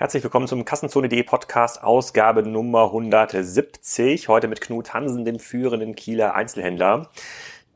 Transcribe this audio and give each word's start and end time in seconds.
Herzlich 0.00 0.22
willkommen 0.22 0.48
zum 0.48 0.64
Kassenzone.de 0.64 1.22
Podcast, 1.24 1.84
Ausgabe 1.84 2.42
Nummer 2.42 2.84
170. 2.84 4.28
Heute 4.28 4.48
mit 4.48 4.62
Knut 4.62 4.94
Hansen, 4.94 5.26
dem 5.26 5.38
führenden 5.38 5.94
Kieler 5.94 6.34
Einzelhändler. 6.34 7.10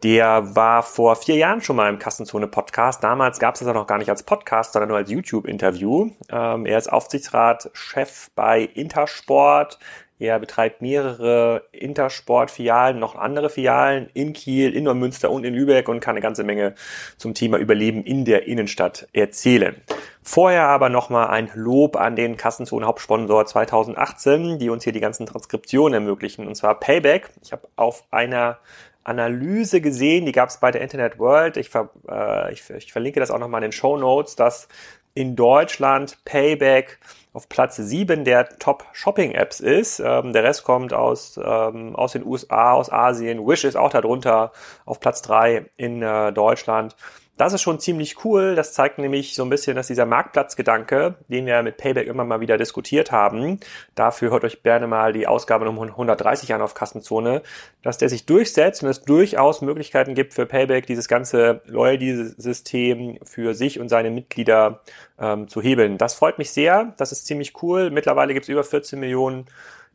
Der 0.02 0.56
war 0.56 0.82
vor 0.82 1.16
vier 1.16 1.36
Jahren 1.36 1.60
schon 1.60 1.76
mal 1.76 1.90
im 1.90 1.98
Kassenzone 1.98 2.48
Podcast. 2.48 3.04
Damals 3.04 3.40
gab 3.40 3.56
es 3.56 3.58
das 3.58 3.68
ja 3.68 3.74
noch 3.74 3.86
gar 3.86 3.98
nicht 3.98 4.08
als 4.08 4.22
Podcast, 4.22 4.72
sondern 4.72 4.88
nur 4.88 4.96
als 4.96 5.10
YouTube-Interview. 5.10 6.12
Ähm, 6.30 6.64
er 6.64 6.78
ist 6.78 6.90
Aufsichtsratschef 6.90 8.30
bei 8.34 8.62
Intersport. 8.62 9.78
Er 10.18 10.38
betreibt 10.38 10.80
mehrere 10.80 11.64
Intersport-Filialen, 11.72 13.00
noch 13.00 13.16
andere 13.16 13.50
Filialen 13.50 14.08
in 14.14 14.32
Kiel, 14.32 14.74
in 14.74 14.84
Neumünster 14.84 15.30
und 15.30 15.44
in 15.44 15.54
Lübeck 15.54 15.88
und 15.88 15.98
kann 15.98 16.12
eine 16.12 16.20
ganze 16.20 16.44
Menge 16.44 16.74
zum 17.16 17.34
Thema 17.34 17.58
Überleben 17.58 18.04
in 18.04 18.24
der 18.24 18.46
Innenstadt 18.46 19.08
erzählen. 19.12 19.74
Vorher 20.22 20.68
aber 20.68 20.88
nochmal 20.88 21.26
ein 21.28 21.50
Lob 21.54 21.96
an 21.96 22.14
den 22.14 22.36
Kassenzone 22.36 22.86
Hauptsponsor 22.86 23.44
2018, 23.44 24.58
die 24.60 24.70
uns 24.70 24.84
hier 24.84 24.92
die 24.92 25.00
ganzen 25.00 25.26
Transkriptionen 25.26 25.94
ermöglichen, 25.94 26.46
und 26.46 26.54
zwar 26.54 26.78
Payback. 26.78 27.30
Ich 27.42 27.52
habe 27.52 27.68
auf 27.74 28.04
einer 28.12 28.58
Analyse 29.02 29.80
gesehen, 29.80 30.24
die 30.26 30.32
gab 30.32 30.48
es 30.48 30.58
bei 30.58 30.70
der 30.70 30.80
Internet 30.80 31.18
World. 31.18 31.56
Ich, 31.56 31.68
ver, 31.68 31.90
äh, 32.08 32.52
ich, 32.52 32.70
ich 32.70 32.92
verlinke 32.92 33.20
das 33.20 33.30
auch 33.30 33.38
nochmal 33.38 33.62
in 33.62 33.70
den 33.70 33.72
Show 33.72 33.98
Notes, 33.98 34.34
dass 34.36 34.68
in 35.14 35.36
Deutschland 35.36 36.18
Payback 36.24 36.98
auf 37.32 37.48
Platz 37.48 37.76
7 37.76 38.24
der 38.24 38.48
Top-Shopping-Apps 38.58 39.60
ist. 39.60 40.00
Ähm, 40.00 40.32
der 40.32 40.44
Rest 40.44 40.64
kommt 40.64 40.92
aus, 40.92 41.38
ähm, 41.42 41.96
aus 41.96 42.12
den 42.12 42.24
USA, 42.24 42.72
aus 42.72 42.90
Asien. 42.90 43.46
Wish 43.46 43.64
ist 43.64 43.76
auch 43.76 43.90
darunter 43.90 44.52
auf 44.84 45.00
Platz 45.00 45.22
3 45.22 45.66
in 45.76 46.02
äh, 46.02 46.32
Deutschland. 46.32 46.96
Das 47.36 47.52
ist 47.52 47.62
schon 47.62 47.80
ziemlich 47.80 48.24
cool. 48.24 48.54
Das 48.54 48.72
zeigt 48.72 48.98
nämlich 48.98 49.34
so 49.34 49.42
ein 49.42 49.50
bisschen, 49.50 49.74
dass 49.74 49.88
dieser 49.88 50.06
Marktplatzgedanke, 50.06 51.16
den 51.28 51.46
wir 51.46 51.62
mit 51.64 51.78
Payback 51.78 52.06
immer 52.06 52.24
mal 52.24 52.40
wieder 52.40 52.56
diskutiert 52.56 53.10
haben, 53.10 53.58
dafür 53.96 54.30
hört 54.30 54.44
euch 54.44 54.62
gerne 54.62 54.86
mal 54.86 55.12
die 55.12 55.26
Ausgabe 55.26 55.64
Nummer 55.64 55.82
130 55.82 56.54
an 56.54 56.62
auf 56.62 56.74
Kassenzone, 56.74 57.42
dass 57.82 57.98
der 57.98 58.08
sich 58.08 58.24
durchsetzt 58.26 58.84
und 58.84 58.88
es 58.88 59.02
durchaus 59.02 59.62
Möglichkeiten 59.62 60.14
gibt 60.14 60.32
für 60.32 60.46
Payback, 60.46 60.86
dieses 60.86 61.08
ganze 61.08 61.60
Loyalty-System 61.66 63.18
für 63.24 63.54
sich 63.54 63.80
und 63.80 63.88
seine 63.88 64.10
Mitglieder 64.10 64.82
ähm, 65.18 65.48
zu 65.48 65.60
hebeln. 65.60 65.98
Das 65.98 66.14
freut 66.14 66.38
mich 66.38 66.52
sehr. 66.52 66.94
Das 66.98 67.10
ist 67.10 67.26
ziemlich 67.26 67.60
cool. 67.62 67.90
Mittlerweile 67.90 68.32
gibt 68.32 68.44
es 68.44 68.48
über 68.48 68.62
14 68.62 69.00
Millionen 69.00 69.46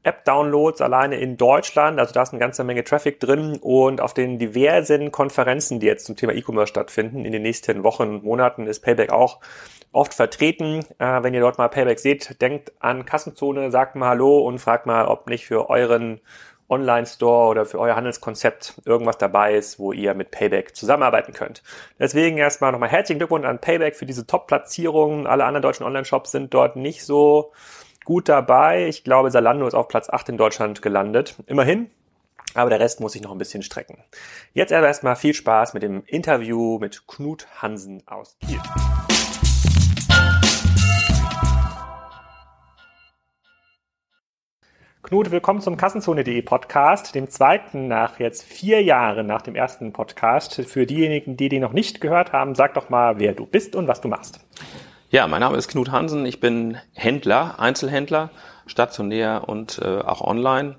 App-Downloads 0.03 0.81
alleine 0.81 1.17
in 1.17 1.37
Deutschland. 1.37 1.99
Also 1.99 2.13
da 2.13 2.23
ist 2.23 2.31
eine 2.31 2.39
ganze 2.39 2.63
Menge 2.63 2.83
Traffic 2.83 3.19
drin 3.19 3.57
und 3.61 4.01
auf 4.01 4.13
den 4.13 4.39
diversen 4.39 5.11
Konferenzen, 5.11 5.79
die 5.79 5.87
jetzt 5.87 6.05
zum 6.05 6.15
Thema 6.15 6.33
E-Commerce 6.33 6.69
stattfinden, 6.69 7.25
in 7.25 7.31
den 7.31 7.41
nächsten 7.41 7.83
Wochen 7.83 8.03
und 8.03 8.23
Monaten 8.23 8.67
ist 8.67 8.79
Payback 8.81 9.11
auch 9.11 9.39
oft 9.91 10.13
vertreten. 10.13 10.85
Äh, 10.99 11.23
wenn 11.23 11.33
ihr 11.33 11.41
dort 11.41 11.57
mal 11.57 11.67
Payback 11.67 11.99
seht, 11.99 12.41
denkt 12.41 12.71
an 12.79 13.05
Kassenzone, 13.05 13.71
sagt 13.71 13.95
mal 13.95 14.09
Hallo 14.09 14.39
und 14.39 14.59
fragt 14.59 14.85
mal, 14.85 15.05
ob 15.05 15.27
nicht 15.27 15.45
für 15.45 15.69
euren 15.69 16.21
Online-Store 16.69 17.49
oder 17.49 17.65
für 17.65 17.79
euer 17.79 17.95
Handelskonzept 17.95 18.81
irgendwas 18.85 19.17
dabei 19.17 19.55
ist, 19.55 19.79
wo 19.79 19.91
ihr 19.91 20.13
mit 20.13 20.31
Payback 20.31 20.75
zusammenarbeiten 20.75 21.33
könnt. 21.33 21.63
Deswegen 21.97 22.37
erstmal 22.37 22.71
nochmal 22.71 22.89
herzlichen 22.89 23.17
Glückwunsch 23.19 23.45
an 23.45 23.59
Payback 23.59 23.95
für 23.95 24.05
diese 24.05 24.27
Top-Platzierung. 24.27 25.25
Alle 25.25 25.45
anderen 25.45 25.63
deutschen 25.63 25.85
Online-Shops 25.85 26.31
sind 26.31 26.53
dort 26.53 26.75
nicht 26.75 27.03
so 27.03 27.51
gut 28.09 28.27
dabei. 28.27 28.87
Ich 28.87 29.03
glaube, 29.03 29.29
Salando 29.29 29.67
ist 29.67 29.75
auf 29.75 29.87
Platz 29.87 30.09
8 30.09 30.29
in 30.29 30.37
Deutschland 30.37 30.81
gelandet. 30.81 31.35
Immerhin. 31.45 31.91
Aber 32.55 32.71
der 32.71 32.79
Rest 32.79 33.01
muss 33.01 33.11
sich 33.11 33.21
noch 33.21 33.31
ein 33.31 33.37
bisschen 33.37 33.61
strecken. 33.61 34.03
Jetzt 34.51 34.73
aber 34.73 34.87
erstmal 34.87 35.15
viel 35.15 35.35
Spaß 35.35 35.75
mit 35.75 35.83
dem 35.83 36.01
Interview 36.07 36.79
mit 36.79 37.05
Knut 37.05 37.45
Hansen 37.61 38.01
aus 38.07 38.35
Kiel. 38.39 38.59
Knut, 45.03 45.29
willkommen 45.29 45.61
zum 45.61 45.77
Kassenzone.de 45.77 46.41
Podcast, 46.41 47.13
dem 47.13 47.29
zweiten 47.29 47.87
nach 47.87 48.19
jetzt 48.19 48.41
vier 48.41 48.81
Jahren 48.81 49.27
nach 49.27 49.43
dem 49.43 49.53
ersten 49.53 49.93
Podcast. 49.93 50.55
Für 50.55 50.87
diejenigen, 50.87 51.37
die 51.37 51.47
den 51.47 51.61
noch 51.61 51.73
nicht 51.73 52.01
gehört 52.01 52.33
haben, 52.33 52.55
sag 52.55 52.73
doch 52.73 52.89
mal, 52.89 53.19
wer 53.19 53.33
du 53.33 53.45
bist 53.45 53.75
und 53.75 53.87
was 53.87 54.01
du 54.01 54.07
machst. 54.07 54.39
Ja, 55.11 55.25
mein 55.25 55.39
Name 55.39 55.57
ist 55.57 55.69
Knut 55.69 55.89
Hansen. 55.89 56.23
Ich 56.27 56.39
bin 56.39 56.77
Händler, 56.93 57.55
Einzelhändler, 57.57 58.29
stationär 58.67 59.49
und 59.49 59.79
äh, 59.79 60.01
auch 60.01 60.21
online. 60.21 60.75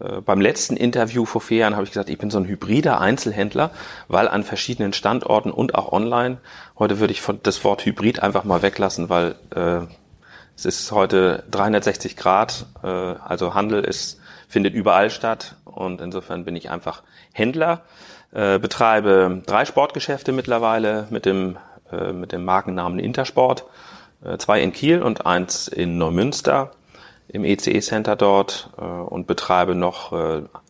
Äh, 0.00 0.22
beim 0.22 0.40
letzten 0.40 0.78
Interview 0.78 1.26
vor 1.26 1.42
vier 1.42 1.58
Jahren 1.58 1.74
habe 1.74 1.84
ich 1.84 1.90
gesagt, 1.90 2.08
ich 2.08 2.16
bin 2.16 2.30
so 2.30 2.38
ein 2.38 2.46
hybrider 2.46 3.02
Einzelhändler, 3.02 3.70
weil 4.08 4.28
an 4.28 4.44
verschiedenen 4.44 4.94
Standorten 4.94 5.50
und 5.50 5.74
auch 5.74 5.92
online. 5.92 6.38
Heute 6.78 7.00
würde 7.00 7.12
ich 7.12 7.20
von 7.20 7.38
das 7.42 7.64
Wort 7.64 7.84
Hybrid 7.84 8.22
einfach 8.22 8.44
mal 8.44 8.62
weglassen, 8.62 9.10
weil 9.10 9.34
äh, 9.54 9.80
es 10.56 10.64
ist 10.64 10.90
heute 10.90 11.44
360 11.50 12.16
Grad, 12.16 12.64
äh, 12.82 12.86
also 12.86 13.52
Handel 13.52 13.84
ist 13.84 14.18
findet 14.48 14.72
überall 14.72 15.10
statt 15.10 15.56
und 15.66 16.00
insofern 16.00 16.46
bin 16.46 16.56
ich 16.56 16.70
einfach 16.70 17.02
Händler. 17.34 17.82
Äh, 18.32 18.58
betreibe 18.58 19.42
drei 19.44 19.66
Sportgeschäfte 19.66 20.32
mittlerweile 20.32 21.06
mit 21.10 21.26
dem 21.26 21.58
äh, 21.92 22.12
mit 22.12 22.32
dem 22.32 22.44
Markennamen 22.44 22.98
Intersport. 22.98 23.64
Äh, 24.24 24.38
zwei 24.38 24.60
in 24.60 24.72
Kiel 24.72 25.02
und 25.02 25.26
eins 25.26 25.68
in 25.68 25.98
Neumünster 25.98 26.72
im 27.28 27.44
ECE 27.44 27.80
Center 27.80 28.16
dort 28.16 28.70
äh, 28.78 28.82
und 28.82 29.26
betreibe 29.26 29.74
noch 29.74 30.12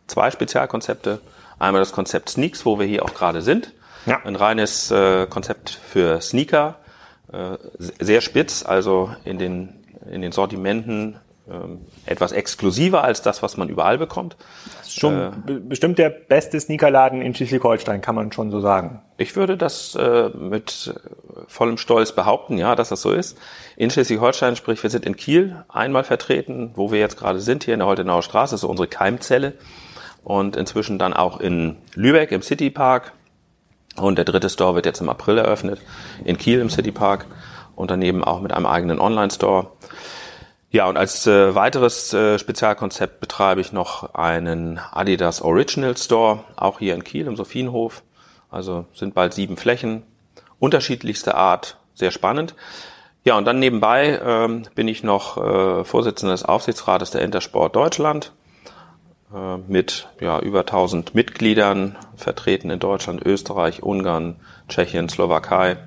zwei 0.06 0.30
Spezialkonzepte. 0.30 1.20
Einmal 1.58 1.80
das 1.80 1.92
Konzept 1.92 2.30
Sneaks, 2.30 2.64
wo 2.64 2.78
wir 2.78 2.86
hier 2.86 3.04
auch 3.04 3.14
gerade 3.14 3.42
sind. 3.42 3.72
Ja. 4.06 4.20
Ein 4.24 4.36
reines 4.36 4.94
Konzept 5.30 5.70
für 5.70 6.20
Sneaker, 6.20 6.76
sehr 7.78 8.20
spitz, 8.20 8.64
also 8.64 9.10
in 9.24 9.38
den, 9.38 9.84
in 10.08 10.22
den 10.22 10.30
Sortimenten 10.30 11.16
ähm, 11.48 11.86
etwas 12.06 12.32
exklusiver 12.32 13.04
als 13.04 13.22
das, 13.22 13.40
was 13.40 13.56
man 13.56 13.68
überall 13.68 13.98
bekommt. 13.98 14.36
Ist 14.96 15.02
schon 15.02 15.44
äh, 15.46 15.52
bestimmt 15.60 15.98
der 15.98 16.08
beste 16.08 16.58
Sneakerladen 16.58 17.20
in 17.20 17.34
Schleswig-Holstein, 17.34 18.00
kann 18.00 18.14
man 18.14 18.32
schon 18.32 18.50
so 18.50 18.60
sagen. 18.60 19.02
Ich 19.18 19.36
würde 19.36 19.58
das 19.58 19.94
äh, 19.94 20.30
mit 20.30 20.94
vollem 21.48 21.76
Stolz 21.76 22.12
behaupten, 22.12 22.56
ja, 22.56 22.74
dass 22.74 22.88
das 22.88 23.02
so 23.02 23.12
ist. 23.12 23.36
In 23.76 23.90
Schleswig-Holstein, 23.90 24.56
sprich, 24.56 24.82
wir 24.82 24.88
sind 24.88 25.04
in 25.04 25.14
Kiel 25.14 25.62
einmal 25.68 26.02
vertreten, 26.02 26.70
wo 26.76 26.92
wir 26.92 26.98
jetzt 26.98 27.18
gerade 27.18 27.40
sind, 27.40 27.64
hier 27.64 27.74
in 27.74 27.80
der 27.80 27.88
Holtenauer 27.88 28.22
Straße, 28.22 28.56
so 28.56 28.70
unsere 28.70 28.88
Keimzelle. 28.88 29.52
Und 30.24 30.56
inzwischen 30.56 30.98
dann 30.98 31.12
auch 31.12 31.40
in 31.40 31.76
Lübeck 31.94 32.32
im 32.32 32.40
City 32.40 32.70
Park. 32.70 33.12
Und 33.96 34.16
der 34.16 34.24
dritte 34.24 34.48
Store 34.48 34.74
wird 34.74 34.86
jetzt 34.86 35.02
im 35.02 35.10
April 35.10 35.36
eröffnet, 35.36 35.78
in 36.24 36.38
Kiel 36.38 36.60
im 36.60 36.70
City 36.70 36.90
Park. 36.90 37.26
Und 37.74 37.90
daneben 37.90 38.24
auch 38.24 38.40
mit 38.40 38.52
einem 38.52 38.64
eigenen 38.64 38.98
Online-Store. 38.98 39.72
Ja, 40.76 40.90
und 40.90 40.98
als 40.98 41.26
äh, 41.26 41.54
weiteres 41.54 42.12
äh, 42.12 42.38
Spezialkonzept 42.38 43.18
betreibe 43.18 43.62
ich 43.62 43.72
noch 43.72 44.12
einen 44.12 44.78
Adidas 44.78 45.40
Original 45.40 45.96
Store, 45.96 46.40
auch 46.54 46.80
hier 46.80 46.94
in 46.94 47.02
Kiel 47.02 47.28
im 47.28 47.34
Sophienhof. 47.34 48.02
Also 48.50 48.84
sind 48.92 49.14
bald 49.14 49.32
sieben 49.32 49.56
Flächen, 49.56 50.02
unterschiedlichste 50.58 51.34
Art, 51.34 51.78
sehr 51.94 52.10
spannend. 52.10 52.54
Ja, 53.24 53.38
und 53.38 53.46
dann 53.46 53.58
nebenbei 53.58 54.20
ähm, 54.22 54.64
bin 54.74 54.86
ich 54.86 55.02
noch 55.02 55.38
äh, 55.38 55.82
Vorsitzender 55.82 56.34
des 56.34 56.44
Aufsichtsrates 56.44 57.10
der 57.10 57.22
Intersport 57.22 57.74
Deutschland 57.74 58.32
äh, 59.34 59.56
mit 59.56 60.08
ja, 60.20 60.40
über 60.40 60.60
1000 60.60 61.14
Mitgliedern, 61.14 61.96
vertreten 62.16 62.68
in 62.68 62.80
Deutschland, 62.80 63.24
Österreich, 63.24 63.82
Ungarn, 63.82 64.36
Tschechien, 64.68 65.08
Slowakei. 65.08 65.78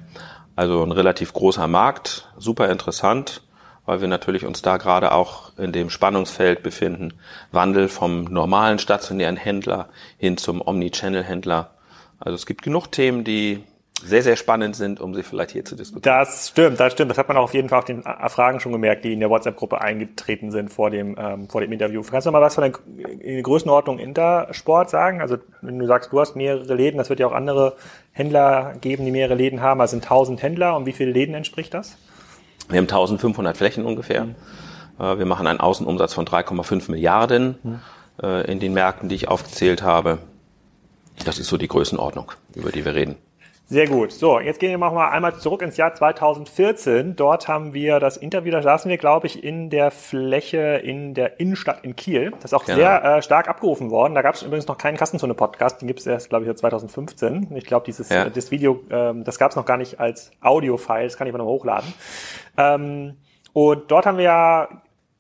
Also 0.56 0.82
ein 0.82 0.92
relativ 0.92 1.32
großer 1.34 1.68
Markt, 1.68 2.28
super 2.40 2.72
interessant 2.72 3.44
weil 3.86 4.02
wir 4.02 4.08
natürlich 4.08 4.46
uns 4.46 4.62
da 4.62 4.78
gerade 4.78 5.12
auch 5.12 5.58
in 5.58 5.72
dem 5.72 5.90
Spannungsfeld 5.90 6.64
befinden. 6.64 7.14
Wandel 7.52 7.88
vom 7.88 8.26
normalen 8.26 8.80
stationären 8.80 9.38
Händler 9.38 9.90
hin 10.18 10.38
zum 10.38 10.62
Omnichannel-Händler. 10.62 11.72
Also 12.20 12.36
es 12.36 12.46
gibt 12.46 12.62
genug 12.62 12.92
Themen, 12.92 13.24
die 13.24 13.64
sehr, 14.04 14.24
sehr 14.24 14.36
spannend 14.36 14.76
sind, 14.76 15.02
um 15.02 15.14
sie 15.14 15.24
vielleicht 15.24 15.52
hier 15.52 15.66
zu 15.66 15.76
diskutieren. 15.76 16.18
Das 16.18 16.50
stimmt, 16.50 16.80
das 16.80 16.94
stimmt. 16.94 17.12
Das 17.12 17.18
hat 17.18 17.28
man 17.28 17.38
auch 17.38 17.44
auf 17.44 17.54
jeden 17.54 17.70
Fall 17.70 17.80
auf 17.80 17.86
den 17.86 18.04
Fragen 18.04 18.60
schon 18.60 18.72
gemerkt, 18.72 19.04
die 19.04 19.14
in 19.14 19.20
der 19.20 19.30
WhatsApp-Gruppe 19.30 19.82
eingetreten 19.82 20.52
sind 20.52 20.70
vor 20.70 20.90
dem, 20.90 21.16
ähm, 21.20 21.50
vor 21.50 21.62
dem 21.62 21.72
Interview. 21.72 22.02
Kannst 22.10 22.28
du 22.28 22.32
mal 22.32 22.42
was 22.42 22.56
von 22.56 22.72
der 22.72 23.42
Größenordnung 23.42 24.00
Intersport 24.00 24.90
sagen? 24.90 25.22
Also 25.22 25.38
wenn 25.62 25.80
du 25.80 25.86
sagst, 25.86 26.12
du 26.12 26.20
hast 26.20 26.36
mehrere 26.36 26.74
Läden, 26.74 26.98
das 26.98 27.10
wird 27.10 27.20
ja 27.20 27.28
auch 27.28 27.34
andere 27.34 27.76
Händler 28.12 28.74
geben, 28.80 29.06
die 29.06 29.12
mehrere 29.12 29.36
Läden 29.36 29.62
haben. 29.62 29.82
Also 29.82 29.92
sind 29.92 30.04
1000 30.04 30.42
Händler. 30.42 30.76
Und 30.76 30.86
wie 30.86 30.94
viele 30.94 31.12
Läden 31.12 31.36
entspricht 31.36 31.74
das? 31.74 31.98
Wir 32.70 32.78
haben 32.78 32.86
1500 32.86 33.58
Flächen 33.58 33.86
ungefähr. 33.86 34.26
Mhm. 34.26 34.36
Wir 34.98 35.26
machen 35.26 35.48
einen 35.48 35.62
Außenumsatz 35.62 36.14
von 36.14 36.26
3,5 36.26 36.92
Milliarden 36.92 37.58
mhm. 37.64 37.80
Äh, 38.22 38.52
in 38.52 38.60
den 38.60 38.74
Märkten, 38.74 39.10
die 39.10 39.16
ich 39.16 39.28
aufgezählt 39.28 39.82
habe. 39.82 40.20
Das 41.24 41.40
ist 41.40 41.48
so 41.48 41.58
die 41.58 41.68
Größenordnung, 41.68 42.32
über 42.56 42.72
die 42.72 42.84
wir 42.86 42.96
reden. 42.96 43.16
Sehr 43.72 43.86
gut. 43.86 44.12
So, 44.12 44.40
jetzt 44.40 44.60
gehen 44.60 44.72
wir 44.72 44.78
mal 44.80 45.10
einmal 45.10 45.36
zurück 45.36 45.62
ins 45.62 45.78
Jahr 45.78 45.94
2014. 45.94 47.16
Dort 47.16 47.48
haben 47.48 47.76
wir 47.76 48.00
das 48.00 48.18
Interview, 48.18 48.52
da 48.52 48.64
saßen 48.64 48.90
wir, 48.90 48.98
glaube 48.98 49.28
ich, 49.28 49.44
in 49.44 49.70
der 49.70 49.92
Fläche 49.92 50.82
in 50.84 51.14
der 51.14 51.40
Innenstadt 51.40 51.84
in 51.84 51.96
Kiel. 51.96 52.32
Das 52.32 52.46
ist 52.46 52.54
auch 52.56 52.66
genau. 52.66 52.80
sehr 52.80 53.04
äh, 53.04 53.22
stark 53.22 53.48
abgerufen 53.48 53.92
worden. 53.92 54.16
Da 54.16 54.24
gab 54.24 54.34
es 54.34 54.42
übrigens 54.42 54.66
noch 54.66 54.80
keinen 54.80 54.98
Kassenzone-Podcast, 54.98 55.82
den 55.82 55.88
gibt 55.88 56.00
es 56.00 56.08
erst, 56.08 56.30
glaube 56.30 56.46
ich, 56.46 56.48
seit 56.48 56.58
2015. 56.58 57.56
Ich 57.56 57.66
glaube, 57.66 57.86
dieses 57.86 58.10
ja. 58.10 58.28
das 58.28 58.50
Video, 58.50 58.82
ähm, 58.90 59.24
das 59.24 59.38
gab 59.38 59.52
es 59.52 59.56
noch 59.56 59.66
gar 59.66 59.78
nicht 59.78 60.00
als 60.00 60.32
Audio-File, 60.42 61.04
das 61.04 61.16
kann 61.16 61.28
ich 61.28 61.32
aber 61.32 61.44
noch 61.44 61.50
hochladen. 61.52 61.94
Ähm, 62.58 63.18
Und 63.54 63.92
dort 63.92 64.08
haben 64.08 64.18
wir 64.18 64.26
ja 64.26 64.70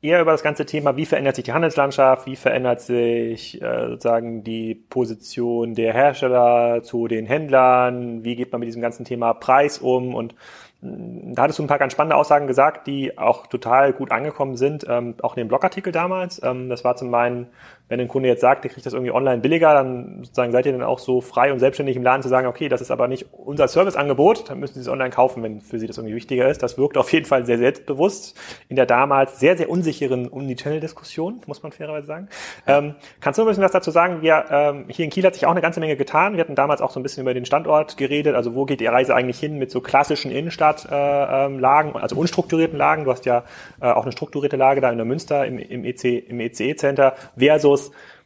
eher 0.02 0.22
über 0.22 0.32
das 0.32 0.44
ganze 0.44 0.66
Thema, 0.66 0.96
wie 0.96 1.06
verändert 1.06 1.36
sich 1.36 1.46
die 1.46 1.54
Handelslandschaft, 1.54 2.26
wie 2.26 2.36
verändert 2.36 2.82
sich 2.82 3.62
äh, 3.62 3.90
sozusagen 3.90 4.44
die 4.44 4.76
Position 4.76 5.76
der 5.76 5.94
Hersteller 5.94 6.84
zu 6.84 7.08
den 7.08 7.26
Händlern, 7.26 8.24
wie 8.24 8.36
geht 8.36 8.52
man 8.52 8.60
mit 8.60 8.68
diesem 8.68 8.82
ganzen 8.82 9.06
Thema 9.06 9.34
Preis 9.34 9.80
um 9.80 10.16
und 10.16 10.36
da 10.82 11.44
hattest 11.44 11.60
du 11.60 11.64
ein 11.64 11.68
paar 11.68 11.78
ganz 11.78 11.92
spannende 11.92 12.16
Aussagen 12.16 12.48
gesagt, 12.48 12.88
die 12.88 13.18
auch 13.18 13.48
total 13.48 13.92
gut 13.92 14.12
angekommen 14.12 14.56
sind, 14.56 14.86
ähm, 14.88 15.16
auch 15.22 15.36
in 15.36 15.42
dem 15.42 15.48
Blogartikel 15.50 15.92
damals. 15.92 16.42
Ähm, 16.42 16.70
das 16.70 16.86
war 16.86 16.96
zum 16.96 17.14
einen, 17.14 17.48
wenn 17.90 18.00
ein 18.00 18.08
Kunde 18.08 18.30
jetzt 18.30 18.42
sagt, 18.42 18.64
der 18.64 18.72
kriegt 18.72 18.86
das 18.86 18.94
irgendwie 18.94 19.12
online 19.12 19.42
billiger, 19.42 19.74
dann 19.74 20.20
sozusagen 20.24 20.52
seid 20.52 20.66
ihr 20.66 20.72
dann 20.72 20.84
auch 20.84 21.00
so 21.00 21.22
frei 21.22 21.52
und 21.52 21.60
selbstständig 21.60 21.98
im 21.98 22.04
Laden 22.04 22.22
zu 22.24 22.30
sagen, 22.30 22.48
okay, 22.48 22.70
das 22.70 22.82
ist 22.82 22.92
aber 22.92 23.08
nicht 23.08 23.28
unser 23.34 23.68
Serviceangebot, 23.68 24.50
dann 24.50 24.60
müssen 24.60 24.76
Sie 24.76 24.82
es 24.82 24.88
online 24.88 25.10
kaufen, 25.10 25.44
wenn 25.44 25.62
für 25.62 25.80
Sie 25.80 25.88
das 25.88 25.98
irgendwie 25.98 26.16
wichtiger 26.16 26.48
ist. 26.50 26.64
Das 26.64 26.78
wirkt 26.78 26.98
auf 26.98 27.12
jeden 27.12 27.26
Fall 27.26 27.46
sehr 27.46 27.58
selbstbewusst 27.58 28.40
in 28.70 28.76
der 28.76 28.86
damals 28.86 29.40
sehr, 29.40 29.58
sehr 29.58 29.70
unsicheren 29.70 30.32
Omnichannel-Diskussion, 30.32 31.42
muss 31.48 31.64
man 31.64 31.72
fairerweise 31.72 32.08
sagen. 32.08 32.30
Ähm, 32.68 32.96
kannst 33.20 33.38
du 33.38 33.44
ein 33.44 33.48
bisschen 33.48 33.64
was 33.64 33.72
dazu 33.72 33.92
sagen? 33.92 34.22
Wir, 34.22 34.46
ähm, 34.50 34.86
hier 34.88 35.06
in 35.06 35.12
Kiel 35.12 35.26
hat 35.26 35.34
sich 35.34 35.46
auch 35.46 35.52
eine 35.52 35.62
ganze 35.62 35.80
Menge 35.80 35.98
getan. 35.98 36.34
Wir 36.34 36.42
hatten 36.42 36.56
damals 36.56 36.82
auch 36.82 36.92
so 36.92 37.00
ein 37.00 37.04
bisschen 37.04 37.22
über 37.22 37.34
den 37.34 37.46
Standort 37.46 37.98
geredet, 37.98 38.36
also 38.36 38.56
wo 38.56 38.66
geht 38.66 38.80
die 38.80 38.88
Reise 38.88 39.16
eigentlich 39.16 39.40
hin 39.40 39.58
mit 39.58 39.72
so 39.72 39.82
klassischen 39.82 40.32
Innenstadt 40.32 40.80
Standardlagen, 40.80 41.96
äh, 41.96 41.98
also 42.00 42.16
unstrukturierten 42.16 42.78
Lagen. 42.78 43.06
Du 43.06 43.12
hast 43.12 43.26
ja 43.26 43.44
äh, 43.82 43.86
auch 43.86 44.04
eine 44.04 44.12
strukturierte 44.12 44.58
Lage 44.58 44.82
da 44.82 44.92
in 44.92 44.98
der 44.98 45.06
Münster 45.06 45.46
im, 45.46 45.58
im, 45.58 45.86
EC, 45.86 46.30
im 46.30 46.40
ECE-Center 46.40 47.16
versus 47.38 47.79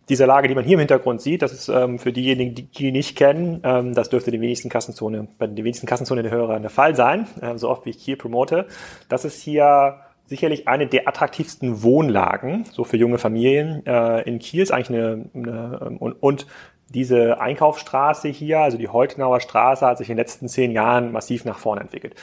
diese 0.10 0.26
Lage, 0.26 0.48
die 0.48 0.56
man 0.56 0.66
hier 0.66 0.74
im 0.74 0.80
Hintergrund 0.80 1.22
sieht, 1.22 1.42
das 1.42 1.54
ist 1.54 1.70
ähm, 1.70 1.98
für 1.98 2.12
diejenigen, 2.12 2.56
die 2.56 2.64
die 2.64 2.92
nicht 2.92 3.18
kennen, 3.18 3.62
ähm, 3.64 3.94
das 3.94 4.10
dürfte 4.10 4.32
die 4.32 4.42
wenigsten 4.42 4.70
Kassenzone, 4.70 5.28
bei 5.38 5.48
den 5.48 5.64
wenigsten 5.64 5.88
Kassenzone 5.88 6.24
der 6.24 6.32
Hörer 6.32 6.60
der 6.60 6.70
Fall 6.70 6.96
sein, 6.96 7.28
äh, 7.42 7.58
so 7.58 7.70
oft 7.70 7.86
wie 7.86 7.92
ich 7.92 8.04
hier 8.04 8.18
promote. 8.18 8.68
Das 9.08 9.24
ist 9.24 9.42
hier 9.42 10.00
sicherlich 10.26 10.68
eine 10.68 10.88
der 10.88 11.08
attraktivsten 11.08 11.84
Wohnlagen, 11.84 12.66
so 12.72 12.84
für 12.84 12.98
junge 12.98 13.18
Familien 13.18 13.86
äh, 13.86 14.22
in 14.24 14.40
Kiel, 14.40 14.64
ist 14.64 14.72
eigentlich 14.72 14.90
eine, 14.90 15.26
eine 15.34 15.98
und, 16.00 16.14
und 16.22 16.48
diese 16.90 17.40
Einkaufsstraße 17.42 18.28
hier, 18.28 18.60
also 18.60 18.78
die 18.78 18.88
Holtenauer 18.88 19.40
Straße, 19.40 19.86
hat 19.86 19.98
sich 19.98 20.10
in 20.10 20.16
den 20.16 20.22
letzten 20.22 20.48
zehn 20.48 20.72
Jahren 20.72 21.12
massiv 21.12 21.46
nach 21.46 21.58
vorne 21.58 21.82
entwickelt. 21.82 22.16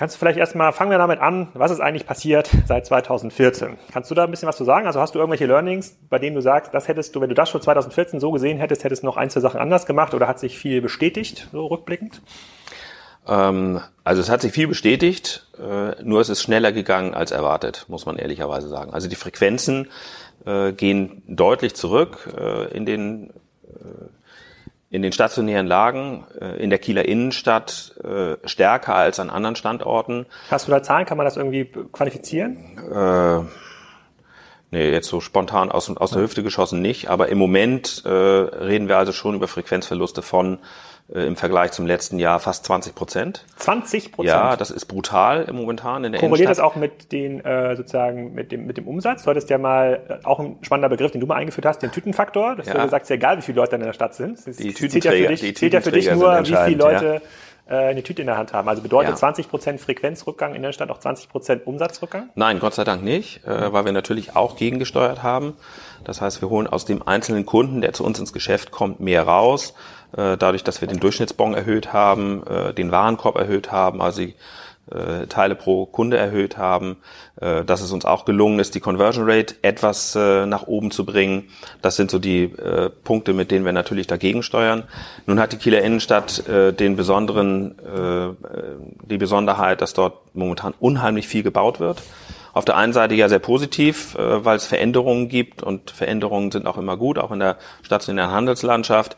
Kannst 0.00 0.16
du 0.16 0.18
vielleicht 0.18 0.38
erstmal, 0.38 0.72
fangen 0.72 0.90
wir 0.90 0.96
damit 0.96 1.20
an, 1.20 1.48
was 1.52 1.70
ist 1.70 1.80
eigentlich 1.80 2.06
passiert 2.06 2.48
seit 2.66 2.86
2014? 2.86 3.76
Kannst 3.92 4.10
du 4.10 4.14
da 4.14 4.24
ein 4.24 4.30
bisschen 4.30 4.48
was 4.48 4.56
zu 4.56 4.64
sagen? 4.64 4.86
Also 4.86 4.98
hast 4.98 5.14
du 5.14 5.18
irgendwelche 5.18 5.44
Learnings, 5.44 5.98
bei 6.08 6.18
denen 6.18 6.34
du 6.34 6.40
sagst, 6.40 6.72
das 6.72 6.88
hättest 6.88 7.14
du, 7.14 7.20
wenn 7.20 7.28
du 7.28 7.34
das 7.34 7.50
schon 7.50 7.60
2014 7.60 8.18
so 8.18 8.30
gesehen 8.30 8.56
hättest, 8.56 8.82
hättest 8.82 9.02
du 9.02 9.06
noch 9.08 9.18
ein, 9.18 9.28
zwei 9.28 9.40
Sachen 9.40 9.60
anders 9.60 9.84
gemacht 9.84 10.14
oder 10.14 10.26
hat 10.26 10.38
sich 10.38 10.58
viel 10.58 10.80
bestätigt, 10.80 11.48
so 11.52 11.66
rückblickend? 11.66 12.22
Ähm, 13.28 13.82
also 14.02 14.22
es 14.22 14.30
hat 14.30 14.40
sich 14.40 14.52
viel 14.52 14.68
bestätigt, 14.68 15.46
äh, 15.58 16.02
nur 16.02 16.22
es 16.22 16.30
ist 16.30 16.40
schneller 16.40 16.72
gegangen 16.72 17.12
als 17.12 17.30
erwartet, 17.30 17.84
muss 17.88 18.06
man 18.06 18.16
ehrlicherweise 18.16 18.68
sagen. 18.68 18.94
Also 18.94 19.06
die 19.06 19.16
Frequenzen 19.16 19.90
äh, 20.46 20.72
gehen 20.72 21.22
deutlich 21.26 21.74
zurück 21.74 22.26
äh, 22.38 22.74
in 22.74 22.86
den 22.86 23.34
in 24.90 25.02
den 25.02 25.12
stationären 25.12 25.66
Lagen 25.66 26.26
äh, 26.40 26.62
in 26.62 26.68
der 26.68 26.80
Kieler 26.80 27.06
Innenstadt 27.06 27.94
äh, 28.02 28.36
stärker 28.46 28.96
als 28.96 29.20
an 29.20 29.30
anderen 29.30 29.54
Standorten. 29.54 30.26
Hast 30.50 30.66
du 30.66 30.72
da 30.72 30.82
Zahlen? 30.82 31.06
Kann 31.06 31.16
man 31.16 31.24
das 31.24 31.36
irgendwie 31.36 31.66
qualifizieren? 31.92 32.76
Äh, 32.92 33.69
nee, 34.70 34.90
jetzt 34.90 35.08
so 35.08 35.20
spontan 35.20 35.70
aus, 35.70 35.94
aus 35.96 36.10
der 36.10 36.22
Hüfte 36.22 36.42
geschossen 36.42 36.80
nicht. 36.80 37.08
Aber 37.08 37.28
im 37.28 37.38
Moment 37.38 38.02
äh, 38.04 38.08
reden 38.08 38.88
wir 38.88 38.98
also 38.98 39.12
schon 39.12 39.34
über 39.34 39.48
Frequenzverluste 39.48 40.22
von 40.22 40.58
äh, 41.12 41.26
im 41.26 41.36
Vergleich 41.36 41.72
zum 41.72 41.86
letzten 41.86 42.18
Jahr 42.18 42.38
fast 42.40 42.64
20 42.66 42.94
Prozent. 42.94 43.44
20 43.56 44.12
Prozent? 44.12 44.28
Ja, 44.28 44.56
das 44.56 44.70
ist 44.70 44.86
brutal 44.86 45.44
im 45.48 45.56
momentan 45.56 46.04
in 46.04 46.12
der 46.12 46.20
Korreliert 46.20 46.50
das 46.50 46.60
auch 46.60 46.76
mit 46.76 47.10
den 47.12 47.44
äh, 47.44 47.74
sozusagen 47.76 48.32
mit 48.34 48.52
dem 48.52 48.66
mit 48.66 48.76
dem 48.76 48.86
Umsatz? 48.86 49.24
Du 49.24 49.30
hattest 49.30 49.50
ja 49.50 49.58
mal 49.58 50.00
äh, 50.08 50.24
auch 50.24 50.38
ein 50.38 50.58
spannender 50.62 50.88
Begriff, 50.88 51.10
den 51.10 51.20
du 51.20 51.26
mal 51.26 51.36
eingeführt 51.36 51.66
hast, 51.66 51.80
den 51.82 51.90
Tütenfaktor. 51.90 52.56
Das 52.56 52.66
ja. 52.66 52.74
du 52.74 52.82
gesagt, 52.82 53.04
ist 53.04 53.08
ja 53.08 53.16
egal, 53.16 53.38
wie 53.38 53.42
viele 53.42 53.56
Leute 53.56 53.76
in 53.76 53.82
der 53.82 53.92
Stadt 53.92 54.14
sind. 54.14 54.38
Das 54.46 54.56
die 54.56 54.72
Tütenträger, 54.72 55.16
ja 55.16 55.22
für 55.22 55.32
dich, 55.32 55.40
die 55.40 55.54
zählt 55.54 55.72
ja 55.74 55.80
für 55.80 55.92
dich 55.92 56.10
nur, 56.10 56.40
wie 56.40 56.44
viele 56.44 56.76
Leute 56.76 57.06
ja. 57.14 57.20
Äh, 57.70 57.76
eine 57.76 58.02
Tüte 58.02 58.22
in 58.22 58.26
der 58.26 58.36
Hand 58.36 58.52
haben. 58.52 58.68
Also 58.68 58.82
bedeutet 58.82 59.10
ja. 59.10 59.16
20 59.16 59.48
Prozent 59.48 59.80
Frequenzrückgang 59.80 60.54
in 60.54 60.62
der 60.62 60.72
Stadt 60.72 60.90
auch 60.90 60.98
20 60.98 61.28
Prozent 61.28 61.66
Umsatzrückgang? 61.66 62.30
Nein, 62.34 62.58
Gott 62.58 62.74
sei 62.74 62.84
Dank 62.84 63.02
nicht, 63.02 63.44
äh, 63.46 63.72
weil 63.72 63.84
wir 63.84 63.92
natürlich 63.92 64.36
auch 64.36 64.56
gegengesteuert 64.56 65.22
haben. 65.22 65.54
Das 66.04 66.20
heißt, 66.20 66.42
wir 66.42 66.50
holen 66.50 66.66
aus 66.66 66.84
dem 66.84 67.06
einzelnen 67.06 67.46
Kunden, 67.46 67.80
der 67.80 67.92
zu 67.92 68.04
uns 68.04 68.18
ins 68.18 68.32
Geschäft 68.32 68.70
kommt, 68.70 69.00
mehr 69.00 69.22
raus 69.22 69.74
äh, 70.16 70.36
dadurch, 70.36 70.64
dass 70.64 70.80
wir 70.80 70.88
den 70.88 70.98
Durchschnittsbon 70.98 71.54
erhöht 71.54 71.92
haben, 71.92 72.42
den 72.76 72.90
Warenkorb 72.90 73.36
erhöht 73.36 73.70
haben, 73.70 74.02
also 74.02 74.22
die 74.22 74.34
äh, 74.90 75.26
Teile 75.26 75.54
pro 75.54 75.86
Kunde 75.86 76.16
erhöht 76.16 76.56
haben, 76.56 76.96
dass 77.40 77.80
es 77.80 77.90
uns 77.90 78.04
auch 78.04 78.26
gelungen 78.26 78.58
ist, 78.58 78.74
die 78.74 78.80
Conversion 78.80 79.24
Rate 79.26 79.54
etwas 79.62 80.14
nach 80.14 80.66
oben 80.66 80.90
zu 80.90 81.06
bringen. 81.06 81.48
Das 81.80 81.96
sind 81.96 82.10
so 82.10 82.18
die 82.18 82.52
Punkte, 83.02 83.32
mit 83.32 83.50
denen 83.50 83.64
wir 83.64 83.72
natürlich 83.72 84.06
dagegen 84.06 84.42
steuern. 84.42 84.84
Nun 85.24 85.40
hat 85.40 85.52
die 85.52 85.56
Kieler 85.56 85.80
Innenstadt 85.80 86.42
den 86.46 86.96
besonderen, 86.96 87.76
die 89.06 89.16
Besonderheit, 89.16 89.80
dass 89.80 89.94
dort 89.94 90.34
momentan 90.34 90.74
unheimlich 90.80 91.28
viel 91.28 91.42
gebaut 91.42 91.80
wird. 91.80 92.02
Auf 92.52 92.66
der 92.66 92.76
einen 92.76 92.92
Seite 92.92 93.14
ja 93.14 93.30
sehr 93.30 93.38
positiv, 93.38 94.14
weil 94.18 94.56
es 94.56 94.66
Veränderungen 94.66 95.30
gibt 95.30 95.62
und 95.62 95.92
Veränderungen 95.92 96.50
sind 96.50 96.66
auch 96.66 96.76
immer 96.76 96.98
gut, 96.98 97.18
auch 97.18 97.30
in 97.30 97.40
der 97.40 97.56
stationären 97.82 98.32
Handelslandschaft. 98.32 99.16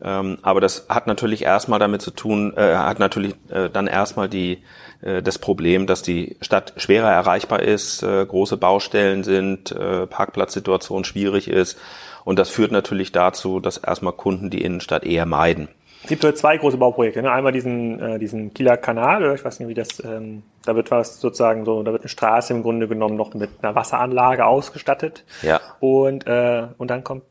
Ähm, 0.00 0.38
aber 0.42 0.60
das 0.60 0.86
hat 0.88 1.06
natürlich 1.06 1.42
erstmal 1.42 1.78
damit 1.78 2.02
zu 2.02 2.12
tun, 2.12 2.54
äh, 2.56 2.76
hat 2.76 2.98
natürlich 2.98 3.34
äh, 3.48 3.68
dann 3.68 3.88
erstmal 3.88 4.28
die 4.28 4.52
äh, 4.52 4.58
das 5.00 5.38
Problem, 5.38 5.86
dass 5.86 6.02
die 6.02 6.36
Stadt 6.40 6.72
schwerer 6.76 7.10
erreichbar 7.10 7.62
ist, 7.62 8.02
äh, 8.02 8.26
große 8.26 8.56
Baustellen 8.56 9.22
sind, 9.24 9.70
äh, 9.72 10.06
Parkplatzsituation 10.06 11.04
schwierig 11.04 11.48
ist 11.48 11.78
und 12.24 12.38
das 12.38 12.50
führt 12.50 12.72
natürlich 12.72 13.12
dazu, 13.12 13.60
dass 13.60 13.78
erstmal 13.78 14.12
Kunden 14.12 14.50
die 14.50 14.62
Innenstadt 14.62 15.04
eher 15.04 15.24
meiden. 15.24 15.68
Es 16.02 16.08
gibt 16.08 16.38
zwei 16.38 16.56
große 16.56 16.76
Bauprojekte. 16.76 17.22
Ne? 17.22 17.30
Einmal 17.30 17.52
diesen, 17.52 18.00
äh, 18.00 18.18
diesen 18.18 18.54
Kieler 18.54 18.76
Kanal, 18.76 19.22
oder 19.22 19.34
ich 19.34 19.44
weiß 19.44 19.58
nicht, 19.60 19.68
wie 19.68 19.74
das, 19.74 20.02
ähm, 20.04 20.42
da 20.64 20.76
wird 20.76 20.90
was 20.90 21.20
sozusagen 21.20 21.64
so, 21.64 21.82
da 21.82 21.92
wird 21.92 22.02
eine 22.02 22.08
Straße 22.08 22.52
im 22.52 22.62
Grunde 22.62 22.86
genommen 22.88 23.16
noch 23.16 23.34
mit 23.34 23.50
einer 23.62 23.74
Wasseranlage 23.74 24.46
ausgestattet. 24.46 25.24
Ja. 25.42 25.60
Und, 25.80 26.26
äh, 26.26 26.68
und 26.78 26.90
dann 26.90 27.02
kommt 27.02 27.24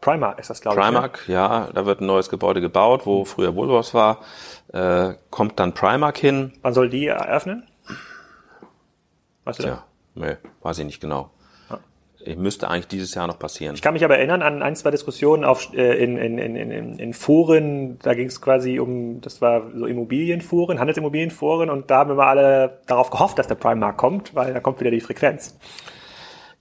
Primark 0.00 0.38
ist 0.38 0.50
das, 0.50 0.60
glaube 0.60 0.78
ich. 0.78 0.84
Primark, 0.84 1.28
ne? 1.28 1.34
ja, 1.34 1.68
da 1.72 1.86
wird 1.86 2.00
ein 2.00 2.06
neues 2.06 2.28
Gebäude 2.28 2.60
gebaut, 2.60 3.02
wo 3.04 3.24
früher 3.24 3.54
Woolworths 3.54 3.94
war. 3.94 4.20
Äh, 4.72 5.14
kommt 5.30 5.58
dann 5.58 5.74
Primark 5.74 6.18
hin. 6.18 6.52
Wann 6.62 6.74
soll 6.74 6.88
die 6.88 7.06
eröffnen? 7.06 7.66
Weißt 9.44 9.62
du 9.62 9.66
ja, 9.66 9.84
nee, 10.14 10.36
weiß 10.62 10.78
ich 10.78 10.86
nicht 10.86 11.00
genau. 11.00 11.30
Ich 12.26 12.38
müsste 12.38 12.70
eigentlich 12.70 12.88
dieses 12.88 13.14
Jahr 13.14 13.26
noch 13.26 13.38
passieren. 13.38 13.74
Ich 13.74 13.82
kann 13.82 13.92
mich 13.92 14.02
aber 14.02 14.16
erinnern 14.16 14.40
an 14.40 14.62
ein, 14.62 14.74
zwei 14.76 14.90
Diskussionen 14.90 15.44
auf, 15.44 15.74
äh, 15.74 16.02
in, 16.02 16.16
in, 16.16 16.38
in, 16.38 16.56
in, 16.56 16.98
in 16.98 17.12
Foren, 17.12 17.98
da 17.98 18.14
ging 18.14 18.28
es 18.28 18.40
quasi 18.40 18.78
um, 18.78 19.20
das 19.20 19.42
war 19.42 19.70
so 19.74 19.84
Immobilienforen, 19.84 20.80
Handelsimmobilienforen 20.80 21.68
und 21.68 21.90
da 21.90 21.98
haben 21.98 22.10
wir 22.10 22.14
mal 22.14 22.28
alle 22.28 22.80
darauf 22.86 23.10
gehofft, 23.10 23.38
dass 23.38 23.46
der 23.46 23.56
Primark 23.56 23.98
kommt, 23.98 24.34
weil 24.34 24.54
da 24.54 24.60
kommt 24.60 24.80
wieder 24.80 24.90
die 24.90 25.02
Frequenz. 25.02 25.58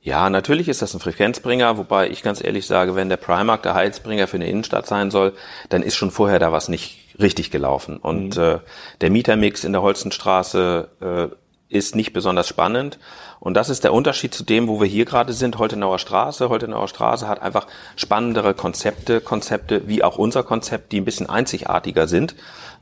Ja, 0.06 0.30
natürlich 0.30 0.68
ist 0.68 0.82
das 0.82 0.94
ein 0.94 1.00
Frequenzbringer, 1.00 1.78
wobei 1.78 2.10
ich 2.10 2.24
ganz 2.24 2.44
ehrlich 2.44 2.68
sage, 2.68 2.94
wenn 2.94 3.08
der 3.08 3.16
Primark 3.16 3.64
der 3.64 3.74
Heizbringer 3.74 4.28
für 4.28 4.36
eine 4.36 4.50
Innenstadt 4.50 4.86
sein 4.86 5.12
soll, 5.12 5.32
dann 5.70 5.82
ist 5.82 5.96
schon 5.96 6.12
vorher 6.12 6.40
da 6.40 6.52
was 6.52 6.68
nicht 6.68 7.16
richtig 7.22 7.52
gelaufen. 7.52 7.98
Und 7.98 8.36
mhm. 8.36 8.44
äh, 8.44 8.60
der 9.00 9.10
Mietermix 9.10 9.64
in 9.64 9.72
der 9.72 9.82
Holstenstraße 9.82 10.90
äh, 11.00 11.28
ist 11.74 11.96
nicht 11.96 12.12
besonders 12.12 12.50
spannend. 12.50 13.00
Und 13.40 13.54
das 13.54 13.70
ist 13.70 13.86
der 13.86 13.94
Unterschied 13.94 14.34
zu 14.34 14.44
dem, 14.44 14.68
wo 14.68 14.82
wir 14.82 14.88
hier 14.88 15.06
gerade 15.06 15.32
sind, 15.32 15.58
Holtenauer 15.58 16.00
Straße. 16.00 16.50
Holtenauer 16.50 16.90
Straße 16.90 17.26
hat 17.30 17.42
einfach 17.42 17.68
spannendere 17.96 18.54
Konzepte, 18.54 19.22
Konzepte 19.22 19.88
wie 19.88 20.04
auch 20.04 20.18
unser 20.18 20.44
Konzept, 20.44 20.92
die 20.92 21.00
ein 21.00 21.06
bisschen 21.06 21.30
einzigartiger 21.30 22.08
sind, 22.08 22.36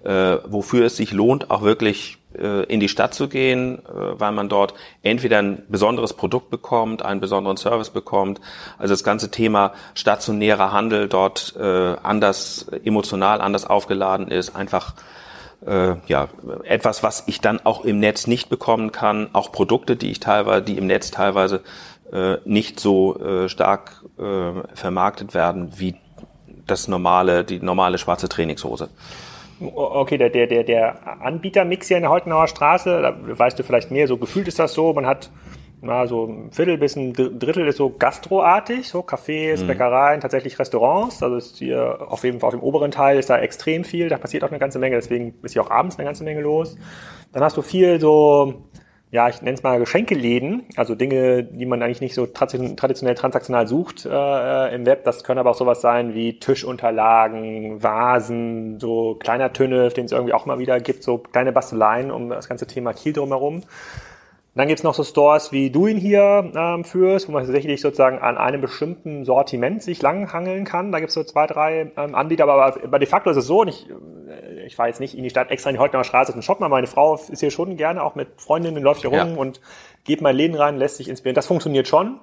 äh, 0.03 0.37
wofür 0.47 0.87
es 0.87 0.97
sich 0.97 1.11
lohnt, 1.11 1.51
auch 1.51 1.61
wirklich 1.61 2.17
in 2.33 2.79
die 2.79 2.89
Stadt 2.89 3.13
zu 3.13 3.27
gehen, 3.27 3.79
äh, 3.79 4.19
weil 4.19 4.31
man 4.31 4.49
dort 4.49 4.73
entweder 5.01 5.39
ein 5.39 5.63
besonderes 5.67 6.13
Produkt 6.13 6.49
bekommt, 6.49 7.03
einen 7.03 7.19
besonderen 7.19 7.57
Service 7.57 7.89
bekommt. 7.89 8.39
Also 8.77 8.93
das 8.93 9.03
ganze 9.03 9.31
Thema 9.31 9.73
stationärer 9.95 10.71
Handel 10.71 11.09
dort 11.09 11.55
äh, 11.59 11.95
anders 12.01 12.67
emotional 12.83 13.41
anders 13.41 13.65
aufgeladen 13.65 14.29
ist, 14.29 14.55
einfach 14.55 14.95
äh, 15.65 15.95
ja 16.07 16.29
etwas, 16.63 17.03
was 17.03 17.23
ich 17.27 17.41
dann 17.41 17.59
auch 17.65 17.83
im 17.83 17.99
Netz 17.99 18.27
nicht 18.27 18.49
bekommen 18.49 18.91
kann. 18.91 19.29
Auch 19.33 19.51
Produkte, 19.51 19.95
die 19.95 20.11
ich 20.11 20.19
teilweise, 20.19 20.63
die 20.63 20.77
im 20.77 20.87
Netz 20.87 21.11
teilweise 21.11 21.61
äh, 22.11 22.37
nicht 22.45 22.79
so 22.79 23.19
äh, 23.19 23.49
stark 23.49 24.03
äh, 24.17 24.51
vermarktet 24.73 25.33
werden 25.33 25.73
wie 25.77 25.95
das 26.67 26.87
normale, 26.87 27.43
die 27.43 27.59
normale 27.59 27.97
schwarze 27.97 28.29
Trainingshose. 28.29 28.89
Okay, 29.61 30.17
der, 30.17 30.29
der, 30.29 30.47
der, 30.47 30.63
der 30.63 31.21
Anbietermix 31.21 31.87
hier 31.87 31.97
in 31.97 32.03
der 32.03 32.11
Holtenauer 32.11 32.47
Straße, 32.47 33.01
da 33.01 33.15
weißt 33.37 33.59
du 33.59 33.63
vielleicht 33.63 33.91
mehr, 33.91 34.07
so 34.07 34.17
gefühlt 34.17 34.47
ist 34.47 34.59
das 34.59 34.73
so, 34.73 34.93
man 34.93 35.05
hat 35.05 35.29
na, 35.83 36.05
so 36.05 36.25
ein 36.25 36.51
Viertel 36.51 36.77
bis 36.77 36.95
ein 36.95 37.13
Drittel 37.13 37.67
ist 37.67 37.77
so 37.77 37.89
gastroartig, 37.89 38.87
so 38.87 38.99
Cafés, 38.99 39.63
mhm. 39.63 39.67
Bäckereien, 39.67 40.21
tatsächlich 40.21 40.59
Restaurants. 40.59 41.23
Also 41.23 41.37
ist 41.37 41.57
hier 41.57 41.97
auf 42.07 42.23
jeden 42.23 42.39
Fall 42.39 42.49
auf 42.49 42.53
dem 42.53 42.61
oberen 42.61 42.91
Teil 42.91 43.17
ist 43.17 43.31
da 43.31 43.39
extrem 43.39 43.83
viel, 43.83 44.07
da 44.07 44.17
passiert 44.19 44.43
auch 44.43 44.49
eine 44.49 44.59
ganze 44.59 44.77
Menge, 44.77 44.95
deswegen 44.95 45.33
ist 45.41 45.53
hier 45.53 45.63
auch 45.63 45.71
abends 45.71 45.97
eine 45.97 46.05
ganze 46.05 46.23
Menge 46.23 46.41
los. 46.41 46.77
Dann 47.33 47.43
hast 47.43 47.57
du 47.57 47.63
viel 47.63 47.99
so 47.99 48.53
ja, 49.11 49.27
ich 49.27 49.41
nenne 49.41 49.55
es 49.55 49.63
mal 49.63 49.77
Geschenkeläden, 49.77 50.63
also 50.77 50.95
Dinge, 50.95 51.43
die 51.43 51.65
man 51.65 51.83
eigentlich 51.83 51.99
nicht 51.99 52.15
so 52.15 52.25
traditionell 52.27 53.15
transaktional 53.15 53.67
sucht 53.67 54.05
äh, 54.05 54.73
im 54.73 54.85
Web. 54.85 55.03
Das 55.03 55.25
können 55.25 55.39
aber 55.39 55.49
auch 55.49 55.57
sowas 55.57 55.81
sein 55.81 56.13
wie 56.13 56.39
Tischunterlagen, 56.39 57.83
Vasen, 57.83 58.79
so 58.79 59.15
kleiner 59.15 59.51
Tünnel, 59.51 59.89
den 59.89 60.05
es 60.05 60.13
irgendwie 60.13 60.33
auch 60.33 60.45
mal 60.45 60.59
wieder 60.59 60.79
gibt, 60.79 61.03
so 61.03 61.17
kleine 61.17 61.51
Basteleien 61.51 62.09
um 62.09 62.29
das 62.29 62.47
ganze 62.47 62.67
Thema 62.67 62.93
Kiel 62.93 63.11
drumherum. 63.11 63.63
Dann 64.55 64.67
gibt's 64.67 64.83
noch 64.83 64.93
so 64.93 65.03
Stores, 65.03 65.51
wie 65.51 65.69
du 65.69 65.87
ihn 65.87 65.97
hier 65.97 66.51
ähm, 66.55 66.83
führst, 66.85 67.27
wo 67.27 67.33
man 67.33 67.43
tatsächlich 67.43 67.79
sozusagen 67.79 68.19
an 68.19 68.37
einem 68.37 68.61
bestimmten 68.61 69.23
Sortiment 69.23 69.81
sich 69.81 70.01
langhangeln 70.01 70.65
kann. 70.65 70.91
Da 70.91 70.99
gibt's 70.99 71.15
so 71.15 71.23
zwei, 71.23 71.47
drei 71.47 71.91
ähm, 71.95 72.15
Anbieter, 72.15 72.43
aber, 72.43 72.77
aber 72.83 72.99
de 72.99 73.07
facto 73.07 73.29
ist 73.29 73.37
es 73.37 73.47
so, 73.47 73.61
und 73.61 73.69
ich, 73.69 73.89
äh, 73.89 73.93
ich 74.71 74.75
fahre 74.77 74.89
jetzt 74.89 74.99
nicht 74.99 75.15
in 75.15 75.23
die 75.23 75.29
Stadt 75.29 75.51
extra 75.51 75.69
in 75.69 75.75
die 75.75 75.79
Holtener 75.79 76.03
Straße 76.03 76.31
zum 76.31 76.41
Shoppen, 76.41 76.63
aber 76.63 76.75
meine 76.75 76.87
Frau 76.87 77.15
ist 77.15 77.39
hier 77.39 77.51
schon 77.51 77.77
gerne, 77.77 78.01
auch 78.01 78.15
mit 78.15 78.41
Freundinnen, 78.41 78.81
läuft 78.81 79.01
hier 79.01 79.09
rum 79.09 79.33
ja. 79.33 79.35
und 79.35 79.61
geht 80.03 80.21
mal 80.21 80.31
in 80.31 80.37
Läden 80.37 80.55
rein, 80.55 80.77
lässt 80.77 80.97
sich 80.97 81.09
inspirieren. 81.09 81.35
Das 81.35 81.47
funktioniert 81.47 81.87
schon 81.87 82.19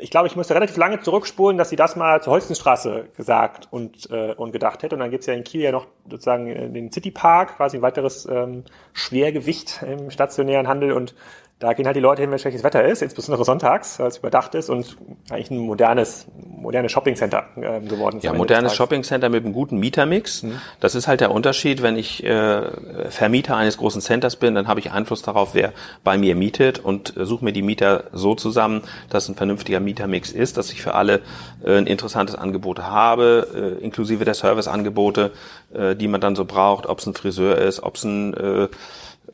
ich 0.00 0.10
glaube, 0.10 0.26
ich 0.26 0.36
musste 0.36 0.54
relativ 0.54 0.76
lange 0.76 1.00
zurückspulen, 1.00 1.58
dass 1.58 1.70
sie 1.70 1.76
das 1.76 1.96
mal 1.96 2.22
zur 2.22 2.32
Holstenstraße 2.32 3.08
gesagt 3.16 3.68
und, 3.70 4.10
äh, 4.10 4.34
und 4.34 4.52
gedacht 4.52 4.82
hätte. 4.82 4.96
Und 4.96 5.00
dann 5.00 5.10
gibt's 5.10 5.26
ja 5.26 5.34
in 5.34 5.44
Kiel 5.44 5.60
ja 5.60 5.72
noch 5.72 5.86
sozusagen 6.08 6.46
äh, 6.48 6.68
den 6.68 6.90
City 6.92 7.10
Park, 7.10 7.56
quasi 7.56 7.76
ein 7.76 7.82
weiteres 7.82 8.26
ähm, 8.26 8.64
Schwergewicht 8.92 9.82
im 9.82 10.10
stationären 10.10 10.68
Handel. 10.68 10.92
Und 10.92 11.14
da 11.60 11.74
gehen 11.74 11.84
halt 11.84 11.94
die 11.94 12.00
Leute 12.00 12.22
hin, 12.22 12.30
wenn 12.30 12.38
schlechtes 12.38 12.64
Wetter 12.64 12.82
ist, 12.82 13.02
insbesondere 13.02 13.44
sonntags, 13.44 13.98
weil 13.98 14.08
es 14.08 14.16
überdacht 14.16 14.54
ist 14.54 14.70
und 14.70 14.96
eigentlich 15.28 15.50
ein 15.50 15.58
modernes, 15.58 16.26
modernes 16.34 16.90
Shoppingcenter 16.90 17.44
äh, 17.56 17.80
geworden 17.80 18.16
ist. 18.16 18.24
Ja, 18.24 18.32
modernes 18.32 18.74
Shoppingcenter 18.74 19.28
mit 19.28 19.44
einem 19.44 19.52
guten 19.52 19.76
Mietermix. 19.76 20.42
Mhm. 20.42 20.58
Das 20.80 20.94
ist 20.94 21.06
halt 21.06 21.20
der 21.20 21.30
Unterschied, 21.30 21.82
wenn 21.82 21.98
ich 21.98 22.24
äh, 22.24 23.10
Vermieter 23.10 23.56
eines 23.56 23.76
großen 23.76 24.00
Centers 24.00 24.36
bin, 24.36 24.54
dann 24.54 24.68
habe 24.68 24.80
ich 24.80 24.90
Einfluss 24.90 25.20
darauf, 25.20 25.54
wer 25.54 25.74
bei 26.02 26.16
mir 26.16 26.34
mietet 26.34 26.78
und 26.78 27.14
äh, 27.18 27.26
suche 27.26 27.44
mir 27.44 27.52
die 27.52 27.62
Mieter 27.62 28.04
so 28.12 28.34
zusammen, 28.34 28.80
dass 29.10 29.28
ein 29.28 29.34
vernünftiger 29.34 29.80
Mietermix 29.80 30.32
ist, 30.32 30.56
dass 30.56 30.72
ich 30.72 30.80
für 30.80 30.94
alle 30.94 31.20
äh, 31.62 31.76
ein 31.76 31.86
interessantes 31.86 32.36
Angebot 32.36 32.78
habe, 32.78 33.76
äh, 33.78 33.84
inklusive 33.84 34.24
der 34.24 34.34
Serviceangebote, 34.34 35.30
äh, 35.74 35.94
die 35.94 36.08
man 36.08 36.22
dann 36.22 36.36
so 36.36 36.46
braucht, 36.46 36.86
ob 36.86 37.00
es 37.00 37.06
ein 37.06 37.12
Friseur 37.12 37.58
ist, 37.58 37.82
ob 37.82 37.96
es 37.96 38.04
ein 38.04 38.32
äh, 38.32 38.68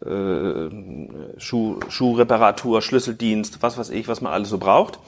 äh, 0.05 1.39
Schuh, 1.39 1.81
Schuhreparatur, 1.89 2.83
Schlüsseldienst, 2.83 3.63
was 3.63 3.79
weiß 3.79 3.91
ich, 3.91 4.09
was 4.09 4.21
man 4.21 4.33
alles 4.33 4.49
so 4.49 4.59
braucht. 4.59 4.99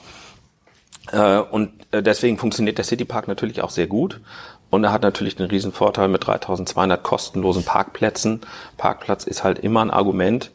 Äh, 1.11 1.39
und 1.39 1.71
äh, 1.91 2.03
deswegen 2.03 2.37
funktioniert 2.37 2.77
der 2.77 2.85
Citypark 2.85 3.27
natürlich 3.27 3.61
auch 3.61 3.69
sehr 3.69 3.87
gut. 3.87 4.21
Und 4.69 4.83
er 4.83 4.91
hat 4.91 5.01
natürlich 5.01 5.35
den 5.35 5.47
riesen 5.47 5.71
Vorteil 5.71 6.07
mit 6.07 6.25
3200 6.25 7.01
kostenlosen 7.01 7.63
Parkplätzen. 7.63 8.41
Parkplatz 8.77 9.23
ist 9.25 9.43
halt 9.43 9.59
immer 9.59 9.81
ein 9.81 9.89
Argument. 9.91 10.51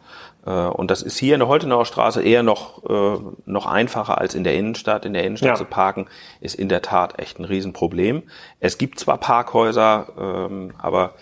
Äh, 0.47 0.51
und 0.51 0.91
das 0.91 1.03
ist 1.03 1.19
hier 1.19 1.35
in 1.35 1.41
der 1.41 1.49
Holtenauer 1.49 1.87
Straße 1.87 2.23
eher 2.23 2.43
noch, 2.43 2.85
äh, 2.85 3.19
noch 3.47 3.67
einfacher 3.67 4.19
als 4.19 4.35
in 4.35 4.45
der 4.45 4.55
Innenstadt. 4.55 5.05
In 5.05 5.15
der 5.15 5.25
Innenstadt 5.25 5.51
ja. 5.51 5.57
zu 5.57 5.65
parken 5.65 6.07
ist 6.41 6.55
in 6.55 6.69
der 6.69 6.83
Tat 6.83 7.19
echt 7.19 7.39
ein 7.39 7.45
Riesenproblem. 7.45 8.23
Es 8.61 8.79
gibt 8.79 9.01
zwar 9.01 9.19
Parkhäuser, 9.19 10.09
ähm, 10.19 10.73
aber 10.79 11.15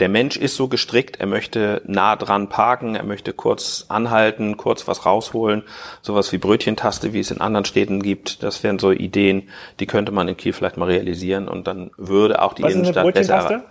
der 0.00 0.08
Mensch 0.08 0.36
ist 0.36 0.56
so 0.56 0.68
gestrickt, 0.68 1.20
er 1.20 1.26
möchte 1.26 1.82
nah 1.86 2.16
dran 2.16 2.48
parken, 2.48 2.94
er 2.94 3.04
möchte 3.04 3.32
kurz 3.32 3.84
anhalten, 3.88 4.56
kurz 4.56 4.88
was 4.88 5.04
rausholen, 5.06 5.62
sowas 6.02 6.32
wie 6.32 6.38
Brötchentaste, 6.38 7.12
wie 7.12 7.20
es 7.20 7.30
in 7.30 7.40
anderen 7.40 7.66
Städten 7.66 8.02
gibt. 8.02 8.42
Das 8.42 8.62
wären 8.62 8.78
so 8.78 8.90
Ideen, 8.90 9.48
die 9.78 9.86
könnte 9.86 10.10
man 10.10 10.26
in 10.28 10.36
Kiel 10.36 10.52
vielleicht 10.52 10.78
mal 10.78 10.86
realisieren 10.86 11.48
und 11.48 11.66
dann 11.66 11.90
würde 11.96 12.42
auch 12.42 12.54
die 12.54 12.62
was 12.62 12.72
Innenstadt 12.72 13.06
ist 13.16 13.30
eine 13.30 13.42
besser. 13.42 13.62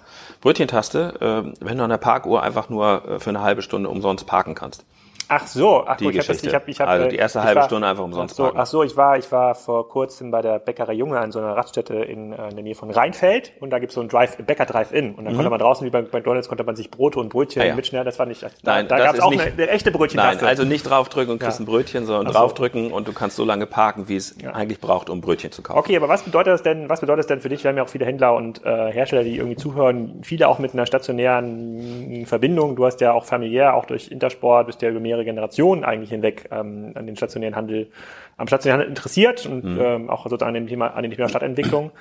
Brötchentaste, 0.41 1.53
äh, 1.59 1.65
wenn 1.65 1.77
du 1.77 1.83
an 1.83 1.89
der 1.89 1.98
Parkuhr 1.98 2.43
einfach 2.43 2.69
nur 2.69 3.03
äh, 3.05 3.19
für 3.19 3.29
eine 3.29 3.41
halbe 3.41 3.62
Stunde 3.62 3.89
umsonst 3.89 4.25
parken 4.25 4.55
kannst. 4.55 4.86
Ach 5.31 5.45
so, 5.45 5.83
ach 5.86 5.95
die 5.98 6.05
gut, 6.05 6.15
ich 6.15 6.27
habe 6.27 6.39
ich 6.41 6.55
hab, 6.55 6.67
ich 6.67 6.81
hab, 6.81 6.88
Also 6.88 7.07
die 7.07 7.17
erste 7.17 7.43
halbe 7.43 7.59
war, 7.59 7.67
Stunde 7.67 7.88
einfach 7.88 8.03
umsonst 8.03 8.33
ach 8.33 8.38
so, 8.38 8.43
parken. 8.43 8.59
Ach 8.59 8.65
so, 8.65 8.81
ich 8.81 8.98
war, 8.98 9.15
ich 9.15 9.31
war 9.31 9.53
vor 9.53 9.88
kurzem 9.88 10.31
bei 10.31 10.41
der 10.41 10.57
Bäckerei 10.57 10.93
Junge 10.93 11.19
an 11.19 11.31
so 11.31 11.38
einer 11.38 11.55
Raststätte 11.55 11.98
in, 11.98 12.33
äh, 12.33 12.50
in 12.50 12.55
der 12.55 12.63
Nähe 12.63 12.74
von 12.74 12.89
Rheinfeld 12.89 13.53
und 13.59 13.69
da 13.69 13.77
gibt's 13.77 13.93
so 13.93 14.01
ein 14.01 14.09
Drive, 14.09 14.38
Bäcker 14.38 14.65
Drive-In 14.65 15.13
und 15.13 15.25
dann 15.25 15.33
mhm. 15.33 15.38
konnte 15.38 15.51
man 15.51 15.59
draußen 15.59 15.86
wie 15.86 15.91
bei 15.91 16.01
McDonalds 16.01 16.48
konnte 16.48 16.63
man 16.63 16.75
sich 16.75 16.89
Brote 16.89 17.19
und 17.19 17.29
Brötchen 17.29 17.62
ah, 17.62 17.65
ja. 17.65 17.75
mitschneiden. 17.75 18.05
Das 18.05 18.17
war 18.17 18.25
nicht. 18.25 18.41
Nein, 18.63 18.88
da, 18.88 18.98
da 18.98 19.05
gab's 19.05 19.19
auch 19.19 19.29
nicht, 19.29 19.41
eine, 19.41 19.53
eine, 19.53 19.69
echte 19.69 19.91
Brötchen. 19.91 20.17
Nein, 20.17 20.39
also 20.43 20.63
nicht 20.63 20.89
draufdrücken 20.89 21.33
und 21.33 21.39
kriegst 21.39 21.59
ja. 21.59 21.63
ein 21.63 21.67
Brötchen, 21.67 22.07
sondern 22.07 22.33
so. 22.33 22.39
draufdrücken 22.39 22.91
und 22.91 23.07
du 23.07 23.13
kannst 23.13 23.36
so 23.36 23.45
lange 23.45 23.67
parken, 23.67 24.09
wie 24.09 24.15
es 24.15 24.36
ja. 24.41 24.53
eigentlich 24.53 24.79
braucht, 24.81 25.12
um 25.12 25.21
Brötchen 25.21 25.51
zu 25.51 25.62
kaufen. 25.62 25.77
Okay, 25.77 25.95
aber 25.95 26.09
was 26.09 26.24
bedeutet 26.24 26.53
das 26.53 26.63
denn? 26.63 26.89
Was 26.89 27.01
bedeutet 27.01 27.19
das 27.19 27.27
denn 27.27 27.41
für 27.41 27.50
dich? 27.50 27.63
Wir 27.63 27.69
haben 27.69 27.77
ja 27.77 27.83
auch 27.83 27.89
viele 27.89 28.05
Händler 28.05 28.33
und 28.33 28.65
äh, 28.65 28.91
Hersteller, 28.91 29.24
die 29.24 29.38
irgendwie 29.38 29.57
zuhören. 29.57 30.21
Viele 30.24 30.48
auch 30.48 30.57
mit 30.57 30.74
einer 30.74 30.88
stationären 30.88 32.25
Verbindung. 32.25 32.75
Du 32.75 32.88
hast 32.88 33.00
ja 33.00 33.12
auch 33.13 33.25
familiär, 33.25 33.75
auch 33.75 33.86
durch 33.86 34.09
Intersport, 34.09 34.65
bist 34.65 34.81
ja 34.81 34.89
über 34.89 35.00
mehrere 35.00 35.18
Generationen 35.23 35.83
eigentlich 35.83 36.09
hinweg. 36.09 36.49
Ähm, 36.51 36.91
an 36.95 37.05
den 37.05 37.15
stationären 37.15 37.55
Handel, 37.55 37.91
am 38.38 38.47
stationären 38.47 38.81
Handel 38.81 38.89
interessiert 38.89 39.45
und 39.45 39.63
mhm. 39.63 39.81
ähm, 39.81 40.09
auch 40.09 40.23
sozusagen 40.23 40.49
an 40.49 40.53
dem 40.55 40.67
Thema, 40.67 40.88
an 40.88 41.03
dem 41.03 41.11
Thema 41.11 41.29
Stadtentwicklung. 41.29 41.91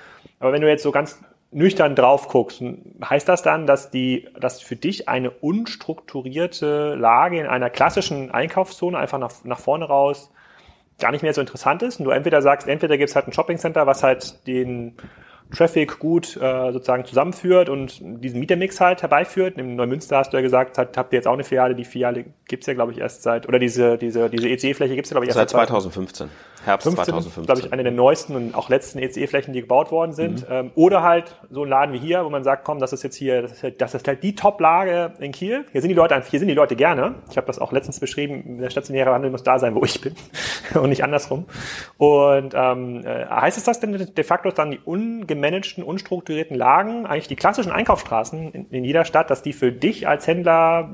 Aber 0.41 0.53
wenn 0.53 0.63
du 0.63 0.69
jetzt 0.69 0.83
so 0.83 0.91
ganz 0.91 1.21
nüchtern 1.51 1.95
drauf 1.95 2.29
guckst, 2.29 2.63
heißt 3.03 3.29
das 3.29 3.43
dann, 3.43 3.67
dass 3.67 3.91
die, 3.91 4.29
dass 4.39 4.61
für 4.61 4.77
dich 4.77 5.09
eine 5.09 5.31
unstrukturierte 5.31 6.95
Lage 6.95 7.41
in 7.41 7.47
einer 7.47 7.71
klassischen 7.71 8.31
Einkaufszone 8.31 8.99
einfach 8.99 9.19
nach, 9.19 9.33
nach 9.45 9.59
vorne 9.59 9.87
raus 9.87 10.31
gar 10.99 11.13
nicht 11.13 11.23
mehr 11.23 11.33
so 11.33 11.41
interessant 11.41 11.83
ist 11.83 12.01
und 12.01 12.05
du 12.07 12.11
entweder 12.11 12.43
sagst, 12.43 12.69
entweder 12.69 12.99
gibt 12.99 13.11
es 13.11 13.17
halt 13.17 13.29
ein 13.29 13.33
Shoppingcenter, 13.33 13.87
was 13.87 14.03
halt 14.03 14.47
den 14.47 14.97
Traffic 15.55 15.99
gut 15.99 16.37
äh, 16.37 16.73
sozusagen 16.73 17.05
zusammenführt 17.05 17.69
und 17.69 18.01
diesen 18.03 18.39
Mietermix 18.39 18.81
halt 18.81 19.03
herbeiführt. 19.03 19.57
In 19.57 19.77
Neumünster 19.77 20.19
hast 20.19 20.33
du 20.33 20.37
ja 20.37 20.43
gesagt, 20.43 20.77
hat, 20.77 20.97
habt 20.97 21.13
ihr 21.13 21.19
jetzt 21.19 21.27
auch 21.27 21.33
eine 21.33 21.45
Filiale. 21.45 21.75
Die 21.75 21.85
Filiale 21.85 22.27
gibt's 22.47 22.67
ja, 22.67 22.75
glaube 22.75 22.93
ich, 22.93 22.99
erst 22.99 23.23
seit, 23.23 23.49
oder 23.49 23.59
diese, 23.59 23.97
diese, 23.97 24.29
diese 24.29 24.49
ECE-Fläche 24.49 24.95
gibt's 24.95 25.11
ja, 25.11 25.15
glaube 25.15 25.25
ich, 25.25 25.29
erst 25.29 25.39
seit 25.39 25.51
2015. 25.51 26.29
Herbst 26.69 26.85
15, 26.85 27.05
2015. 27.05 27.47
glaube 27.47 27.61
ich, 27.61 27.73
eine 27.73 27.83
der 27.83 27.93
neuesten 27.93 28.37
und 28.37 28.55
auch 28.55 28.69
letzten 28.69 28.99
ECE-Flächen, 28.99 29.53
die 29.53 29.63
gebaut 29.63 29.91
worden 29.91 30.13
sind. 30.13 30.49
Mhm. 30.49 30.55
Ähm, 30.55 30.71
oder 30.75 31.03
halt 31.03 31.37
so 31.51 31.65
ein 31.65 31.69
Laden 31.69 31.95
wie 31.95 31.99
hier, 31.99 32.25
wo 32.25 32.31
man 32.31 32.45
sagt, 32.45 32.65
komm, 32.65 32.79
das 32.79 32.93
ist 32.93 33.03
jetzt 33.03 33.17
hier, 33.17 33.43
das 33.43 33.53
ist 33.53 33.63
halt, 33.63 33.81
das 33.81 33.95
ist 33.95 34.07
halt 34.07 34.23
die 34.23 34.35
Top-Lage 34.35 35.15
in 35.19 35.33
Kiel. 35.33 35.65
Hier 35.73 35.81
sind 35.81 35.89
die 35.89 35.95
Leute, 35.95 36.23
hier 36.29 36.39
sind 36.39 36.49
die 36.49 36.55
Leute 36.55 36.77
gerne. 36.77 37.17
Ich 37.31 37.37
habe 37.37 37.47
das 37.47 37.59
auch 37.59 37.73
letztens 37.73 37.99
beschrieben, 38.01 38.59
der 38.59 38.71
stationäre 38.71 39.13
Handel 39.13 39.31
muss 39.31 39.43
da 39.43 39.59
sein, 39.59 39.75
wo 39.75 39.83
ich 39.85 40.01
bin 40.01 40.15
und 40.75 40.91
nicht 40.91 41.03
andersrum. 41.03 41.47
Und 41.97 42.55
ähm, 42.55 43.05
äh, 43.05 43.27
heißt 43.27 43.59
es 43.59 43.65
das 43.65 43.81
denn 43.81 43.93
de 44.15 44.25
facto 44.25 44.51
dann 44.51 44.71
die 44.71 44.81
ungemanagten, 44.85 45.83
unstrukturierten 45.83 46.57
Lagen, 46.57 47.07
eigentlich 47.07 47.29
die 47.29 47.37
klassischen 47.37 47.73
Einkaufsstraßen 47.73 48.53
in, 48.53 48.71
in 48.71 48.85
jeder 48.85 49.05
Stadt, 49.05 49.31
dass 49.31 49.43
die 49.43 49.53
für 49.53 49.73
dich 49.73 50.07
als 50.07 50.27
Händler 50.27 50.91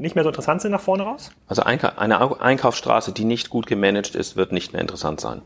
nicht 0.00 0.14
mehr 0.14 0.24
so 0.24 0.30
interessant 0.30 0.62
sind 0.62 0.72
nach 0.72 0.80
vorne 0.80 1.04
raus? 1.04 1.30
Also 1.46 1.62
eine 1.62 2.40
Einkaufsstraße, 2.40 3.12
die 3.12 3.24
nicht 3.24 3.50
gut 3.50 3.66
gemanagt 3.66 4.14
ist, 4.14 4.36
wird 4.36 4.52
nicht 4.52 4.72
mehr 4.72 4.80
interessant 4.80 5.20
sein. 5.20 5.42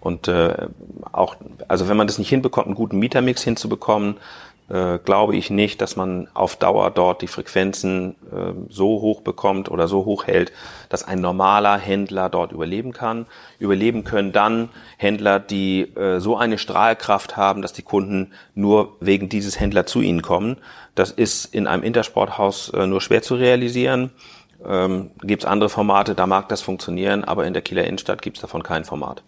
Und 0.00 0.28
äh, 0.28 0.68
auch, 1.12 1.36
also 1.68 1.88
wenn 1.88 1.96
man 1.96 2.06
das 2.06 2.18
nicht 2.18 2.30
hinbekommt, 2.30 2.66
einen 2.66 2.74
guten 2.74 2.98
Mietermix 2.98 3.42
hinzubekommen, 3.42 4.16
äh, 4.70 4.98
glaube 4.98 5.36
ich 5.36 5.50
nicht, 5.50 5.80
dass 5.80 5.96
man 5.96 6.28
auf 6.32 6.56
Dauer 6.56 6.90
dort 6.90 7.22
die 7.22 7.26
Frequenzen 7.26 8.14
äh, 8.32 8.52
so 8.68 9.00
hoch 9.00 9.20
bekommt 9.20 9.70
oder 9.70 9.88
so 9.88 10.04
hoch 10.04 10.26
hält, 10.26 10.52
dass 10.88 11.02
ein 11.02 11.20
normaler 11.20 11.76
Händler 11.76 12.28
dort 12.28 12.52
überleben 12.52 12.92
kann. 12.92 13.26
Überleben 13.58 14.04
können 14.04 14.32
dann 14.32 14.68
Händler, 14.96 15.40
die 15.40 15.82
äh, 15.96 16.20
so 16.20 16.36
eine 16.36 16.56
Strahlkraft 16.56 17.36
haben, 17.36 17.62
dass 17.62 17.72
die 17.72 17.82
Kunden 17.82 18.32
nur 18.54 18.96
wegen 19.00 19.28
dieses 19.28 19.58
Händler 19.58 19.86
zu 19.86 20.00
ihnen 20.00 20.22
kommen. 20.22 20.56
Das 20.94 21.10
ist 21.10 21.46
in 21.46 21.66
einem 21.66 21.82
Intersporthaus 21.82 22.70
äh, 22.70 22.86
nur 22.86 23.00
schwer 23.00 23.22
zu 23.22 23.34
realisieren. 23.34 24.10
Ähm, 24.64 25.10
gibt 25.22 25.42
es 25.42 25.48
andere 25.48 25.70
Formate, 25.70 26.14
da 26.14 26.26
mag 26.26 26.48
das 26.48 26.60
funktionieren, 26.60 27.24
aber 27.24 27.46
in 27.46 27.54
der 27.54 27.62
Kieler 27.62 27.84
Innenstadt 27.84 28.22
gibt 28.22 28.36
es 28.36 28.42
davon 28.42 28.62
kein 28.62 28.84
Format. 28.84 29.22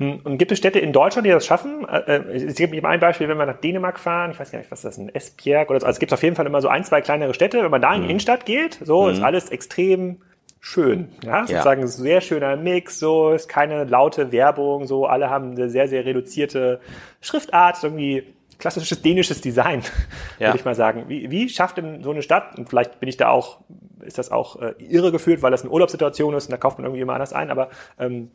Hm, 0.00 0.20
und 0.24 0.38
gibt 0.38 0.50
es 0.50 0.56
Städte 0.56 0.78
in 0.78 0.94
Deutschland, 0.94 1.26
die 1.26 1.30
das 1.30 1.44
schaffen? 1.44 1.86
Es 1.86 2.54
gibt 2.54 2.72
eben 2.72 2.86
ein 2.86 3.00
Beispiel, 3.00 3.28
wenn 3.28 3.36
wir 3.36 3.44
nach 3.44 3.60
Dänemark 3.60 4.00
fahren, 4.00 4.30
ich 4.30 4.40
weiß 4.40 4.50
gar 4.50 4.58
nicht, 4.58 4.70
was 4.70 4.78
ist 4.80 4.84
das, 4.84 4.98
ein 4.98 5.14
Esbjerg 5.14 5.68
oder 5.68 5.80
so. 5.80 5.86
Also 5.86 5.96
es 5.96 6.00
gibt 6.00 6.12
auf 6.14 6.22
jeden 6.22 6.36
Fall 6.36 6.46
immer 6.46 6.62
so 6.62 6.68
ein, 6.68 6.84
zwei 6.84 7.02
kleinere 7.02 7.34
Städte. 7.34 7.62
Wenn 7.62 7.70
man 7.70 7.82
da 7.82 7.90
in 7.90 8.00
die 8.00 8.04
mhm. 8.04 8.10
Innenstadt 8.10 8.46
geht, 8.46 8.80
so 8.82 9.04
mhm. 9.04 9.10
ist 9.10 9.22
alles 9.22 9.50
extrem 9.50 10.22
schön. 10.58 11.10
Ja, 11.22 11.46
sozusagen 11.46 11.82
ja. 11.82 11.86
sehr 11.86 12.20
schöner 12.22 12.56
Mix, 12.56 12.98
so 12.98 13.30
ist 13.30 13.48
keine 13.48 13.84
laute 13.84 14.32
Werbung, 14.32 14.86
so 14.86 15.04
alle 15.04 15.28
haben 15.28 15.52
eine 15.52 15.68
sehr, 15.68 15.86
sehr 15.86 16.06
reduzierte 16.06 16.80
Schriftart, 17.20 17.82
irgendwie 17.82 18.24
klassisches 18.58 19.02
dänisches 19.02 19.42
Design, 19.42 19.82
ja. 20.38 20.48
würde 20.48 20.58
ich 20.58 20.64
mal 20.64 20.74
sagen. 20.74 21.04
Wie, 21.08 21.30
wie 21.30 21.48
schafft 21.50 21.76
denn 21.76 22.02
so 22.02 22.10
eine 22.10 22.22
Stadt, 22.22 22.58
und 22.58 22.70
vielleicht 22.70 23.00
bin 23.00 23.08
ich 23.08 23.18
da 23.18 23.28
auch, 23.28 23.58
ist 24.00 24.16
das 24.16 24.30
auch 24.30 24.60
äh, 24.62 24.74
irre 24.78 25.12
gefühlt, 25.12 25.42
weil 25.42 25.50
das 25.50 25.62
eine 25.62 25.70
Urlaubssituation 25.70 26.34
ist 26.34 26.46
und 26.46 26.52
da 26.52 26.56
kauft 26.56 26.78
man 26.78 26.86
irgendwie 26.86 27.02
immer 27.02 27.14
anders 27.14 27.34
ein, 27.34 27.50
aber 27.50 27.68
ähm, 27.98 28.30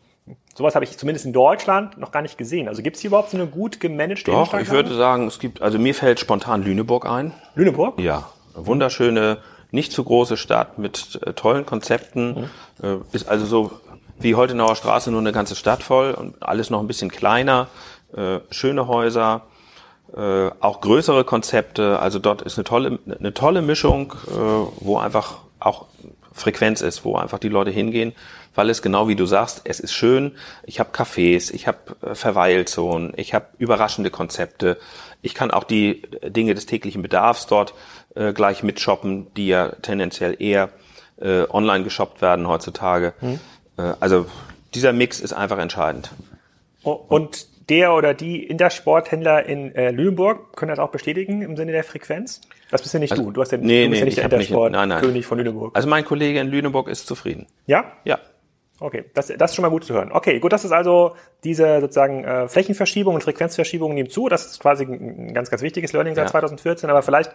Sowas 0.55 0.74
habe 0.74 0.86
ich 0.86 0.98
zumindest 0.98 1.25
in 1.25 1.34
Deutschland 1.34 1.98
noch 1.98 2.12
gar 2.12 2.22
nicht 2.22 2.38
gesehen. 2.38 2.67
Also 2.67 2.82
gibt 2.82 2.96
es 2.96 3.01
hier 3.01 3.10
überhaupt 3.10 3.29
so 3.29 3.38
eine 3.38 3.46
gut 3.46 3.79
gemanagte 3.79 4.32
Doch, 4.32 4.53
ich 4.55 4.72
würde 4.72 4.96
sagen, 4.96 5.27
es 5.27 5.38
gibt, 5.38 5.62
also 5.62 5.77
mir 5.77 5.94
fällt 5.94 6.20
spontan 6.20 6.63
Lüneburg 6.63 7.05
ein. 7.05 7.34
Lüneburg? 7.53 8.00
Ja, 8.00 8.29
wunderschöne, 8.55 9.38
nicht 9.72 9.91
zu 9.91 10.03
große 10.03 10.38
Stadt 10.38 10.79
mit 10.79 11.20
äh, 11.25 11.34
tollen 11.34 11.65
Konzepten. 11.65 12.50
Mhm. 12.82 12.86
Äh, 12.88 12.98
ist 13.12 13.27
also 13.27 13.46
so 13.46 13.72
wie 14.17 14.34
Holtenauer 14.34 14.75
Straße 14.75 15.12
nur 15.12 15.20
eine 15.20 15.32
ganze 15.32 15.55
Stadt 15.55 15.84
voll 15.84 16.13
und 16.13 16.41
alles 16.41 16.70
noch 16.70 16.79
ein 16.79 16.88
bisschen 16.88 17.12
kleiner. 17.12 17.67
Äh, 18.15 18.39
schöne 18.50 18.88
Häuser, 18.88 19.41
äh, 20.15 20.50
auch 20.60 20.82
größere 20.82 21.24
Konzepte. 21.24 22.00
Also 22.00 22.17
dort 22.20 22.41
ist 22.41 22.58
eine 22.58 22.63
tolle, 22.63 23.00
eine 23.20 23.34
tolle 23.34 23.62
Mischung, 23.62 24.13
äh, 24.27 24.32
wo 24.79 24.98
einfach 24.98 25.39
auch 25.60 25.86
Frequenz 26.32 26.82
ist, 26.82 27.05
wo 27.05 27.15
einfach 27.15 27.39
die 27.39 27.50
Leute 27.50 27.72
hingehen, 27.72 28.13
weil 28.55 28.69
es 28.69 28.81
genau 28.81 29.07
wie 29.07 29.15
du 29.15 29.25
sagst, 29.25 29.62
es 29.65 29.79
ist 29.79 29.93
schön. 29.93 30.33
Ich 30.65 30.79
habe 30.79 30.91
Cafés, 30.91 31.53
ich 31.53 31.67
habe 31.67 31.77
äh, 32.01 32.15
Verweilzonen, 32.15 33.13
ich 33.15 33.33
habe 33.33 33.47
überraschende 33.57 34.09
Konzepte. 34.09 34.77
Ich 35.21 35.33
kann 35.33 35.51
auch 35.51 35.63
die 35.63 36.03
Dinge 36.24 36.55
des 36.55 36.65
täglichen 36.65 37.01
Bedarfs 37.01 37.47
dort 37.47 37.74
äh, 38.15 38.33
gleich 38.33 38.63
mitshoppen, 38.63 39.33
die 39.35 39.47
ja 39.47 39.69
tendenziell 39.81 40.35
eher 40.39 40.69
äh, 41.17 41.43
online 41.50 41.83
geshoppt 41.83 42.21
werden 42.21 42.47
heutzutage. 42.47 43.13
Mhm. 43.21 43.39
Äh, 43.77 43.93
also 44.00 44.25
dieser 44.74 44.93
Mix 44.93 45.19
ist 45.19 45.33
einfach 45.33 45.57
entscheidend. 45.57 46.12
Und 46.83 47.47
der 47.69 47.93
oder 47.93 48.13
die 48.13 48.43
Intersporthändler 48.43 49.45
in 49.45 49.74
äh, 49.74 49.91
Lüneburg 49.91 50.55
können 50.55 50.69
das 50.69 50.79
auch 50.79 50.91
bestätigen 50.91 51.41
im 51.41 51.57
Sinne 51.57 51.71
der 51.71 51.83
Frequenz? 51.83 52.41
Das 52.69 52.81
bist 52.81 52.93
ja 52.93 53.00
nicht 53.00 53.12
also, 53.12 53.24
du. 53.24 53.31
Du, 53.31 53.41
hast 53.41 53.51
ja, 53.51 53.57
nee, 53.57 53.85
du 53.85 53.89
bist 53.89 53.91
nee, 53.91 54.00
ja 54.00 54.05
nicht 54.05 54.17
der 54.17 54.25
Intersport-König 54.25 55.25
von 55.25 55.38
Lüneburg. 55.39 55.75
Also 55.75 55.88
mein 55.88 56.05
Kollege 56.05 56.39
in 56.39 56.47
Lüneburg 56.47 56.88
ist 56.88 57.07
zufrieden. 57.07 57.47
Ja? 57.65 57.91
Ja. 58.03 58.19
Okay, 58.79 59.05
das, 59.13 59.27
das 59.27 59.51
ist 59.51 59.55
schon 59.55 59.63
mal 59.63 59.70
gut 59.70 59.86
zu 59.86 59.94
hören. 59.94 60.12
Okay, 60.12 60.39
gut, 60.39 60.51
das 60.51 60.65
ist 60.65 60.74
also 60.74 61.15
diese 61.46 61.79
sozusagen 61.79 62.25
äh, 62.25 62.48
Flächenverschiebung 62.50 63.15
und 63.15 63.24
Frequenzverschiebung 63.24 63.94
nehmen 63.94 64.10
zu. 64.10 64.27
Das 64.27 64.46
ist 64.46 64.60
quasi 64.60 64.84
ein 64.84 65.34
ganz, 65.34 65.50
ganz 65.50 65.62
wichtiges 65.62 65.94
Learning 65.94 66.13
seit 66.13 66.25
ja. 66.25 66.32
2014. 66.32 66.89
Aber 66.89 67.01
vielleicht 67.01 67.32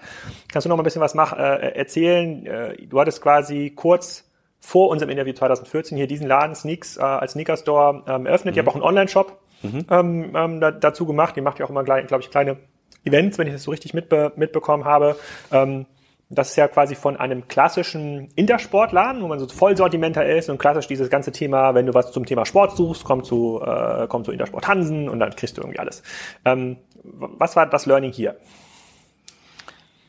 kannst 0.52 0.66
du 0.66 0.68
noch 0.68 0.76
mal 0.76 0.82
ein 0.82 0.85
bisschen 0.85 1.00
was 1.00 1.14
mach, 1.14 1.32
äh, 1.32 1.73
erzählen. 1.75 2.44
Äh, 2.44 2.87
du 2.87 3.00
hattest 3.00 3.23
quasi 3.23 3.73
kurz 3.75 4.30
vor 4.61 4.90
unserem 4.90 5.11
Interview 5.11 5.32
2014 5.32 5.97
hier 5.97 6.06
diesen 6.06 6.26
Laden 6.26 6.54
Sneaks 6.54 6.99
äh, 6.99 7.00
als 7.00 7.32
Sneaker 7.32 7.56
Store 7.56 8.02
ähm, 8.06 8.26
eröffnet. 8.26 8.54
Mhm. 8.54 8.59
Ihr 8.59 8.62
habt 8.62 8.68
auch 8.68 8.75
einen 8.75 8.85
Online-Shop 8.85 9.40
mhm. 9.62 9.87
ähm, 9.90 10.37
ähm, 10.37 10.61
da, 10.61 10.70
dazu 10.70 11.06
gemacht. 11.06 11.38
Ihr 11.38 11.42
macht 11.42 11.59
ja 11.59 11.64
auch 11.64 11.70
immer, 11.70 11.85
glaube 11.85 12.20
ich, 12.20 12.30
kleine 12.30 12.59
Events, 13.04 13.38
wenn 13.38 13.47
ich 13.47 13.54
das 13.54 13.62
so 13.62 13.70
richtig 13.70 13.94
mitbe 13.94 14.32
mitbekommen 14.37 14.85
habe. 14.85 15.16
Ähm, 15.50 15.87
das 16.30 16.50
ist 16.50 16.56
ja 16.56 16.68
quasi 16.68 16.94
von 16.94 17.16
einem 17.16 17.49
klassischen 17.49 18.28
Intersportladen, 18.37 19.20
wo 19.20 19.26
man 19.26 19.40
so 19.40 19.49
Vollsortimenter 19.49 20.25
ist 20.25 20.49
und 20.49 20.58
klassisch 20.58 20.87
dieses 20.87 21.10
ganze 21.10 21.32
Thema, 21.32 21.75
wenn 21.75 21.87
du 21.87 21.94
was 21.94 22.12
zum 22.12 22.25
Thema 22.25 22.46
Sport 22.46 22.76
suchst, 22.76 23.02
kommt 23.02 23.26
zu, 23.26 23.60
äh, 23.60 24.06
kommt 24.06 24.26
zu 24.26 24.32
Intersport 24.32 24.68
Hansen 24.68 25.08
und 25.08 25.18
dann 25.18 25.34
kriegst 25.34 25.56
du 25.56 25.62
irgendwie 25.62 25.80
alles. 25.80 26.04
Ähm, 26.44 26.76
was 27.02 27.56
war 27.56 27.66
das 27.66 27.87
Learning 27.87 28.12
hier? 28.12 28.37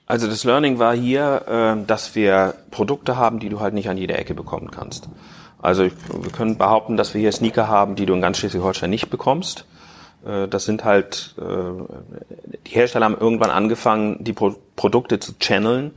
Also 0.06 0.28
das 0.28 0.44
Learning 0.44 0.78
war 0.78 0.96
hier, 0.96 1.42
äh, 1.82 1.86
dass 1.88 2.14
wir 2.14 2.54
Produkte 2.70 3.18
haben, 3.18 3.40
die 3.40 3.50
du 3.50 3.60
halt 3.60 3.74
nicht 3.74 3.90
an 3.90 3.98
jeder 3.98 4.20
Ecke 4.20 4.36
bekommen 4.36 4.70
kannst. 4.70 5.10
Also 5.60 5.84
wir 5.86 6.32
können 6.32 6.58
behaupten, 6.58 6.98
dass 6.98 7.14
wir 7.16 7.22
hier 7.22 7.32
Sneaker 7.32 7.68
haben, 7.68 7.96
die 7.96 8.06
du 8.06 8.14
in 8.14 8.22
ganz 8.22 8.38
Schleswig-Holstein 8.38 8.90
nicht 8.90 9.10
bekommst. 9.10 9.66
Äh, 10.26 10.48
das 10.48 10.66
sind 10.66 10.84
halt, 10.84 11.36
äh, 11.38 12.54
die 12.66 12.72
Hersteller 12.72 13.06
haben 13.06 13.18
irgendwann 13.20 13.50
angefangen, 13.50 14.24
die 14.24 14.34
Pro 14.34 14.56
Produkte 14.76 15.20
zu 15.20 15.34
channeln. 15.40 15.92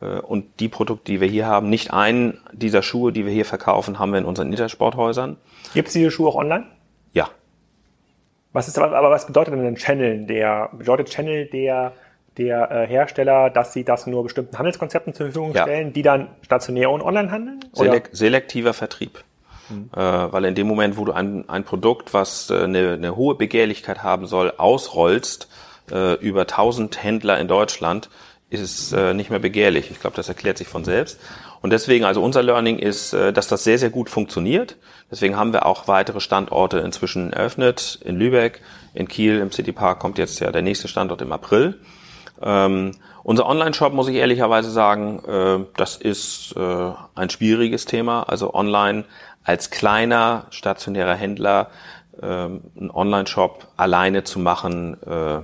Äh, 0.00 0.20
und 0.20 0.60
die 0.60 0.68
Produkte, 0.68 1.12
die 1.12 1.20
wir 1.20 1.28
hier 1.28 1.46
haben, 1.46 1.70
nicht 1.70 1.92
einen 1.92 2.38
dieser 2.52 2.82
Schuhe, 2.82 3.12
die 3.12 3.24
wir 3.24 3.32
hier 3.32 3.44
verkaufen, 3.44 3.98
haben 3.98 4.12
wir 4.12 4.18
in 4.18 4.24
unseren 4.24 4.50
Intersporthäusern. 4.50 5.36
Gibt 5.74 5.88
es 5.88 5.94
diese 5.94 6.10
Schuhe 6.10 6.28
auch 6.28 6.36
online? 6.36 6.66
Ja. 7.12 7.30
Was 8.52 8.68
ist 8.68 8.78
aber, 8.78 8.96
aber 8.96 9.10
was 9.10 9.26
bedeutet 9.26 9.54
denn 9.54 9.66
ein 9.66 9.76
Channel? 9.76 10.26
Der 10.26 10.70
bedeutet 10.72 11.10
Channel 11.10 11.46
der 11.46 11.92
der 12.36 12.70
äh, 12.70 12.86
Hersteller, 12.86 13.50
dass 13.50 13.72
sie 13.72 13.84
das 13.84 14.06
nur 14.06 14.22
bestimmten 14.22 14.58
Handelskonzepten 14.58 15.14
zur 15.14 15.26
Verfügung 15.26 15.54
ja. 15.54 15.62
stellen, 15.62 15.92
die 15.92 16.02
dann 16.02 16.28
stationär 16.42 16.90
und 16.90 17.00
online 17.00 17.30
handeln? 17.30 17.60
Selek 17.72 18.10
selektiver 18.12 18.74
Vertrieb. 18.74 19.24
Äh, 19.70 19.98
weil 19.98 20.44
in 20.44 20.54
dem 20.54 20.66
Moment, 20.66 20.96
wo 20.96 21.04
du 21.04 21.12
ein, 21.12 21.48
ein 21.48 21.64
Produkt, 21.64 22.14
was 22.14 22.50
äh, 22.50 22.62
eine, 22.62 22.92
eine 22.92 23.16
hohe 23.16 23.34
Begehrlichkeit 23.34 24.02
haben 24.02 24.26
soll, 24.26 24.52
ausrollst 24.56 25.48
äh, 25.90 26.14
über 26.14 26.42
1000 26.42 27.02
Händler 27.02 27.38
in 27.40 27.48
Deutschland, 27.48 28.08
ist 28.48 28.60
es 28.60 28.92
äh, 28.92 29.12
nicht 29.12 29.30
mehr 29.30 29.38
begehrlich. 29.38 29.90
Ich 29.90 30.00
glaube, 30.00 30.16
das 30.16 30.28
erklärt 30.28 30.58
sich 30.58 30.68
von 30.68 30.84
selbst. 30.84 31.18
Und 31.62 31.70
deswegen, 31.70 32.04
also 32.04 32.22
unser 32.22 32.42
Learning 32.42 32.78
ist, 32.78 33.12
äh, 33.12 33.32
dass 33.32 33.48
das 33.48 33.64
sehr, 33.64 33.78
sehr 33.78 33.90
gut 33.90 34.08
funktioniert. 34.08 34.76
Deswegen 35.10 35.36
haben 35.36 35.52
wir 35.52 35.66
auch 35.66 35.88
weitere 35.88 36.20
Standorte 36.20 36.78
inzwischen 36.78 37.32
eröffnet. 37.32 37.98
In 38.04 38.16
Lübeck, 38.16 38.60
in 38.94 39.08
Kiel, 39.08 39.38
im 39.38 39.50
City 39.50 39.72
Park 39.72 39.98
kommt 39.98 40.18
jetzt 40.18 40.38
ja 40.40 40.52
der 40.52 40.62
nächste 40.62 40.86
Standort 40.88 41.22
im 41.22 41.32
April. 41.32 41.80
Ähm, 42.40 42.92
unser 43.26 43.46
Online-Shop, 43.46 43.92
muss 43.92 44.06
ich 44.06 44.14
ehrlicherweise 44.14 44.70
sagen, 44.70 45.20
äh, 45.26 45.58
das 45.76 45.96
ist 45.96 46.54
äh, 46.56 46.92
ein 47.16 47.28
schwieriges 47.28 47.84
Thema. 47.84 48.22
Also 48.22 48.54
online 48.54 49.02
als 49.42 49.70
kleiner 49.70 50.46
stationärer 50.50 51.16
Händler 51.16 51.68
ähm, 52.22 52.60
einen 52.78 52.90
Online-Shop 52.92 53.66
alleine 53.76 54.22
zu 54.22 54.38
machen, 54.38 54.96
äh, 55.02 55.40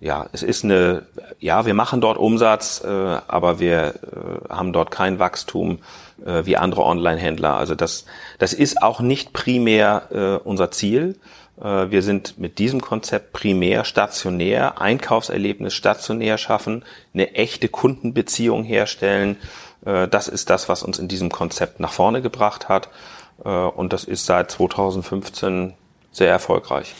ja, 0.00 0.26
es 0.32 0.42
ist 0.42 0.64
eine, 0.64 1.06
ja, 1.40 1.64
wir 1.64 1.72
machen 1.72 2.02
dort 2.02 2.18
Umsatz, 2.18 2.84
äh, 2.84 2.88
aber 2.88 3.58
wir 3.58 3.94
äh, 3.94 4.52
haben 4.52 4.74
dort 4.74 4.90
kein 4.90 5.18
Wachstum 5.18 5.78
äh, 6.26 6.44
wie 6.44 6.58
andere 6.58 6.82
Online-Händler. 6.82 7.56
Also 7.56 7.74
das, 7.74 8.04
das 8.38 8.52
ist 8.52 8.82
auch 8.82 9.00
nicht 9.00 9.32
primär 9.32 10.02
äh, 10.10 10.46
unser 10.46 10.70
Ziel. 10.70 11.18
Äh, 11.60 11.90
wir 11.90 12.02
sind 12.02 12.38
mit 12.38 12.58
diesem 12.58 12.80
Konzept 12.80 13.32
primär 13.32 13.84
stationär, 13.84 14.80
Einkaufserlebnis 14.80 15.74
stationär 15.74 16.38
schaffen, 16.38 16.84
eine 17.14 17.34
echte 17.34 17.68
Kundenbeziehung 17.68 18.64
herstellen, 18.64 19.36
äh, 19.84 20.08
das 20.08 20.28
ist 20.28 20.50
das, 20.50 20.68
was 20.68 20.82
uns 20.82 20.98
in 20.98 21.08
diesem 21.08 21.30
Konzept 21.30 21.80
nach 21.80 21.92
vorne 21.92 22.20
gebracht 22.20 22.68
hat. 22.68 22.90
Äh, 23.44 23.48
und 23.48 23.92
das 23.92 24.04
ist 24.04 24.26
seit 24.26 24.50
2015 24.50 25.74
sehr 26.12 26.30
erfolgreich. 26.30 26.94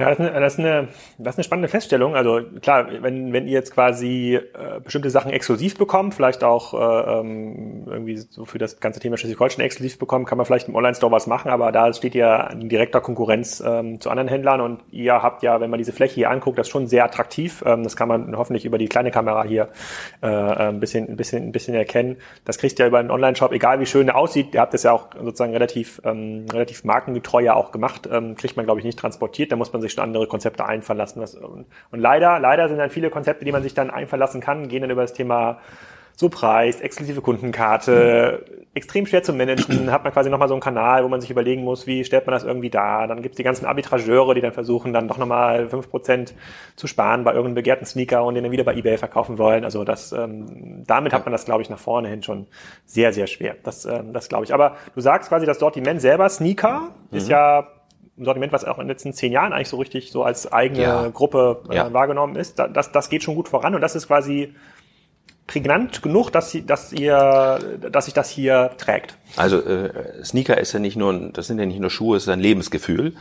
Ja, 0.00 0.08
das 0.08 0.18
ist, 0.18 0.20
eine, 0.20 0.40
das, 0.40 0.52
ist 0.54 0.58
eine, 0.60 0.88
das 1.18 1.34
ist 1.34 1.38
eine 1.38 1.44
spannende 1.44 1.68
Feststellung. 1.68 2.16
Also 2.16 2.40
klar, 2.62 2.88
wenn, 3.02 3.34
wenn 3.34 3.46
ihr 3.46 3.52
jetzt 3.52 3.74
quasi 3.74 4.34
äh, 4.34 4.80
bestimmte 4.82 5.10
Sachen 5.10 5.30
exklusiv 5.30 5.76
bekommt, 5.76 6.14
vielleicht 6.14 6.42
auch 6.42 6.72
äh, 6.72 7.18
ähm, 7.20 7.82
irgendwie 7.86 8.16
so 8.16 8.46
für 8.46 8.56
das 8.56 8.80
ganze 8.80 8.98
Thema 8.98 9.18
Schleswig-Holstein 9.18 9.62
exklusiv 9.62 9.98
bekommt, 9.98 10.26
kann 10.26 10.38
man 10.38 10.46
vielleicht 10.46 10.68
im 10.68 10.74
Online-Store 10.74 11.12
was 11.12 11.26
machen, 11.26 11.50
aber 11.50 11.70
da 11.70 11.92
steht 11.92 12.14
ja 12.14 12.46
in 12.46 12.70
direkter 12.70 13.02
Konkurrenz 13.02 13.62
ähm, 13.64 14.00
zu 14.00 14.08
anderen 14.08 14.28
Händlern 14.30 14.62
und 14.62 14.80
ihr 14.90 15.22
habt 15.22 15.42
ja, 15.42 15.60
wenn 15.60 15.68
man 15.68 15.76
diese 15.76 15.92
Fläche 15.92 16.14
hier 16.14 16.30
anguckt, 16.30 16.58
das 16.58 16.66
schon 16.66 16.86
sehr 16.86 17.04
attraktiv. 17.04 17.62
Ähm, 17.66 17.84
das 17.84 17.94
kann 17.94 18.08
man 18.08 18.34
hoffentlich 18.38 18.64
über 18.64 18.78
die 18.78 18.88
kleine 18.88 19.10
Kamera 19.10 19.44
hier 19.44 19.68
äh, 20.22 20.28
ein, 20.28 20.80
bisschen, 20.80 21.10
ein, 21.10 21.16
bisschen, 21.16 21.48
ein 21.48 21.52
bisschen 21.52 21.74
erkennen. 21.74 22.16
Das 22.46 22.56
kriegst 22.56 22.78
du 22.78 22.84
ja 22.84 22.86
über 22.86 23.00
einen 23.00 23.10
Online-Shop, 23.10 23.52
egal 23.52 23.80
wie 23.80 23.86
schön 23.86 24.06
der 24.06 24.16
aussieht, 24.16 24.54
ihr 24.54 24.62
habt 24.62 24.72
das 24.72 24.84
ja 24.84 24.92
auch 24.92 25.08
sozusagen 25.22 25.52
relativ, 25.52 26.00
ähm, 26.06 26.46
relativ 26.50 26.84
markengetreu 26.84 27.42
ja 27.42 27.52
auch 27.52 27.70
gemacht, 27.70 28.08
ähm, 28.10 28.34
kriegt 28.34 28.56
man, 28.56 28.64
glaube 28.64 28.80
ich, 28.80 28.86
nicht 28.86 28.98
transportiert. 28.98 29.52
Da 29.52 29.56
muss 29.56 29.74
man 29.74 29.82
sich 29.82 29.89
sich 29.90 29.94
schon 29.96 30.04
andere 30.04 30.26
Konzepte 30.26 30.64
einfallen 30.64 30.98
lassen. 30.98 31.20
Und, 31.20 31.66
und 31.90 32.00
leider, 32.00 32.38
leider 32.38 32.68
sind 32.68 32.78
dann 32.78 32.90
viele 32.90 33.10
Konzepte, 33.10 33.44
die 33.44 33.52
man 33.52 33.62
sich 33.62 33.74
dann 33.74 33.90
einfallen 33.90 34.20
lassen 34.20 34.40
kann, 34.40 34.68
gehen 34.68 34.82
dann 34.82 34.90
über 34.90 35.02
das 35.02 35.12
Thema 35.12 35.58
so 36.20 36.28
Preis, 36.28 36.82
exklusive 36.82 37.22
Kundenkarte, 37.22 38.44
extrem 38.74 39.06
schwer 39.06 39.22
zu 39.22 39.32
managen, 39.32 39.90
hat 39.90 40.04
man 40.04 40.12
quasi 40.12 40.28
nochmal 40.28 40.48
so 40.48 40.54
einen 40.54 40.60
Kanal, 40.60 41.02
wo 41.02 41.08
man 41.08 41.22
sich 41.22 41.30
überlegen 41.30 41.64
muss, 41.64 41.86
wie 41.86 42.04
stellt 42.04 42.26
man 42.26 42.34
das 42.34 42.44
irgendwie 42.44 42.68
da. 42.68 43.06
Dann 43.06 43.22
gibt's 43.22 43.38
die 43.38 43.42
ganzen 43.42 43.64
Arbitrageure, 43.64 44.34
die 44.34 44.42
dann 44.42 44.52
versuchen, 44.52 44.92
dann 44.92 45.08
doch 45.08 45.16
nochmal 45.16 45.70
fünf 45.70 45.88
Prozent 45.88 46.34
zu 46.76 46.86
sparen 46.86 47.24
bei 47.24 47.30
irgendeinem 47.30 47.54
begehrten 47.54 47.86
Sneaker 47.86 48.22
und 48.24 48.34
den 48.34 48.44
dann 48.44 48.52
wieder 48.52 48.64
bei 48.64 48.74
Ebay 48.74 48.98
verkaufen 48.98 49.38
wollen. 49.38 49.64
Also 49.64 49.82
das, 49.82 50.12
ähm, 50.12 50.84
damit 50.86 51.14
hat 51.14 51.24
man 51.24 51.32
das, 51.32 51.46
glaube 51.46 51.62
ich, 51.62 51.70
nach 51.70 51.78
vorne 51.78 52.08
hin 52.08 52.22
schon 52.22 52.46
sehr, 52.84 53.14
sehr 53.14 53.26
schwer. 53.26 53.56
Das, 53.62 53.86
ähm, 53.86 54.12
das 54.12 54.28
glaube 54.28 54.44
ich. 54.44 54.52
Aber 54.52 54.76
du 54.94 55.00
sagst 55.00 55.30
quasi, 55.30 55.46
das 55.46 55.58
Sortiment 55.58 56.02
selber, 56.02 56.28
Sneaker, 56.28 56.90
mhm. 57.10 57.16
ist 57.16 57.30
ja 57.30 57.66
ein 58.20 58.24
Sortiment, 58.24 58.52
was 58.52 58.64
auch 58.64 58.78
in 58.78 58.84
den 58.84 58.88
letzten 58.88 59.12
zehn 59.12 59.32
Jahren 59.32 59.52
eigentlich 59.52 59.68
so 59.68 59.78
richtig 59.78 60.12
so 60.12 60.22
als 60.22 60.52
eigene 60.52 60.82
ja. 60.82 61.08
Gruppe 61.08 61.62
äh, 61.70 61.76
ja. 61.76 61.92
wahrgenommen 61.92 62.36
ist. 62.36 62.58
Das, 62.58 62.92
das 62.92 63.08
geht 63.08 63.22
schon 63.22 63.34
gut 63.34 63.48
voran 63.48 63.74
und 63.74 63.80
das 63.80 63.96
ist 63.96 64.06
quasi 64.06 64.54
prägnant 65.46 66.00
genug, 66.02 66.30
dass, 66.30 66.52
sie, 66.52 66.64
dass 66.64 66.92
ihr, 66.92 67.58
dass 67.90 68.04
sich 68.04 68.14
das 68.14 68.30
hier 68.30 68.70
trägt. 68.78 69.16
Also 69.36 69.58
äh, 69.58 70.22
Sneaker 70.24 70.58
ist 70.58 70.72
ja 70.72 70.78
nicht 70.78 70.96
nur, 70.96 71.30
das 71.32 71.48
sind 71.48 71.58
ja 71.58 71.66
nicht 71.66 71.80
nur 71.80 71.90
Schuhe, 71.90 72.16
es 72.16 72.22
ist 72.22 72.28
ein 72.28 72.38
Lebensgefühl. 72.38 73.14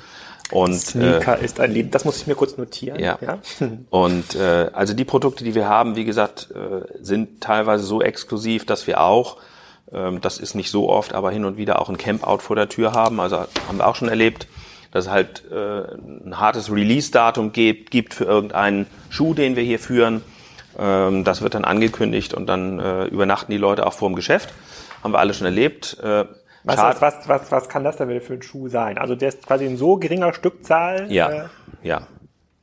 Und, 0.51 0.75
Sneaker 0.75 1.39
äh, 1.39 1.45
ist 1.45 1.59
ein 1.59 1.71
Leben, 1.71 1.91
das 1.91 2.05
muss 2.05 2.17
ich 2.17 2.27
mir 2.27 2.35
kurz 2.35 2.57
notieren. 2.57 2.99
Ja. 2.99 3.17
ja? 3.21 3.39
Und 3.89 4.35
äh, 4.35 4.69
also 4.73 4.93
die 4.93 5.05
Produkte, 5.05 5.43
die 5.43 5.55
wir 5.55 5.67
haben, 5.67 5.95
wie 5.95 6.05
gesagt, 6.05 6.49
äh, 6.51 6.85
sind 7.01 7.41
teilweise 7.41 7.83
so 7.83 8.01
exklusiv, 8.01 8.65
dass 8.65 8.85
wir 8.85 9.01
auch, 9.01 9.37
ähm, 9.91 10.21
das 10.21 10.37
ist 10.37 10.53
nicht 10.53 10.69
so 10.69 10.89
oft, 10.89 11.13
aber 11.13 11.31
hin 11.31 11.45
und 11.45 11.57
wieder 11.57 11.81
auch 11.81 11.89
ein 11.89 11.97
Campout 11.97 12.39
vor 12.39 12.55
der 12.55 12.69
Tür 12.69 12.93
haben. 12.93 13.19
Also 13.19 13.37
haben 13.37 13.77
wir 13.77 13.87
auch 13.87 13.95
schon 13.95 14.09
erlebt, 14.09 14.47
dass 14.91 15.05
es 15.05 15.11
halt 15.11 15.43
äh, 15.51 15.55
ein 15.55 16.39
hartes 16.39 16.71
Release-Datum 16.71 17.51
gibt, 17.51 17.91
gibt 17.91 18.13
für 18.13 18.25
irgendeinen 18.25 18.87
Schuh, 19.09 19.33
den 19.33 19.55
wir 19.55 19.63
hier 19.63 19.79
führen. 19.79 20.23
Ähm, 20.77 21.23
das 21.23 21.41
wird 21.41 21.53
dann 21.53 21.65
angekündigt 21.65 22.33
und 22.33 22.47
dann 22.47 22.79
äh, 22.79 23.05
übernachten 23.05 23.51
die 23.51 23.57
Leute 23.57 23.85
auch 23.85 23.93
vor 23.93 24.09
dem 24.09 24.15
Geschäft. 24.15 24.53
Haben 25.03 25.13
wir 25.13 25.19
alle 25.19 25.33
schon 25.33 25.45
erlebt. 25.45 25.97
Äh, 26.01 26.25
was, 26.63 27.01
was, 27.01 27.27
was, 27.27 27.51
was 27.51 27.69
kann 27.69 27.83
das 27.83 27.97
denn 27.97 28.21
für 28.21 28.33
ein 28.33 28.41
Schuh 28.41 28.67
sein? 28.67 28.97
Also 28.97 29.15
der 29.15 29.29
ist 29.29 29.45
quasi 29.45 29.65
in 29.65 29.77
so 29.77 29.97
geringer 29.97 30.33
Stückzahl? 30.33 31.11
Ja, 31.11 31.29
äh, 31.29 31.43
ja. 31.83 32.07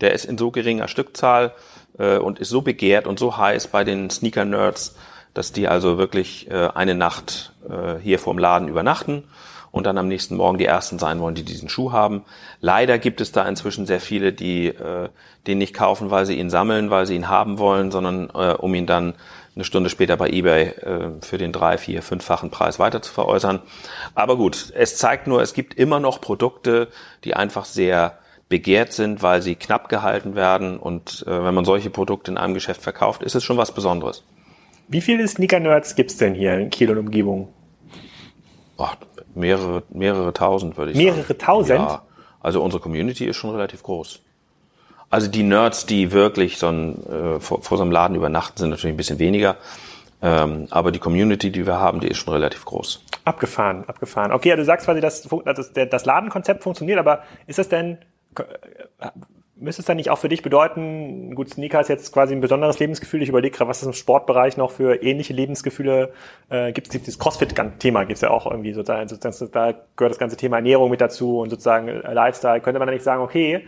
Der 0.01 0.13
ist 0.13 0.27
in 0.27 0.37
so 0.37 0.51
geringer 0.51 0.89
Stückzahl 0.89 1.55
äh, 1.99 2.19
und 2.19 2.39
ist 2.39 2.51
so 2.51 2.61
begehrt 2.61 3.07
und 3.07 3.19
so 3.19 3.39
heiß 3.39 3.69
bei 3.69 3.85
den 3.85 4.11
Sneaker-Nerds, 4.11 4.97
dass 5.33 5.53
die 5.53 5.69
also 5.69 5.97
wirklich 5.97 6.51
äh, 6.51 6.69
eine 6.75 6.95
Nacht 6.95 7.55
äh, 7.69 7.99
hier 8.03 8.19
vorm 8.19 8.39
Laden 8.39 8.69
übernachten 8.69 9.25
und 9.71 9.87
dann 9.87 9.99
am 9.99 10.09
nächsten 10.09 10.37
Morgen 10.37 10.59
die 10.59 10.65
ersten 10.65 10.99
sein 10.99 11.21
wollen, 11.21 11.35
die 11.35 11.45
diesen 11.45 11.69
Schuh 11.69 11.93
haben. 11.93 12.25
Leider 12.61 12.99
gibt 12.99 13.21
es 13.21 13.33
da 13.33 13.47
inzwischen 13.47 13.87
sehr 13.87 14.01
viele, 14.01 14.33
die 14.33 14.69
äh, 14.69 15.09
den 15.47 15.59
nicht 15.59 15.75
kaufen, 15.75 16.11
weil 16.11 16.27
sie 16.27 16.39
ihn 16.39 16.51
sammeln, 16.51 16.91
weil 16.91 17.07
sie 17.07 17.15
ihn 17.15 17.29
haben 17.29 17.59
wollen, 17.59 17.91
sondern 17.91 18.31
äh, 18.35 18.53
um 18.53 18.75
ihn 18.75 18.87
dann 18.87 19.15
eine 19.55 19.65
Stunde 19.65 19.89
später 19.89 20.17
bei 20.17 20.29
eBay 20.29 20.65
äh, 20.65 21.11
für 21.23 21.39
den 21.39 21.53
drei, 21.53 21.79
vier, 21.79 22.03
fünffachen 22.03 22.51
Preis 22.51 22.79
weiter 22.79 23.01
zu 23.01 23.13
veräußern. 23.13 23.61
Aber 24.15 24.37
gut, 24.37 24.73
es 24.75 24.99
zeigt 24.99 25.27
nur, 25.27 25.41
es 25.41 25.55
gibt 25.55 25.75
immer 25.75 25.99
noch 25.99 26.21
Produkte, 26.21 26.89
die 27.25 27.35
einfach 27.35 27.65
sehr 27.65 28.19
begehrt 28.49 28.93
sind, 28.93 29.23
weil 29.23 29.43
sie 29.43 29.57
knapp 29.57 29.89
gehalten 29.89 30.35
werden. 30.35 30.79
Und 30.79 31.25
äh, 31.27 31.45
wenn 31.45 31.55
man 31.55 31.65
solche 31.65 31.91
Produkte 31.91 32.31
in 32.31 32.39
einem 32.39 32.55
Geschäft 32.55 32.83
verkauft, 32.83 33.23
ist 33.23 33.35
es 33.35 33.43
schon 33.43 33.57
was 33.57 33.73
Besonderes. 33.73 34.23
Wie 34.89 35.01
viele 35.01 35.27
Sneaker-Nerds 35.27 35.97
gibt's 35.97 36.17
denn 36.17 36.35
hier 36.35 36.55
in 36.59 36.71
Kiel 36.71 36.91
und 36.91 36.99
Umgebung? 36.99 37.49
Ach, 38.79 38.97
mehrere, 39.37 39.83
mehrere 39.91 40.33
tausend, 40.33 40.77
würde 40.77 40.93
ich 40.93 40.97
mehrere 40.97 41.17
sagen. 41.17 41.27
Mehrere 41.29 41.39
tausend? 41.39 41.79
Ja, 41.79 42.03
also 42.41 42.63
unsere 42.63 42.83
Community 42.83 43.25
ist 43.27 43.37
schon 43.37 43.51
relativ 43.51 43.83
groß. 43.83 44.21
Also 45.09 45.29
die 45.29 45.43
Nerds, 45.43 45.87
die 45.87 46.13
wirklich 46.13 46.59
so 46.59 46.69
ein, 46.69 47.07
äh, 47.07 47.41
vor, 47.41 47.63
vor 47.63 47.77
so 47.77 47.83
einem 47.83 47.93
Laden 47.93 48.17
übernachten, 48.17 48.59
sind 48.59 48.71
natürlich 48.71 48.95
ein 48.95 48.97
bisschen 48.97 49.19
weniger. 49.19 49.57
Ähm, 50.23 50.67
aber 50.71 50.93
die 50.93 50.99
Community, 50.99 51.53
die 51.53 51.67
wir 51.67 51.79
haben, 51.79 52.01
die 52.01 52.09
ist 52.09 52.19
schon 52.19 52.33
relativ 52.33 52.65
groß. 52.65 53.03
Abgefahren, 53.25 53.85
abgefahren. 53.87 54.33
Okay, 54.33 54.49
ja, 54.49 54.57
du 54.57 54.65
sagst 54.65 54.87
quasi, 54.87 55.01
dass 55.01 55.29
das, 55.45 55.73
das 55.73 56.05
Ladenkonzept 56.05 56.63
funktioniert, 56.63 56.99
aber 56.99 57.23
ist 57.47 57.59
das 57.59 57.69
denn, 57.69 57.99
äh, 58.39 59.09
müsste 59.59 59.83
es 59.83 59.87
dann 59.87 59.97
nicht 59.97 60.11
auch 60.11 60.19
für 60.19 60.29
dich 60.29 60.43
bedeuten, 60.43 61.35
gut, 61.35 61.51
Sneaker 61.51 61.81
ist 61.81 61.89
jetzt 61.89 62.13
quasi 62.13 62.35
ein 62.35 62.41
besonderes 62.41 62.79
Lebensgefühl. 62.79 63.23
Ich 63.23 63.31
überlege 63.31 63.57
gerade, 63.57 63.69
was 63.69 63.81
es 63.81 63.87
im 63.87 63.95
Sportbereich 63.95 64.57
noch 64.57 64.71
für 64.71 65.03
ähnliche 65.03 65.33
Lebensgefühle 65.33 66.13
äh, 66.51 66.73
gibt. 66.73 66.89
Es 66.89 67.01
dieses 67.01 67.19
CrossFit-Thema 67.19 68.05
gibt 68.05 68.17
es 68.17 68.21
ja 68.21 68.31
auch 68.31 68.47
irgendwie 68.47 68.73
sozusagen, 68.73 69.09
sozusagen. 69.09 69.53
Da 69.53 69.75
gehört 69.97 70.13
das 70.13 70.19
ganze 70.19 70.37
Thema 70.37 70.57
Ernährung 70.57 70.91
mit 70.91 71.01
dazu 71.01 71.41
und 71.41 71.51
sozusagen 71.51 71.89
Lifestyle. 71.89 72.61
Könnte 72.61 72.79
man 72.79 72.87
dann 72.87 72.95
nicht 72.95 73.05
sagen, 73.05 73.23
okay, 73.23 73.67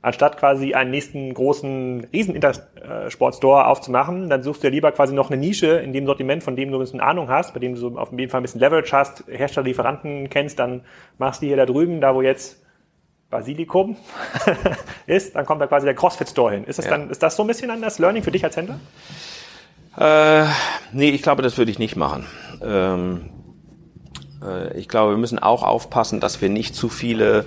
anstatt 0.00 0.38
quasi 0.38 0.72
einen 0.72 0.90
nächsten 0.90 1.34
großen 1.34 2.06
Riesen-Intersport-Store 2.12 3.66
aufzumachen, 3.66 4.30
dann 4.30 4.42
suchst 4.42 4.62
du 4.62 4.68
ja 4.68 4.70
lieber 4.70 4.92
quasi 4.92 5.14
noch 5.14 5.30
eine 5.30 5.38
Nische 5.38 5.66
in 5.78 5.92
dem 5.92 6.06
Sortiment, 6.06 6.44
von 6.44 6.56
dem 6.56 6.70
du 6.70 6.78
ein 6.78 6.80
bisschen 6.80 7.00
Ahnung 7.00 7.28
hast, 7.28 7.52
bei 7.52 7.60
dem 7.60 7.74
du 7.74 7.98
auf 7.98 8.10
jeden 8.12 8.30
Fall 8.30 8.40
ein 8.40 8.42
bisschen 8.42 8.60
Leverage 8.60 8.92
hast, 8.92 9.24
Hersteller, 9.28 9.66
Lieferanten 9.66 10.30
kennst, 10.30 10.58
dann 10.58 10.82
machst 11.18 11.42
du 11.42 11.46
hier 11.46 11.56
da 11.56 11.66
drüben, 11.66 12.00
da 12.00 12.14
wo 12.14 12.22
jetzt 12.22 12.62
Basilikum 13.30 13.96
ist, 15.06 15.34
dann 15.34 15.46
kommt 15.46 15.60
da 15.60 15.66
quasi 15.66 15.84
der 15.84 15.94
CrossFit-Store 15.94 16.52
hin. 16.52 16.64
Ist 16.64 16.78
das, 16.78 16.86
ja. 16.86 16.92
dann, 16.92 17.10
ist 17.10 17.22
das 17.22 17.36
so 17.36 17.42
ein 17.42 17.46
bisschen 17.46 17.70
an 17.70 17.82
das 17.82 17.98
Learning 17.98 18.22
für 18.22 18.30
dich 18.30 18.44
als 18.44 18.56
Händler? 18.56 18.78
Äh, 19.98 20.44
nee, 20.92 21.10
ich 21.10 21.22
glaube, 21.22 21.42
das 21.42 21.58
würde 21.58 21.70
ich 21.70 21.78
nicht 21.78 21.96
machen. 21.96 22.26
Ähm, 22.62 23.30
äh, 24.42 24.78
ich 24.78 24.88
glaube, 24.88 25.12
wir 25.12 25.18
müssen 25.18 25.38
auch 25.38 25.62
aufpassen, 25.62 26.20
dass 26.20 26.40
wir 26.40 26.48
nicht 26.48 26.74
zu 26.74 26.88
viele 26.88 27.46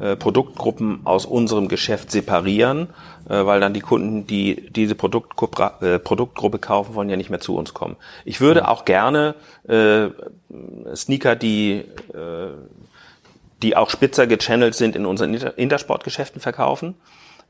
äh, 0.00 0.16
Produktgruppen 0.16 1.02
aus 1.04 1.26
unserem 1.26 1.68
Geschäft 1.68 2.10
separieren, 2.10 2.88
äh, 3.28 3.44
weil 3.44 3.60
dann 3.60 3.74
die 3.74 3.80
Kunden, 3.80 4.26
die 4.26 4.70
diese 4.70 4.94
Produktgruppe, 4.94 5.72
äh, 5.80 5.98
Produktgruppe 5.98 6.58
kaufen 6.58 6.94
wollen, 6.94 7.10
ja 7.10 7.16
nicht 7.16 7.30
mehr 7.30 7.40
zu 7.40 7.54
uns 7.54 7.74
kommen. 7.74 7.96
Ich 8.24 8.40
würde 8.40 8.66
auch 8.66 8.84
gerne 8.84 9.34
äh, 9.68 10.08
Sneaker, 10.96 11.36
die 11.36 11.84
äh, 12.14 12.52
die 13.62 13.76
auch 13.76 13.90
spitzer 13.90 14.26
gechannelt 14.26 14.74
sind 14.74 14.96
in 14.96 15.06
unseren 15.06 15.34
Intersportgeschäften 15.34 16.40
verkaufen. 16.40 16.94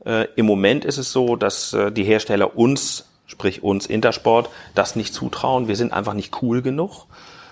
Äh, 0.05 0.27
Im 0.35 0.45
Moment 0.45 0.85
ist 0.85 0.97
es 0.97 1.11
so, 1.11 1.35
dass 1.35 1.73
äh, 1.73 1.91
die 1.91 2.03
Hersteller 2.03 2.57
uns, 2.57 3.09
sprich 3.25 3.63
uns 3.63 3.85
Intersport, 3.85 4.49
das 4.75 4.95
nicht 4.95 5.13
zutrauen. 5.13 5.67
Wir 5.67 5.75
sind 5.75 5.93
einfach 5.93 6.13
nicht 6.13 6.41
cool 6.41 6.61
genug. 6.61 7.05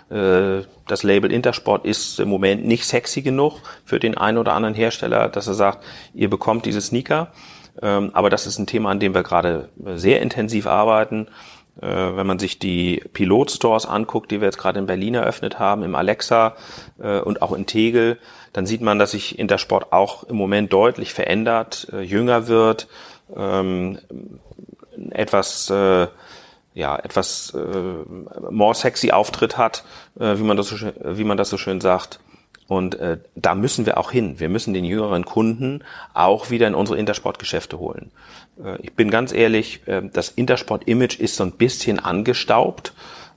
Äh, 0.10 0.64
das 0.88 1.04
Label 1.04 1.32
Intersport 1.32 1.86
ist 1.86 2.20
im 2.20 2.30
Moment 2.30 2.66
nicht 2.66 2.86
sexy 2.86 3.22
genug 3.22 3.62
für 3.86 4.00
den 4.00 4.18
einen 4.18 4.38
oder 4.38 4.54
anderen 4.54 4.76
Hersteller, 4.76 5.30
dass 5.30 5.48
er 5.48 5.54
sagt, 5.54 5.84
ihr 6.14 6.30
bekommt 6.30 6.66
diese 6.66 6.82
Sneaker. 6.82 7.32
Ähm, 7.82 8.10
aber 8.14 8.30
das 8.30 8.48
ist 8.48 8.58
ein 8.58 8.68
Thema, 8.68 8.90
an 8.90 9.00
dem 9.00 9.14
wir 9.14 9.24
gerade 9.24 9.70
sehr 9.96 10.22
intensiv 10.22 10.68
arbeiten. 10.68 11.28
Äh, 11.82 11.88
wenn 11.88 12.28
man 12.28 12.40
sich 12.40 12.60
die 12.60 13.04
Pilot-Stores 13.14 13.86
anguckt, 13.86 14.32
die 14.32 14.42
wir 14.42 14.48
jetzt 14.48 14.58
gerade 14.58 14.80
in 14.80 14.86
Berlin 14.86 15.16
eröffnet 15.16 15.60
haben, 15.60 15.84
im 15.84 15.96
Alexa 15.96 16.56
äh, 17.00 17.20
und 17.20 17.42
auch 17.42 17.54
in 17.54 17.66
Tegel, 17.66 18.18
dann 18.54 18.66
sieht 18.66 18.82
man, 18.82 19.00
dass 19.00 19.12
sich 19.12 19.38
Intersport 19.38 19.94
auch 19.94 20.24
im 20.24 20.36
Moment 20.36 20.74
deutlich 20.74 21.14
verändert, 21.14 21.88
jünger 22.02 22.48
wird, 22.48 22.88
ähm, 23.36 24.00
etwas 25.12 25.72
ja, 26.74 26.98
etwas 26.98 27.54
äh, 27.54 28.50
more 28.52 28.74
sexy 28.74 29.12
Auftritt 29.12 29.58
hat, 29.58 29.84
äh, 30.20 30.38
wie 30.38 30.44
man 30.44 30.58
das 30.58 30.70
so 30.70 30.78
schön, 30.78 30.94
wie 31.04 31.24
man 31.24 31.38
das 31.38 31.50
so 31.50 31.58
schön 31.58 31.82
sagt. 31.82 32.20
Und 32.68 32.96
äh, 32.96 33.18
da 33.36 33.56
müssen 33.56 33.88
wir 33.88 33.98
auch 33.98 34.12
hin. 34.12 34.40
Wir 34.40 34.48
müssen 34.48 34.74
den 34.76 34.86
jüngeren 34.86 35.26
Kunden 35.26 35.84
auch 36.14 36.52
wieder 36.52 36.68
in 36.68 36.76
unsere 36.76 37.00
Intersport-Geschäfte 37.00 37.80
holen. 37.80 38.12
Äh, 38.64 38.78
ich 38.82 38.94
bin 38.94 39.10
ganz 39.10 39.34
ehrlich, 39.34 39.82
äh, 39.88 40.02
das 40.12 40.30
Intersport-Image 40.30 41.20
ist 41.20 41.36
so 41.36 41.44
ein 41.44 41.54
bisschen 41.54 42.00
angestaubt. 42.00 42.94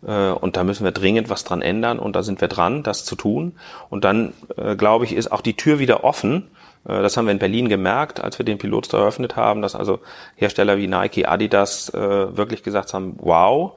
Äh, 0.06 0.30
und 0.30 0.56
da 0.56 0.64
müssen 0.64 0.84
wir 0.84 0.92
dringend 0.92 1.28
was 1.30 1.44
dran 1.44 1.62
ändern. 1.62 1.98
Und 1.98 2.16
da 2.16 2.22
sind 2.22 2.40
wir 2.40 2.48
dran, 2.48 2.82
das 2.82 3.04
zu 3.04 3.16
tun. 3.16 3.56
Und 3.88 4.04
dann, 4.04 4.32
glaube 4.76 5.04
ich, 5.04 5.14
ist 5.14 5.30
auch 5.30 5.40
die 5.40 5.54
Tür 5.56 5.78
wieder 5.78 6.04
offen 6.04 6.48
das 6.84 7.16
haben 7.16 7.26
wir 7.26 7.32
in 7.32 7.38
Berlin 7.38 7.68
gemerkt, 7.68 8.18
als 8.20 8.40
wir 8.40 8.44
den 8.44 8.58
Pilotstore 8.58 9.04
eröffnet 9.04 9.36
haben, 9.36 9.62
dass 9.62 9.76
also 9.76 10.00
Hersteller 10.34 10.78
wie 10.78 10.88
Nike, 10.88 11.26
Adidas 11.26 11.92
wirklich 11.92 12.64
gesagt 12.64 12.92
haben, 12.92 13.14
wow, 13.20 13.74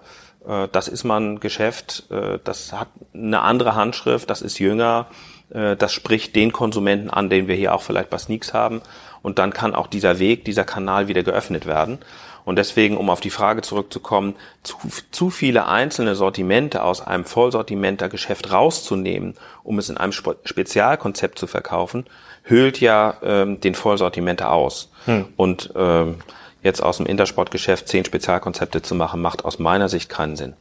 das 0.72 0.88
ist 0.88 1.04
mal 1.04 1.22
ein 1.22 1.40
Geschäft, 1.40 2.06
das 2.44 2.74
hat 2.74 2.88
eine 3.14 3.42
andere 3.42 3.76
Handschrift, 3.76 4.28
das 4.32 4.42
ist 4.42 4.58
jünger, 4.58 5.06
das 5.50 5.94
spricht 5.94 6.36
den 6.36 6.52
Konsumenten 6.52 7.12
an, 7.12 7.30
den 7.30 7.48
wir 7.48 7.54
hier 7.54 7.76
auch 7.76 7.84
vielleicht 7.84 8.10
bei 8.10 8.18
Sneaks 8.18 8.56
haben. 8.56 8.82
Und 9.26 9.40
dann 9.40 9.54
kann 9.54 9.74
auch 9.74 9.88
dieser 9.88 10.20
Weg, 10.20 10.46
dieser 10.46 10.66
Kanal 10.66 11.08
wieder 11.08 11.24
geöffnet 11.24 11.66
werden. 11.66 11.98
Und 12.46 12.58
deswegen, 12.58 12.96
um 12.96 13.10
auf 13.10 13.22
die 13.22 13.32
Frage 13.32 13.64
zurückzukommen, 13.64 14.36
zu, 14.62 14.78
zu 15.10 15.32
viele 15.32 15.66
einzelne 15.66 16.14
Sortimente 16.14 16.84
aus 16.84 17.02
einem 17.02 17.26
Vollsortimenter-Geschäft 17.26 18.52
rauszunehmen, 18.52 19.34
um 19.64 19.80
es 19.80 19.90
in 19.90 19.98
einem 19.98 20.12
Spezialkonzept 20.12 21.40
zu 21.40 21.48
verkaufen, 21.48 22.06
höhlt 22.44 22.80
ja 22.80 23.16
ähm, 23.24 23.60
den 23.60 23.74
Vollsortimenter 23.74 24.52
aus. 24.52 24.92
Hm. 25.06 25.26
Und 25.38 25.74
ähm, 25.76 26.18
jetzt 26.62 26.84
aus 26.84 26.98
dem 26.98 27.08
Intersportgeschäft 27.08 27.88
zehn 27.88 28.06
Spezialkonzepte 28.06 28.84
zu 28.84 28.94
machen, 28.94 29.24
macht 29.24 29.44
aus 29.44 29.58
meiner 29.58 29.90
Sicht 29.90 30.08
keinen 30.08 30.36
Sinn. 30.36 30.54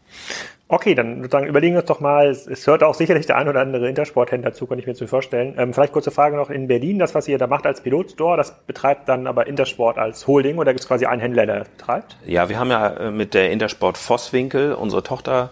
Okay, 0.67 0.95
dann 0.95 1.17
sozusagen 1.19 1.47
überlegen 1.47 1.75
wir 1.75 1.81
uns 1.81 1.89
doch 1.89 2.01
mal, 2.01 2.29
es 2.29 2.67
hört 2.67 2.83
auch 2.83 2.95
sicherlich 2.95 3.27
der 3.27 3.37
ein 3.37 3.49
oder 3.49 3.61
andere 3.61 3.87
Intersporthändler 3.89 4.55
zu, 4.55 4.67
kann 4.67 4.79
ich 4.79 4.87
mir 4.87 4.95
zu 4.95 5.07
vorstellen. 5.07 5.55
Ähm, 5.59 5.75
vielleicht 5.75 5.93
kurze 5.93 6.11
Frage 6.11 6.37
noch 6.37 6.49
in 6.49 6.69
Berlin, 6.69 6.99
das, 6.99 7.15
was 7.15 7.29
ihr 7.29 7.37
da 7.37 7.47
macht 7.47 7.67
als 7.67 7.83
Pilotstore, 7.83 8.39
das 8.39 8.65
betreibt 8.67 9.09
dann 9.09 9.27
aber 9.27 9.47
Intersport 9.47 9.99
als 9.99 10.27
Holding 10.27 10.57
oder 10.57 10.73
gibt 10.73 10.81
es 10.81 10.89
quasi 10.89 11.05
einen 11.05 11.21
Händler, 11.21 11.45
der 11.45 11.59
das 11.61 11.69
betreibt? 11.69 12.17
Ja, 12.25 12.49
wir 12.49 12.59
haben 12.59 12.71
ja 12.71 12.89
äh, 12.89 13.11
mit 13.11 13.35
der 13.35 13.51
Intersport 13.51 13.99
Vosswinkel 13.99 14.73
unsere 14.73 15.03
Tochter 15.03 15.51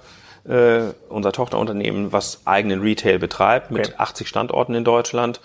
äh, 0.48 0.92
unser 1.09 1.33
Tochterunternehmen, 1.33 2.12
was 2.12 2.46
eigenen 2.46 2.81
Retail 2.81 3.18
betreibt, 3.18 3.70
mit 3.70 3.88
okay. 3.88 3.94
80 3.98 4.29
Standorten 4.29 4.75
in 4.75 4.85
Deutschland. 4.85 5.40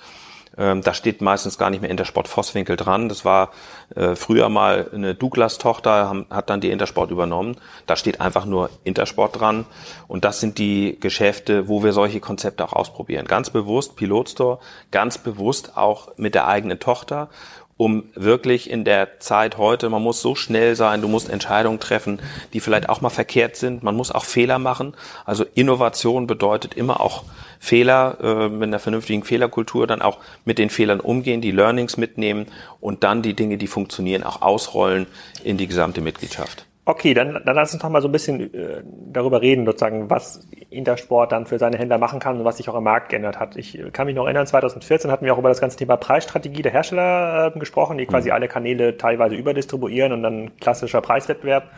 Ähm, 0.58 0.82
da 0.82 0.93
steht 0.93 1.22
meistens 1.22 1.58
gar 1.58 1.70
nicht 1.70 1.82
mehr 1.82 1.89
Intersport 1.89 2.28
Vosswinkel 2.28 2.76
dran. 2.76 3.10
Das 3.10 3.26
war 3.26 3.52
äh, 3.96 4.15
früher 4.15 4.50
mal 4.50 4.89
eine 4.93 5.15
Douglas-Tochter, 5.15 6.26
hat 6.30 6.50
dann 6.50 6.62
die 6.62 6.72
Intersport 6.72 7.12
übernommen. 7.12 7.58
Da 7.86 7.96
steht 7.96 8.22
einfach 8.22 8.46
nur 8.46 8.70
Intersport 8.84 9.39
dran. 9.39 9.65
Und 10.08 10.26
das 10.26 10.39
sind 10.39 10.58
die 10.58 10.98
Geschäfte, 11.00 11.67
wo 11.67 11.84
wir 11.84 11.93
solche 11.93 12.20
Konzepte 12.20 12.63
auch 12.63 12.74
ausprobieren. 12.74 13.26
Ganz 13.26 13.50
bewusst 13.50 13.96
Pilotstore, 13.96 14.60
ganz 14.91 15.17
bewusst 15.17 15.78
auch 15.78 16.10
mit 16.17 16.36
der 16.36 16.48
eigenen 16.48 16.80
Tochter 16.80 17.30
um 17.78 18.06
wirklich 18.16 18.70
in 18.70 18.84
der 18.84 19.20
Zeit 19.20 19.58
heute, 19.58 19.90
man 19.90 20.02
muss 20.02 20.22
so 20.22 20.36
schnell 20.36 20.76
sein, 20.76 21.02
du 21.02 21.08
musst 21.08 21.30
Entscheidungen 21.30 21.80
treffen, 21.80 22.20
die 22.54 22.60
vielleicht 22.60 22.90
auch 22.90 23.02
mal 23.02 23.10
verkehrt 23.10 23.56
sind, 23.56 23.84
man 23.84 23.96
muss 23.96 24.12
auch 24.12 24.26
Fehler 24.26 24.60
machen. 24.60 24.96
Also 25.26 25.46
Innovation 25.54 26.28
bedeutet 26.28 26.74
immer 26.74 27.00
auch 27.00 27.24
Fehler, 27.60 28.18
äh, 28.22 28.50
mit 28.50 28.63
einer 28.63 28.80
vernünftigen 28.80 29.24
Fehlerkultur 29.24 29.88
dann 29.88 30.02
auch 30.02 30.20
mit 30.46 30.58
den 30.58 30.70
Fehlern 30.70 31.00
umgehen, 31.00 31.42
die 31.42 31.52
Learnings 31.52 31.98
mitnehmen 31.98 32.48
und 32.80 33.04
dann 33.04 33.22
die 33.22 33.36
Dinge, 33.36 33.58
die 33.58 33.68
funktionieren, 33.68 34.24
auch 34.24 34.42
ausrollen 34.42 35.08
in 35.44 35.58
die 35.58 35.68
gesamte 35.68 36.02
Mitgliedschaft. 36.02 36.66
Okay, 36.88 37.13
dann, 37.13 37.41
dann 37.43 37.54
lass 37.54 37.73
uns 37.73 37.84
noch 37.84 37.89
mal 37.89 38.02
so 38.02 38.08
ein 38.08 38.13
bisschen 38.13 38.54
äh, 38.54 38.82
darüber 39.12 39.41
reden, 39.41 39.65
sozusagen, 39.65 40.10
was 40.10 40.47
Intersport 40.69 41.34
dann 41.34 41.45
für 41.45 41.60
seine 41.60 41.78
Händler 41.78 41.97
machen 41.97 42.21
kann 42.21 42.39
und 42.39 42.45
was 42.45 42.56
sich 42.56 42.69
auch 42.69 42.76
im 42.76 42.86
Markt 42.86 43.10
geändert 43.10 43.41
hat. 43.41 43.58
Ich 43.58 43.78
kann 43.91 44.06
mich 44.06 44.15
noch 44.15 44.23
erinnern, 44.23 44.47
2014 44.47 45.12
hatten 45.12 45.26
wir 45.26 45.34
auch 45.34 45.38
über 45.38 45.50
das 45.50 45.60
ganze 45.60 45.76
Thema 45.76 45.97
Preisstrategie 45.97 46.62
der 46.62 46.71
Hersteller 46.71 47.52
äh, 47.54 47.60
gesprochen, 47.60 47.97
die 47.97 48.06
quasi 48.06 48.30
mhm. 48.30 48.36
alle 48.36 48.47
Kanäle 48.47 48.95
teilweise 48.95 49.36
überdistribuieren 49.36 50.13
und 50.13 50.23
dann 50.23 50.58
klassischer 50.62 51.02
Preiswettbewerb 51.02 51.69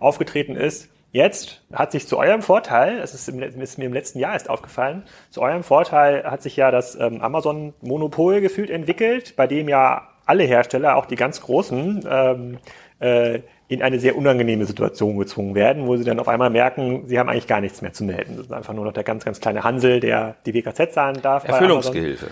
aufgetreten 0.00 0.56
ist. 0.56 0.88
Jetzt 1.12 1.60
hat 1.70 1.92
sich 1.92 2.08
zu 2.08 2.16
eurem 2.16 2.40
Vorteil, 2.40 2.98
es 3.00 3.12
ist, 3.12 3.28
ist, 3.28 3.78
mir 3.78 3.84
im 3.84 3.92
letzten 3.92 4.20
Jahr 4.20 4.32
erst 4.32 4.48
aufgefallen, 4.48 5.02
zu 5.28 5.42
eurem 5.42 5.64
Vorteil 5.64 6.24
hat 6.24 6.40
sich 6.40 6.56
ja 6.56 6.70
das 6.70 6.98
ähm, 6.98 7.20
Amazon-Monopol 7.20 8.40
gefühlt 8.40 8.70
entwickelt, 8.70 9.36
bei 9.36 9.46
dem 9.46 9.68
ja 9.68 10.08
alle 10.24 10.44
Hersteller, 10.44 10.96
auch 10.96 11.04
die 11.04 11.16
ganz 11.16 11.42
großen, 11.42 12.06
ähm, 12.10 12.58
äh, 13.00 13.40
in 13.68 13.82
eine 13.82 13.98
sehr 13.98 14.16
unangenehme 14.16 14.64
Situation 14.64 15.18
gezwungen 15.18 15.54
werden, 15.54 15.86
wo 15.86 15.96
sie 15.96 16.04
dann 16.04 16.20
auf 16.20 16.28
einmal 16.28 16.50
merken, 16.50 17.02
sie 17.06 17.18
haben 17.18 17.28
eigentlich 17.28 17.48
gar 17.48 17.60
nichts 17.60 17.82
mehr 17.82 17.92
zu 17.92 18.04
melden. 18.04 18.36
Das 18.36 18.46
ist 18.46 18.52
einfach 18.52 18.74
nur 18.74 18.84
noch 18.84 18.92
der 18.92 19.02
ganz, 19.02 19.24
ganz 19.24 19.40
kleine 19.40 19.64
Hansel, 19.64 19.98
der 20.00 20.36
die 20.46 20.54
WKZ 20.54 20.92
zahlen 20.92 21.20
darf. 21.20 21.46
Erfüllungsgehilfe. 21.46 22.28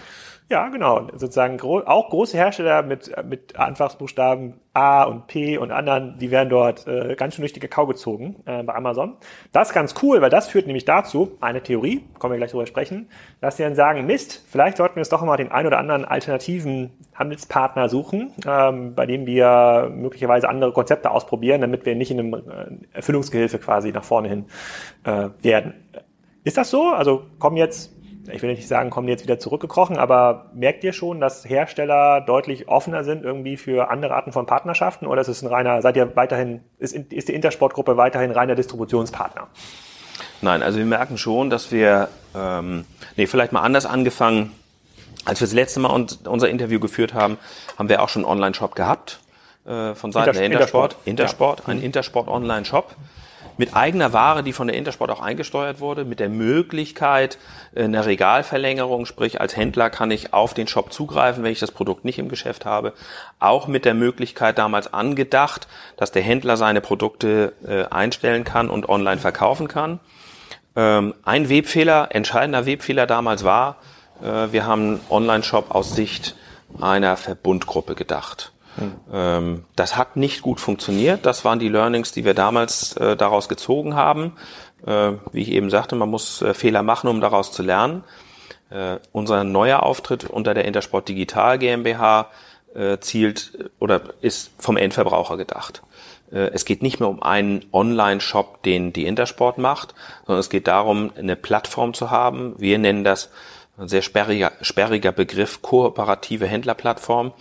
Ja, 0.51 0.69
genau. 0.69 1.09
Sozusagen 1.13 1.59
auch 1.63 2.11
große 2.11 2.37
Hersteller 2.37 2.83
mit, 2.83 3.11
mit 3.25 3.57
Anfangsbuchstaben 3.57 4.61
A 4.75 5.05
und 5.05 5.27
P 5.27 5.57
und 5.57 5.71
anderen, 5.71 6.19
die 6.19 6.31
werden 6.31 6.51
dort 6.51 6.87
äh, 6.87 7.15
ganz 7.17 7.35
schön 7.35 7.43
durch 7.43 7.55
die 7.55 7.61
Kakao 7.61 7.87
gezogen 7.87 8.37
äh, 8.45 8.63
bei 8.63 8.75
Amazon. 8.75 9.17
Das 9.53 9.69
ist 9.69 9.75
ganz 9.75 9.95
cool, 10.03 10.21
weil 10.21 10.29
das 10.29 10.49
führt 10.49 10.67
nämlich 10.67 10.85
dazu, 10.85 11.39
eine 11.41 11.63
Theorie, 11.63 12.05
kommen 12.19 12.35
wir 12.35 12.39
gleich 12.39 12.51
drüber 12.51 12.67
sprechen, 12.67 13.09
dass 13.41 13.57
sie 13.57 13.63
dann 13.63 13.75
sagen, 13.75 14.05
Mist, 14.05 14.45
vielleicht 14.47 14.77
sollten 14.77 14.97
wir 14.97 15.01
uns 15.01 15.09
doch 15.09 15.23
mal 15.23 15.39
den 15.39 15.51
ein 15.51 15.67
oder 15.67 15.79
anderen 15.79 16.05
alternativen 16.05 16.91
Handelspartner 17.15 17.89
suchen, 17.89 18.33
ähm, 18.47 18.95
bei 18.95 19.07
dem 19.07 19.25
wir 19.25 19.91
möglicherweise 19.95 20.51
andere 20.51 20.73
Konzepte 20.73 21.11
ausprobieren, 21.11 21.63
damit 21.63 21.87
wir 21.87 21.95
nicht 21.95 22.11
in 22.11 22.19
einem 22.19 22.35
äh, 22.35 22.97
Erfüllungsgehilfe 22.97 23.59
quasi 23.59 23.93
nach 23.93 24.05
vorne 24.05 24.29
hin 24.29 24.45
äh, 25.05 25.31
werden. 25.41 25.73
Ist 26.45 26.59
das 26.59 26.69
so? 26.69 26.91
Also 26.91 27.23
kommen 27.39 27.57
jetzt 27.57 27.94
ich 28.33 28.43
will 28.43 28.51
nicht 28.51 28.67
sagen, 28.67 28.91
kommen 28.91 29.07
die 29.07 29.13
jetzt 29.13 29.25
wieder 29.25 29.39
zurückgekrochen, 29.39 29.97
aber 29.97 30.51
merkt 30.55 30.85
ihr 30.85 30.93
schon, 30.93 31.21
dass 31.21 31.45
Hersteller 31.49 32.21
deutlich 32.21 32.69
offener 32.69 33.05
sind 33.05 33.25
irgendwie 33.25 33.57
für 33.57 33.91
andere 33.91 34.15
Arten 34.15 34.33
von 34.33 34.47
Partnerschaften 34.47 35.07
oder 35.07 35.21
ist 35.21 35.29
es 35.29 35.43
ein 35.43 35.49
reiner, 35.49 35.83
seid 35.83 35.97
ihr 35.97 36.15
weiterhin, 36.17 36.61
ist, 36.79 36.95
ist 36.95 37.29
die 37.29 37.35
Intersportgruppe 37.35 37.97
weiterhin 37.97 38.31
reiner 38.31 38.55
Distributionspartner? 38.55 39.49
Nein, 40.41 40.63
also 40.63 40.79
wir 40.79 40.87
merken 40.87 41.19
schon, 41.19 41.51
dass 41.51 41.73
wir, 41.73 42.09
ähm, 42.35 42.85
nee, 43.17 43.27
vielleicht 43.27 43.53
mal 43.53 43.63
anders 43.63 43.87
angefangen. 43.87 44.53
Als 45.25 45.41
wir 45.41 45.47
das 45.47 45.55
letzte 45.55 45.81
Mal 45.81 46.07
unser 46.25 46.51
Interview 46.51 46.79
geführt 46.81 47.15
haben, 47.15 47.39
haben 47.79 47.89
wir 47.89 48.03
auch 48.03 48.11
schon 48.11 48.25
einen 48.25 48.33
Online-Shop 48.33 48.75
gehabt 48.75 49.21
äh, 49.65 49.95
von 49.95 50.13
Seiten 50.13 50.37
Intersport, 50.37 50.37
der 50.37 50.45
Intersport. 50.45 50.97
Intersport, 51.07 51.07
Intersport 51.07 51.61
ja. 51.61 51.69
ein. 51.69 51.83
Intersport-Online-Shop 51.83 52.95
mit 53.57 53.75
eigener 53.77 54.13
Ware, 54.13 54.43
die 54.43 54.53
von 54.53 54.67
der 54.67 54.77
Intersport 54.77 55.11
auch 55.11 55.21
eingesteuert 55.21 55.81
wurde, 55.81 56.05
mit 56.05 56.21
der 56.21 56.29
Möglichkeit 56.29 57.39
äh, 57.75 57.85
einer 57.85 58.07
Regalverlängerung, 58.07 59.07
sprich 59.07 59.41
als 59.41 59.57
Händler 59.57 59.91
kann 59.91 60.11
ich 60.11 60.33
auf 60.33 60.55
den 60.55 60.67
Shop 60.67 60.93
zugreifen, 60.93 61.45
wenn 61.45 61.53
ich 61.53 61.61
das 61.61 61.71
Produkt 61.71 62.05
nicht 62.05 62.19
im 62.19 62.29
Geschäft 62.29 62.65
habe. 62.65 62.93
Auch 63.39 63.67
mit 63.67 63.85
der 63.85 63.95
Möglichkeit 63.95 64.59
damals 64.59 64.93
angedacht, 64.93 65.69
dass 65.97 66.13
der 66.13 66.23
Händler 66.23 66.57
seine 66.57 66.81
Produkte 66.81 67.53
äh, 67.67 67.85
einstellen 67.85 68.45
kann 68.45 68.71
und 68.71 68.89
online 68.89 69.21
verkaufen 69.21 69.69
kann. 69.69 70.01
Ähm, 70.77 71.15
ein 71.25 71.49
Webfehler, 71.49 72.09
entscheidender 72.11 72.67
Webfehler 72.67 73.07
damals 73.07 73.45
war, 73.45 73.77
äh, 74.23 74.53
wir 74.53 74.67
haben 74.67 74.83
einen 74.83 75.01
Online-Shop 75.11 75.71
aus 75.71 75.95
Sicht 75.95 76.37
einer 76.81 77.17
Verbundgruppe 77.17 77.95
gedacht. 77.95 78.54
Mhm. 78.77 79.65
das 79.77 79.97
hat 79.97 80.17
nicht 80.17 80.43
gut 80.43 80.61
funktioniert. 80.61 81.25
Das 81.27 81.45
waren 81.45 81.59
die 81.59 81.69
Learnings, 81.69 82.13
die 82.13 82.25
wir 82.25 82.35
damals 82.35 82.97
äh, 82.97 83.17
daraus 83.17 83.49
gezogen 83.49 83.95
haben. 83.95 84.33
Äh, 84.87 85.13
wie 85.33 85.43
ich 85.43 85.53
eben 85.53 85.71
sagte, 85.71 85.95
man 85.97 86.11
muss 86.11 86.43
äh, 86.43 86.55
Fehler 86.55 86.83
machen, 86.83 87.09
um 87.09 87.21
daraus 87.21 87.53
zu 87.53 87.63
lernen. 87.63 88.05
Unser 89.13 89.45
neuer 89.45 89.85
Auftritt 89.85 90.25
unter 90.25 90.53
der 90.53 90.65
Intersport 90.65 91.09
Digital 91.09 91.59
GmbH 91.61 92.31
zielt 92.99 93.71
oder 93.79 94.01
ist 94.21 94.51
vom 94.59 94.77
Endverbraucher 94.77 95.37
gedacht. 95.37 95.83
Es 96.31 96.65
geht 96.65 96.83
nicht 96.83 96.99
mehr 96.99 97.09
um 97.09 97.23
einen 97.23 97.67
Online-Shop, 97.73 98.65
den 98.65 98.93
die 98.93 99.07
Intersport 99.07 99.59
macht, 99.59 99.95
sondern 100.27 100.41
es 100.41 100.51
geht 100.51 100.67
darum, 100.67 101.13
eine 101.17 101.37
Plattform 101.37 101.95
zu 101.95 102.11
haben. 102.11 102.55
Wir 102.59 102.79
nennen 102.79 103.05
das 103.05 103.31
ein 103.79 103.87
sehr 103.87 104.03
sperriger, 104.03 104.53
sperriger 104.61 105.13
Begriff, 105.13 105.63
kooperative 105.63 106.47
Händlerplattform 106.47 107.33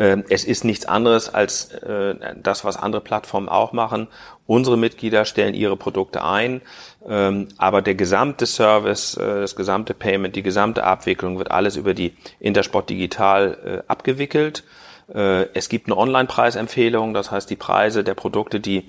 es 0.00 0.44
ist 0.44 0.64
nichts 0.64 0.86
anderes 0.86 1.32
als 1.32 1.72
äh, 1.72 2.14
das, 2.42 2.64
was 2.64 2.78
andere 2.78 3.02
Plattformen 3.02 3.50
auch 3.50 3.72
machen. 3.72 4.08
Unsere 4.46 4.78
Mitglieder 4.78 5.26
stellen 5.26 5.52
ihre 5.52 5.76
Produkte 5.76 6.24
ein, 6.24 6.62
ähm, 7.06 7.48
aber 7.58 7.82
der 7.82 7.96
gesamte 7.96 8.46
Service, 8.46 9.14
äh, 9.18 9.42
das 9.42 9.56
gesamte 9.56 9.92
Payment, 9.92 10.34
die 10.36 10.42
gesamte 10.42 10.84
Abwicklung 10.84 11.36
wird 11.36 11.50
alles 11.50 11.76
über 11.76 11.92
die 11.92 12.14
Intersport 12.38 12.88
Digital 12.88 13.82
äh, 13.86 13.90
abgewickelt. 13.90 14.64
Es 15.12 15.68
gibt 15.68 15.88
eine 15.88 15.96
Online-Preisempfehlung, 15.96 17.14
das 17.14 17.32
heißt 17.32 17.50
die 17.50 17.56
Preise 17.56 18.04
der 18.04 18.14
Produkte, 18.14 18.60
die 18.60 18.84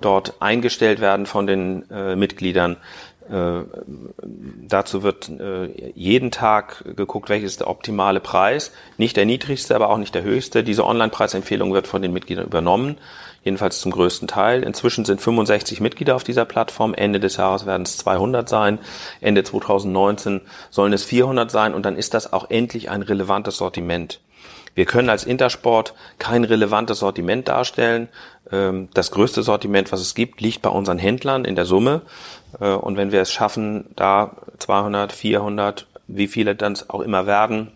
dort 0.00 0.40
eingestellt 0.40 1.02
werden 1.02 1.26
von 1.26 1.46
den 1.46 1.84
Mitgliedern, 2.18 2.78
äh, 3.30 3.64
dazu 4.68 5.02
wird 5.02 5.28
äh, 5.28 5.92
jeden 5.94 6.30
Tag 6.30 6.84
geguckt, 6.96 7.28
welches 7.28 7.52
ist 7.52 7.60
der 7.60 7.68
optimale 7.68 8.20
Preis. 8.20 8.72
Nicht 8.98 9.16
der 9.16 9.26
niedrigste, 9.26 9.74
aber 9.74 9.90
auch 9.90 9.98
nicht 9.98 10.14
der 10.14 10.22
höchste. 10.22 10.62
Diese 10.62 10.84
Online-Preisempfehlung 10.84 11.72
wird 11.72 11.86
von 11.86 12.02
den 12.02 12.12
Mitgliedern 12.12 12.46
übernommen, 12.46 12.98
jedenfalls 13.44 13.80
zum 13.80 13.92
größten 13.92 14.28
Teil. 14.28 14.62
Inzwischen 14.62 15.04
sind 15.04 15.20
65 15.20 15.80
Mitglieder 15.80 16.16
auf 16.16 16.24
dieser 16.24 16.44
Plattform. 16.44 16.94
Ende 16.94 17.20
des 17.20 17.36
Jahres 17.36 17.66
werden 17.66 17.82
es 17.82 17.96
200 17.98 18.48
sein. 18.48 18.78
Ende 19.20 19.42
2019 19.42 20.40
sollen 20.70 20.92
es 20.92 21.04
400 21.04 21.50
sein. 21.50 21.74
Und 21.74 21.84
dann 21.84 21.96
ist 21.96 22.14
das 22.14 22.32
auch 22.32 22.50
endlich 22.50 22.90
ein 22.90 23.02
relevantes 23.02 23.56
Sortiment. 23.56 24.20
Wir 24.76 24.84
können 24.84 25.08
als 25.08 25.24
Intersport 25.24 25.94
kein 26.18 26.44
relevantes 26.44 26.98
Sortiment 26.98 27.48
darstellen. 27.48 28.08
Ähm, 28.52 28.88
das 28.92 29.10
größte 29.10 29.42
Sortiment, 29.42 29.90
was 29.90 30.00
es 30.00 30.14
gibt, 30.14 30.42
liegt 30.42 30.60
bei 30.60 30.68
unseren 30.68 30.98
Händlern 30.98 31.46
in 31.46 31.56
der 31.56 31.64
Summe. 31.64 32.02
Äh, 32.60 32.70
und 32.70 32.96
wenn 32.96 33.12
wir 33.12 33.20
es 33.20 33.32
schaffen, 33.32 33.86
da 33.96 34.36
200, 34.58 35.12
400, 35.12 35.86
wie 36.06 36.28
viele 36.28 36.54
dann 36.54 36.78
auch 36.88 37.00
immer 37.00 37.26
werden, 37.26 37.72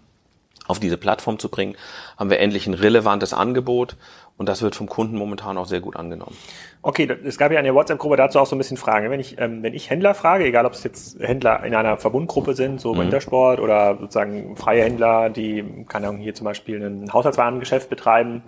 auf 0.66 0.78
diese 0.78 0.96
Plattform 0.96 1.38
zu 1.38 1.48
bringen, 1.48 1.76
haben 2.16 2.30
wir 2.30 2.38
endlich 2.38 2.66
ein 2.66 2.74
relevantes 2.74 3.34
Angebot 3.34 3.96
und 4.36 4.48
das 4.48 4.62
wird 4.62 4.74
vom 4.74 4.88
Kunden 4.88 5.16
momentan 5.16 5.58
auch 5.58 5.66
sehr 5.66 5.80
gut 5.80 5.96
angenommen. 5.96 6.34
Okay, 6.80 7.06
es 7.24 7.36
gab 7.36 7.52
ja 7.52 7.58
in 7.58 7.64
der 7.64 7.74
WhatsApp-Gruppe 7.74 8.16
dazu 8.16 8.38
auch 8.38 8.46
so 8.46 8.56
ein 8.56 8.58
bisschen 8.58 8.78
Fragen. 8.78 9.10
Wenn 9.10 9.20
ich, 9.20 9.38
ähm, 9.38 9.62
wenn 9.62 9.74
ich 9.74 9.90
Händler 9.90 10.14
frage, 10.14 10.44
egal 10.44 10.64
ob 10.64 10.72
es 10.72 10.82
jetzt 10.82 11.20
Händler 11.20 11.62
in 11.64 11.74
einer 11.74 11.98
Verbundgruppe 11.98 12.54
sind, 12.54 12.80
so 12.80 12.94
mhm. 12.94 13.00
Wintersport 13.00 13.60
oder 13.60 13.98
sozusagen 14.00 14.56
freie 14.56 14.84
Händler, 14.84 15.28
die, 15.28 15.84
keine 15.88 16.08
Ahnung, 16.08 16.20
hier 16.20 16.34
zum 16.34 16.46
Beispiel 16.46 16.82
ein 16.82 17.12
Haushaltswarengeschäft 17.12 17.90
betreiben, 17.90 18.42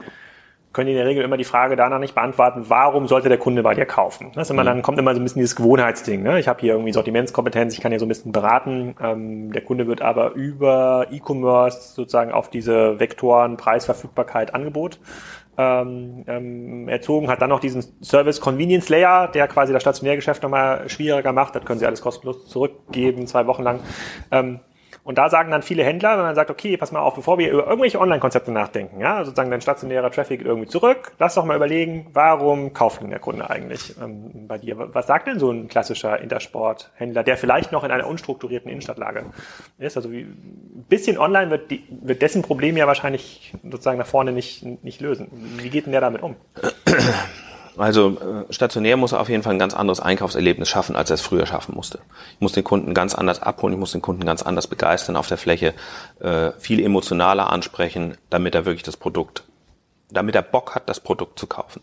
können 0.73 0.87
die 0.87 0.93
in 0.93 0.99
der 0.99 1.07
Regel 1.07 1.23
immer 1.23 1.37
die 1.37 1.45
Frage 1.45 1.77
danach 1.77 1.99
nicht 1.99 2.15
beantworten, 2.15 2.65
warum 2.69 3.09
sollte 3.09 3.29
der 3.29 3.39
Kunde 3.39 3.63
bei 3.63 3.75
dir 3.75 3.87
kaufen? 3.87 4.31
Das 4.35 4.49
ist 4.49 4.51
immer, 4.51 4.63
mhm. 4.63 4.67
Dann 4.67 4.83
kommt 4.83 4.99
immer 4.99 5.15
so 5.15 5.21
ein 5.21 5.25
bisschen 5.25 5.41
dieses 5.41 5.57
Gewohnheitsding. 5.57 6.23
Ne? 6.23 6.39
Ich 6.39 6.49
habe 6.49 6.61
hier 6.61 6.73
irgendwie 6.73 6.93
Sortimentskompetenz, 6.93 7.75
ich 7.75 7.81
kann 7.81 7.93
hier 7.93 7.99
so 7.99 8.07
ein 8.07 8.09
bisschen 8.09 8.33
beraten. 8.33 8.95
Ähm, 9.03 9.53
der 9.53 9.63
Kunde 9.63 9.87
wird 9.87 10.03
aber 10.03 10.33
über 10.33 11.07
E-Commerce 11.11 11.95
sozusagen 11.95 12.33
auf 12.33 12.51
diese 12.51 12.99
Vektoren 12.99 13.57
Preis, 13.57 13.85
Verfügbarkeit, 13.85 14.55
Angebot 14.55 14.99
ähm, 15.59 16.25
ähm, 16.27 16.89
erzogen, 16.89 17.29
hat 17.29 17.43
dann 17.43 17.51
noch 17.51 17.61
diesen 17.61 17.85
Service 18.03 18.41
Convenience 18.41 18.89
Layer, 18.89 19.29
der 19.29 19.49
quasi 19.49 19.73
das 19.73 19.83
Stationärgeschäft 19.83 20.43
nochmal 20.43 20.89
schwieriger 20.89 21.33
macht. 21.33 21.55
Das 21.55 21.65
können 21.65 21.79
sie 21.79 21.87
alles 21.87 22.01
kostenlos 22.01 22.47
zurückgeben, 22.47 23.27
zwei 23.27 23.47
Wochen 23.47 23.63
lang. 23.63 23.81
Ähm, 24.31 24.61
und 25.05 25.19
da 25.19 25.29
sagen 25.29 25.51
dann 25.51 25.63
viele 25.63 25.83
Händler, 25.83 26.17
wenn 26.17 26.25
man 26.25 26.35
sagt, 26.37 26.51
okay, 26.51 26.77
pass 26.77 26.93
mal 26.93 27.01
auf, 27.01 27.17
bevor 27.17 27.37
wir 27.37 27.51
über 27.51 27.67
irgendwelche 27.67 28.01
Online-Konzepte 28.01 28.53
nachdenken, 28.53 29.01
ja, 29.01 29.25
sozusagen 29.25 29.51
dein 29.51 29.61
stationärer 29.61 30.11
Traffic 30.13 30.43
irgendwie 30.43 30.69
zurück, 30.69 31.13
lass 31.19 31.35
doch 31.35 31.45
mal 31.45 31.57
überlegen, 31.57 32.07
warum 32.13 32.73
kauft 32.73 33.03
denn 33.03 33.11
der 33.11 33.19
Kunde 33.19 33.51
eigentlich 33.51 33.97
ähm, 34.01 34.47
bei 34.47 34.59
dir? 34.59 34.95
Was 34.95 35.09
sagt 35.09 35.27
denn 35.27 35.41
so 35.41 35.51
ein 35.51 35.67
klassischer 35.67 36.21
Intersport-Händler, 36.21 37.25
der 37.25 37.37
vielleicht 37.37 37.73
noch 37.73 37.83
in 37.83 37.91
einer 37.91 38.07
unstrukturierten 38.07 38.71
Innenstadtlage 38.71 39.27
ist? 39.79 39.97
Also 39.97 40.13
wie, 40.13 40.21
ein 40.21 40.87
bisschen 40.89 41.19
online 41.19 41.51
wird, 41.51 41.73
die, 41.73 41.85
wird 41.91 42.23
dessen 42.23 42.43
Problem 42.43 42.77
ja 42.77 42.87
wahrscheinlich 42.87 43.55
sozusagen 43.65 43.99
nach 43.99 44.07
vorne 44.07 44.31
nicht, 44.31 44.65
nicht 44.85 45.01
lösen. 45.01 45.29
Wie 45.59 45.71
geht 45.71 45.87
denn 45.87 45.93
der 45.93 46.01
damit 46.01 46.23
um? 46.23 46.37
Also 47.77 48.19
äh, 48.19 48.53
stationär 48.53 48.97
muss 48.97 49.13
er 49.13 49.21
auf 49.21 49.29
jeden 49.29 49.43
Fall 49.43 49.55
ein 49.55 49.59
ganz 49.59 49.75
anderes 49.75 50.01
Einkaufserlebnis 50.01 50.69
schaffen, 50.69 50.95
als 50.95 51.11
er 51.11 51.15
es 51.15 51.23
früher 51.23 51.47
schaffen 51.47 51.75
musste. 51.75 52.01
Ich 52.35 52.41
muss 52.41 52.53
den 52.53 52.65
Kunden 52.65 52.93
ganz 52.93 53.15
anders 53.15 53.41
abholen, 53.41 53.75
ich 53.75 53.81
muss 53.81 53.93
den 53.93 54.03
Kunden 54.03 54.25
ganz 54.25 54.43
anders 54.43 54.67
begeistern 54.67 55.17
auf 55.17 55.29
der 55.29 55.39
Fläche, 55.39 55.75
äh, 56.21 56.53
viel 56.59 56.85
emotionaler 56.85 57.51
ansprechen, 57.51 58.17
damit 58.31 58.55
er 58.55 58.67
wirklich 58.67 58.83
das 58.83 58.97
Produkt, 58.97 59.45
damit 60.11 60.35
er 60.35 60.43
Bock 60.43 60.75
hat, 60.75 60.89
das 60.89 61.01
Produkt 61.01 61.39
zu 61.39 61.47
kaufen. 61.47 61.83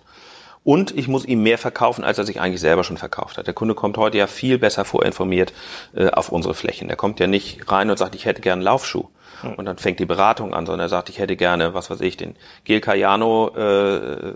Und 0.64 0.96
ich 0.96 1.08
muss 1.08 1.26
ihm 1.26 1.42
mehr 1.42 1.58
verkaufen, 1.58 2.04
als 2.04 2.18
er 2.18 2.26
sich 2.26 2.42
eigentlich 2.42 2.60
selber 2.60 2.84
schon 2.84 2.98
verkauft 2.98 3.38
hat. 3.38 3.48
Der 3.48 3.54
Kunde 3.54 3.76
kommt 3.76 3.98
heute 3.98 4.18
ja 4.18 4.28
viel 4.28 4.60
besser 4.60 4.86
vorinformiert 4.86 5.54
äh, 5.96 6.10
auf 6.10 6.30
unsere 6.30 6.54
Flächen. 6.54 6.88
Der 6.88 6.98
kommt 6.98 7.20
ja 7.20 7.28
nicht 7.28 7.72
rein 7.72 7.90
und 7.90 7.98
sagt, 7.98 8.14
ich 8.14 8.26
hätte 8.26 8.42
gern 8.42 8.60
einen 8.60 8.64
Laufschuh. 8.64 9.08
Und 9.58 9.66
dann 9.66 9.78
fängt 9.78 10.00
die 10.00 10.06
Beratung 10.06 10.54
an, 10.54 10.66
sondern 10.66 10.86
er 10.86 10.90
sagt, 10.90 11.10
ich 11.10 11.20
hätte 11.20 11.36
gerne, 11.36 11.74
was 11.74 11.90
weiß 11.90 12.02
ich, 12.02 12.18
den 12.18 12.36
Gel 12.64 12.82
Cayano 12.82 13.50
äh, 13.56 14.34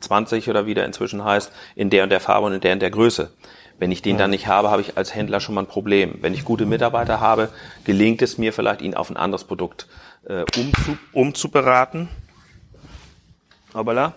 20 0.00 0.48
oder 0.50 0.66
wie 0.66 0.74
der 0.74 0.84
inzwischen 0.84 1.24
heißt, 1.24 1.52
in 1.76 1.90
der 1.90 2.04
und 2.04 2.10
der 2.10 2.20
Farbe 2.20 2.46
und 2.46 2.52
in 2.54 2.60
der 2.60 2.72
und 2.72 2.80
der 2.80 2.90
Größe. 2.90 3.30
Wenn 3.78 3.90
ich 3.90 4.02
den 4.02 4.18
dann 4.18 4.30
nicht 4.30 4.46
habe, 4.46 4.70
habe 4.70 4.82
ich 4.82 4.96
als 4.96 5.14
Händler 5.14 5.40
schon 5.40 5.54
mal 5.56 5.62
ein 5.62 5.66
Problem. 5.66 6.18
Wenn 6.20 6.32
ich 6.32 6.44
gute 6.44 6.64
Mitarbeiter 6.64 7.20
habe, 7.20 7.48
gelingt 7.84 8.22
es 8.22 8.38
mir 8.38 8.52
vielleicht, 8.52 8.82
ihn 8.82 8.94
auf 8.94 9.10
ein 9.10 9.16
anderes 9.16 9.44
Produkt 9.44 9.88
äh, 10.28 10.44
umzu, 10.56 10.96
umzuberaten. 11.12 12.08
Hoppala 13.74 14.14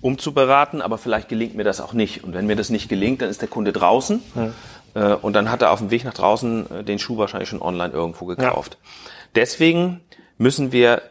umzuberaten, 0.00 0.80
aber 0.82 0.98
vielleicht 0.98 1.28
gelingt 1.28 1.54
mir 1.54 1.64
das 1.64 1.80
auch 1.80 1.92
nicht. 1.92 2.24
Und 2.24 2.34
wenn 2.34 2.46
mir 2.46 2.56
das 2.56 2.70
nicht 2.70 2.88
gelingt, 2.88 3.22
dann 3.22 3.30
ist 3.30 3.40
der 3.40 3.48
Kunde 3.48 3.72
draußen 3.72 4.22
ja. 4.34 4.52
Äh, 4.98 5.14
und 5.14 5.34
dann 5.34 5.50
hat 5.50 5.62
er 5.62 5.70
auf 5.70 5.78
dem 5.78 5.90
Weg 5.90 6.04
nach 6.04 6.14
draußen 6.14 6.70
äh, 6.70 6.84
den 6.84 6.98
Schuh 6.98 7.16
wahrscheinlich 7.16 7.48
schon 7.48 7.62
online 7.62 7.92
irgendwo 7.92 8.26
gekauft. 8.26 8.78
Ja. 8.80 8.90
Deswegen 9.36 10.00
müssen 10.36 10.72
wir 10.72 11.02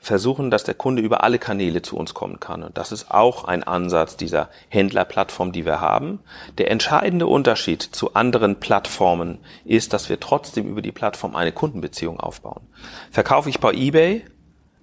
versuchen, 0.00 0.50
dass 0.52 0.62
der 0.62 0.74
Kunde 0.74 1.02
über 1.02 1.24
alle 1.24 1.38
Kanäle 1.38 1.82
zu 1.82 1.96
uns 1.96 2.14
kommen 2.14 2.38
kann. 2.38 2.62
Und 2.62 2.78
das 2.78 2.92
ist 2.92 3.10
auch 3.10 3.44
ein 3.44 3.64
Ansatz 3.64 4.16
dieser 4.16 4.48
Händlerplattform, 4.68 5.50
die 5.50 5.64
wir 5.64 5.80
haben. 5.80 6.20
Der 6.58 6.70
entscheidende 6.70 7.26
Unterschied 7.26 7.82
zu 7.82 8.14
anderen 8.14 8.56
Plattformen 8.56 9.38
ist, 9.64 9.92
dass 9.92 10.08
wir 10.08 10.20
trotzdem 10.20 10.68
über 10.68 10.80
die 10.80 10.92
Plattform 10.92 11.34
eine 11.34 11.50
Kundenbeziehung 11.50 12.20
aufbauen. 12.20 12.62
Verkaufe 13.10 13.48
ich 13.48 13.58
bei 13.58 13.72
eBay, 13.72 14.24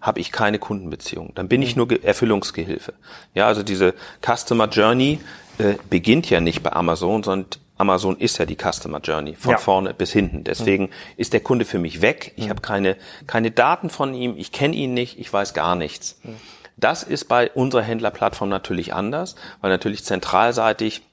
habe 0.01 0.19
ich 0.19 0.33
keine 0.33 0.59
Kundenbeziehung. 0.59 1.31
Dann 1.35 1.47
bin 1.47 1.61
ich 1.61 1.77
nur 1.77 1.87
Erfüllungsgehilfe. 2.03 2.93
Ja, 3.33 3.47
also 3.47 3.63
diese 3.63 3.93
Customer 4.21 4.67
Journey 4.67 5.21
äh, 5.57 5.75
beginnt 5.89 6.29
ja 6.29 6.41
nicht 6.41 6.63
bei 6.63 6.73
Amazon, 6.73 7.23
sondern 7.23 7.47
Amazon 7.77 8.17
ist 8.17 8.37
ja 8.37 8.45
die 8.45 8.55
Customer 8.55 8.99
Journey 8.99 9.35
von 9.35 9.51
ja. 9.51 9.57
vorne 9.57 9.93
bis 9.93 10.11
hinten. 10.11 10.43
Deswegen 10.43 10.85
mhm. 10.85 10.89
ist 11.17 11.33
der 11.33 11.39
Kunde 11.39 11.65
für 11.65 11.79
mich 11.79 12.01
weg. 12.01 12.33
Ich 12.35 12.45
mhm. 12.45 12.49
habe 12.49 12.61
keine, 12.61 12.97
keine 13.27 13.51
Daten 13.51 13.89
von 13.89 14.13
ihm, 14.13 14.35
ich 14.37 14.51
kenne 14.51 14.75
ihn 14.75 14.93
nicht, 14.93 15.19
ich 15.19 15.31
weiß 15.31 15.53
gar 15.53 15.75
nichts. 15.75 16.19
Mhm. 16.23 16.35
Das 16.77 17.03
ist 17.03 17.25
bei 17.25 17.51
unserer 17.51 17.83
Händlerplattform 17.83 18.49
natürlich 18.49 18.93
anders, 18.93 19.35
weil 19.61 19.69
natürlich 19.69 20.03
zentralseitig 20.03 21.03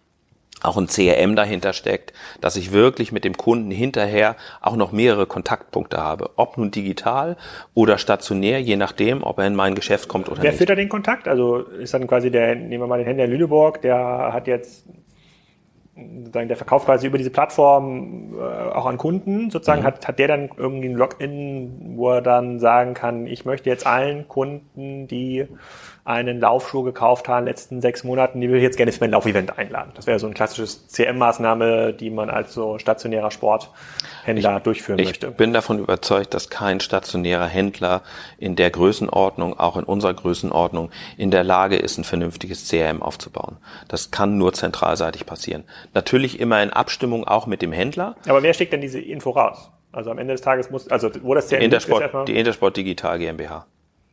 auch 0.62 0.76
ein 0.76 0.88
CRM 0.88 1.36
dahinter 1.36 1.72
steckt, 1.72 2.12
dass 2.40 2.56
ich 2.56 2.72
wirklich 2.72 3.12
mit 3.12 3.24
dem 3.24 3.36
Kunden 3.36 3.70
hinterher 3.70 4.36
auch 4.60 4.76
noch 4.76 4.92
mehrere 4.92 5.26
Kontaktpunkte 5.26 5.98
habe. 5.98 6.30
Ob 6.36 6.58
nun 6.58 6.70
digital 6.70 7.36
oder 7.74 7.98
stationär, 7.98 8.60
je 8.60 8.76
nachdem, 8.76 9.22
ob 9.22 9.38
er 9.38 9.46
in 9.46 9.54
mein 9.54 9.74
Geschäft 9.74 10.08
kommt 10.08 10.28
oder 10.28 10.42
Wer 10.42 10.50
nicht. 10.50 10.52
Wer 10.52 10.58
führt 10.58 10.70
da 10.70 10.74
den 10.74 10.88
Kontakt? 10.88 11.28
Also 11.28 11.58
ist 11.58 11.94
dann 11.94 12.06
quasi 12.06 12.30
der, 12.30 12.54
nehmen 12.54 12.82
wir 12.82 12.86
mal 12.86 12.98
den 12.98 13.06
Händler 13.06 13.24
in 13.24 13.30
Lüneburg, 13.30 13.80
der 13.80 14.30
hat 14.32 14.46
jetzt 14.46 14.84
sozusagen 16.24 16.48
der 16.48 16.56
verkauft 16.56 16.86
quasi 16.86 17.06
über 17.06 17.18
diese 17.18 17.30
Plattform 17.30 18.34
äh, 18.34 18.72
auch 18.72 18.86
an 18.86 18.96
Kunden, 18.96 19.50
sozusagen, 19.50 19.82
mhm. 19.82 19.86
hat, 19.86 20.06
hat 20.06 20.18
der 20.18 20.28
dann 20.28 20.50
irgendwie 20.56 20.88
ein 20.88 20.94
Login, 20.94 21.94
wo 21.96 22.10
er 22.10 22.22
dann 22.22 22.60
sagen 22.60 22.94
kann, 22.94 23.26
ich 23.26 23.44
möchte 23.44 23.68
jetzt 23.70 23.86
allen 23.86 24.28
Kunden, 24.28 25.06
die 25.06 25.46
einen 26.10 26.40
Laufschuh 26.40 26.82
gekauft 26.82 27.28
haben 27.28 27.40
in 27.40 27.44
den 27.44 27.50
letzten 27.50 27.80
sechs 27.80 28.02
Monaten, 28.02 28.40
die 28.40 28.50
will 28.50 28.56
ich 28.56 28.64
jetzt 28.64 28.76
gerne 28.76 28.90
für 28.90 29.00
mein 29.00 29.12
Laufevent 29.12 29.56
einladen. 29.58 29.92
Das 29.94 30.06
wäre 30.06 30.18
so 30.18 30.26
ein 30.26 30.34
klassisches 30.34 30.88
CM-Maßnahme, 30.88 31.92
die 31.92 32.10
man 32.10 32.28
als 32.28 32.52
so 32.52 32.78
stationärer 32.78 33.30
Sporthändler 33.30 34.56
ich, 34.56 34.62
durchführen 34.62 34.98
ich 34.98 35.06
möchte. 35.06 35.28
Ich 35.28 35.34
bin 35.34 35.52
davon 35.52 35.78
überzeugt, 35.78 36.34
dass 36.34 36.50
kein 36.50 36.80
stationärer 36.80 37.46
Händler 37.46 38.02
in 38.38 38.56
der 38.56 38.70
Größenordnung, 38.70 39.58
auch 39.58 39.76
in 39.76 39.84
unserer 39.84 40.14
Größenordnung, 40.14 40.90
in 41.16 41.30
der 41.30 41.44
Lage 41.44 41.76
ist, 41.76 41.96
ein 41.96 42.04
vernünftiges 42.04 42.68
CRM 42.68 43.02
aufzubauen. 43.02 43.58
Das 43.86 44.10
kann 44.10 44.36
nur 44.36 44.52
zentralseitig 44.52 45.26
passieren. 45.26 45.64
Natürlich 45.94 46.40
immer 46.40 46.60
in 46.60 46.70
Abstimmung 46.70 47.24
auch 47.24 47.46
mit 47.46 47.62
dem 47.62 47.72
Händler. 47.72 48.16
Aber 48.26 48.42
wer 48.42 48.52
schickt 48.52 48.72
denn 48.72 48.80
diese 48.80 49.00
Info 49.00 49.30
raus? 49.30 49.70
Also 49.92 50.10
am 50.10 50.18
Ende 50.18 50.34
des 50.34 50.40
Tages 50.40 50.70
muss, 50.70 50.88
also 50.88 51.10
wo 51.22 51.34
das 51.34 51.48
CRM 51.48 51.62
Intersport, 51.62 52.02
ist, 52.02 52.28
die 52.28 52.36
Intersport 52.36 52.76
Digital 52.76 53.18
GmbH. 53.18 53.66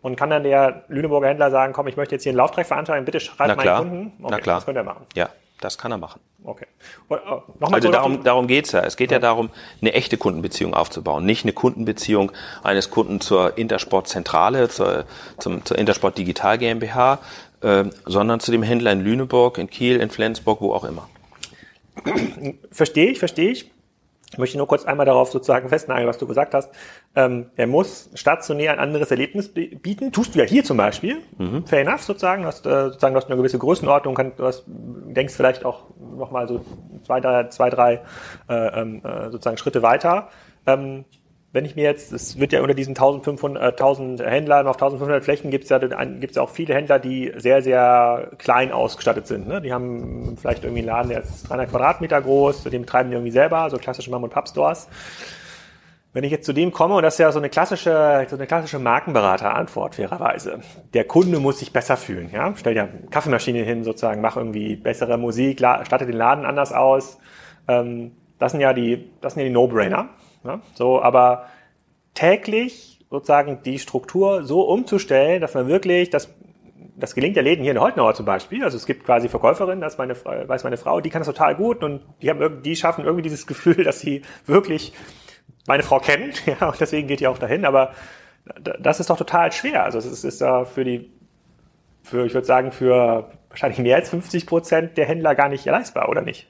Und 0.08 0.16
kann 0.16 0.30
dann 0.30 0.44
der 0.44 0.84
Lüneburger 0.88 1.28
Händler 1.28 1.52
sagen, 1.52 1.74
komm, 1.74 1.88
ich 1.88 1.98
möchte 1.98 2.16
jetzt 2.16 2.24
hier 2.24 2.30
einen 2.30 2.38
Lauftrag 2.38 2.66
veranstalten, 2.66 3.04
bitte 3.04 3.20
schreib 3.20 3.58
meinen 3.58 3.78
Kunden. 3.78 4.14
Okay, 4.24 4.28
Na 4.32 4.40
klar. 4.40 4.56
Das 4.56 4.66
könnte 4.66 4.80
er 4.80 4.86
machen. 4.86 5.06
Ja, 5.16 5.28
das 5.60 5.78
kann 5.78 5.92
er 5.92 5.98
machen. 5.98 6.22
Okay. 6.46 6.66
Und, 7.10 7.20
oh, 7.30 7.42
also 7.60 7.92
darum, 7.92 8.24
darum 8.24 8.48
geht's 8.48 8.72
ja. 8.72 8.80
Es 8.80 8.96
geht 8.96 9.12
ja. 9.12 9.18
ja. 9.18 9.20
darum, 9.20 9.50
eine 9.82 9.92
echte 9.92 10.16
Kundenbeziehung 10.16 10.74
aufzubauen. 10.74 11.26
Nicht 11.26 11.44
eine 11.44 11.52
Kundenbeziehung 11.52 12.32
eines 12.64 12.90
Kunden 12.90 13.20
zur 13.20 13.58
Intersport-Zentrale, 13.58 14.70
zur, 14.70 15.04
zum, 15.40 15.66
zur 15.66 15.78
Intersport 15.78 16.18
Digital 16.18 16.58
GmbH, 16.58 17.20
äh, 17.60 17.84
sondern 18.06 18.40
zu 18.40 18.54
dem 18.54 18.64
Händler 18.64 18.94
in 18.94 19.02
Lüneburg, 19.02 19.58
in 19.58 19.70
Kiel, 19.70 19.98
in 19.98 20.10
Flensburg, 20.10 20.62
wo 20.62 20.72
auch 20.72 20.86
immer. 20.86 21.10
Verstehe 22.72 23.12
ich, 23.12 23.20
verstehe 23.20 23.50
ich. 23.50 23.72
Ich 24.32 24.38
möchte 24.38 24.58
nur 24.58 24.68
kurz 24.68 24.84
einmal 24.84 25.06
darauf 25.06 25.32
sozusagen 25.32 25.70
festnageln, 25.70 26.08
was 26.08 26.18
du 26.18 26.28
gesagt 26.28 26.54
hast. 26.54 26.70
Ähm, 27.16 27.50
er 27.56 27.66
muss 27.66 28.10
stationär 28.14 28.74
ein 28.74 28.80
anderes 28.80 29.10
Erlebnis 29.10 29.54
bieten. 29.54 30.12
Tust 30.12 30.36
du 30.36 30.40
ja 30.40 30.46
hier 30.46 30.66
zum 30.66 30.76
Beispiel. 30.76 31.22
Mhm. 31.38 31.66
Fair 31.66 31.82
enough 31.82 32.04
sozusagen. 32.04 32.42
Du 32.42 32.48
hast, 32.50 32.66
äh, 32.66 32.90
sozusagen, 32.90 33.14
du 33.14 33.22
hast 33.22 33.28
eine 33.28 33.38
gewisse 33.38 33.58
Größenordnung. 33.58 34.16
Kann, 34.16 34.34
du 34.36 34.46
hast, 34.46 34.66
denkst 34.68 35.34
vielleicht 35.34 35.64
auch 35.64 35.86
nochmal 36.18 36.48
so 36.48 36.64
zwei, 37.06 37.22
drei, 37.22 37.46
zwei, 37.46 37.70
drei 37.70 38.02
äh, 38.50 38.82
ähm, 38.82 39.02
äh, 39.04 39.32
sozusagen 39.32 39.58
Schritte 39.58 39.82
weiter. 39.82 40.28
Ähm, 40.66 41.06
wenn 41.58 41.66
ich 41.66 41.76
mir 41.76 41.86
jetzt, 41.86 42.12
es 42.12 42.40
wird 42.40 42.54
ja 42.54 42.62
unter 42.62 42.76
diesen 42.76 42.92
1500, 42.92 43.64
äh, 43.64 43.66
1000 43.72 44.22
Händlern 44.22 44.68
auf 44.68 44.76
1500 44.76 45.24
Flächen 45.24 45.50
gibt 45.50 45.64
es 45.64 45.72
ja, 45.72 45.80
gibt's 45.80 46.36
ja 46.36 46.44
auch 46.44 46.52
viele 46.52 46.76
Händler, 46.76 47.00
die 47.00 47.34
sehr, 47.36 47.64
sehr 47.64 48.30
klein 48.38 48.72
ausgestattet 48.72 49.26
sind. 49.26 49.48
Ne? 49.48 49.60
Die 49.60 49.74
haben 49.74 50.38
vielleicht 50.40 50.64
irgendwie 50.64 50.82
einen 50.82 50.90
Laden, 50.90 51.10
der 51.10 51.24
ist 51.24 51.50
300 51.50 51.72
Quadratmeter 51.72 52.22
groß, 52.22 52.66
den 52.66 52.84
betreiben 52.84 53.10
die 53.10 53.16
irgendwie 53.16 53.32
selber, 53.32 53.72
so 53.72 53.78
klassische 53.78 54.12
Mom- 54.12 54.22
und 54.22 54.30
Pub-Stores. 54.30 54.88
Wenn 56.14 56.24
ich 56.24 56.32
jetzt 56.32 56.46
zu 56.46 56.54
dem 56.54 56.72
komme, 56.72 56.94
und 56.94 57.02
das 57.02 57.16
ist 57.16 57.22
ja 57.22 57.32
so 57.32 57.40
eine 57.40 57.50
klassische, 57.50 58.28
so 58.30 58.36
eine 58.36 58.46
klassische 58.46 58.78
Markenberater-Antwort, 58.78 59.96
fairerweise. 59.96 60.60
Der 60.94 61.06
Kunde 61.06 61.40
muss 61.40 61.58
sich 61.58 61.74
besser 61.74 61.98
fühlen, 61.98 62.30
ja. 62.32 62.54
Stell 62.56 62.76
dir 62.76 62.84
eine 62.84 63.10
Kaffeemaschine 63.10 63.64
hin, 63.64 63.84
sozusagen, 63.84 64.22
mach 64.22 64.38
irgendwie 64.38 64.76
bessere 64.76 65.18
Musik, 65.18 65.58
statte 65.58 66.06
den 66.06 66.18
Laden 66.18 66.46
anders 66.46 66.72
aus. 66.72 67.18
Ähm, 67.68 68.12
das 68.38 68.52
sind 68.52 68.62
ja 68.62 68.74
die, 68.74 69.10
das 69.22 69.34
sind 69.34 69.42
ja 69.42 69.48
die 69.48 69.54
No-Brainer. 69.56 70.10
Ne? 70.48 70.62
So, 70.74 71.02
aber 71.02 71.46
täglich 72.14 73.06
sozusagen 73.10 73.62
die 73.64 73.80
Struktur 73.80 74.44
so 74.44 74.62
umzustellen, 74.62 75.42
dass 75.42 75.54
man 75.54 75.68
wirklich, 75.68 76.10
das, 76.10 76.34
das 76.96 77.14
gelingt 77.14 77.36
der 77.36 77.44
Läden 77.44 77.64
hier 77.64 77.74
in 77.74 77.80
Holtenauer 77.80 78.16
zum 78.16 78.26
Beispiel. 78.26 78.64
Also 78.64 78.78
es 78.78 78.86
gibt 78.86 79.06
quasi 79.06 79.30
Verkäuferinnen, 79.30 79.82
das 79.82 79.98
meine, 79.98 80.16
weiß 80.16 80.64
meine 80.64 80.78
Frau, 80.78 81.02
die 81.02 81.10
kann 81.10 81.20
das 81.22 81.28
total 81.28 81.56
gut 81.56 81.84
und 81.84 82.02
die 82.22 82.30
haben 82.30 82.64
die 82.64 82.76
schaffen 82.76 83.06
irgendwie 83.06 83.24
dieses 83.24 83.46
Gefühl, 83.46 83.84
dass 83.84 84.00
sie 84.00 84.24
wirklich 84.46 84.94
meine 85.68 85.84
Frau 85.84 86.00
kennen, 86.00 86.32
ja, 86.46 86.70
und 86.70 86.80
deswegen 86.80 87.08
geht 87.08 87.20
die 87.20 87.28
auch 87.28 87.38
dahin, 87.38 87.66
aber 87.66 87.92
das 88.80 89.02
ist 89.02 89.10
doch 89.10 89.18
total 89.18 89.52
schwer. 89.52 89.84
Also 89.84 89.98
es 89.98 90.24
ist 90.24 90.40
ja 90.40 90.64
für 90.64 90.86
die, 90.86 91.12
für, 92.04 92.26
ich 92.26 92.34
würde 92.34 92.48
sagen, 92.48 92.72
für 92.72 93.30
wahrscheinlich 93.50 93.80
mehr 93.80 93.98
als 93.98 94.10
50 94.10 94.46
Prozent 94.46 94.98
der 94.98 95.06
Händler 95.06 95.36
gar 95.36 95.50
nicht 95.50 95.66
leistbar, 95.66 96.08
oder 96.08 96.22
nicht? 96.22 96.48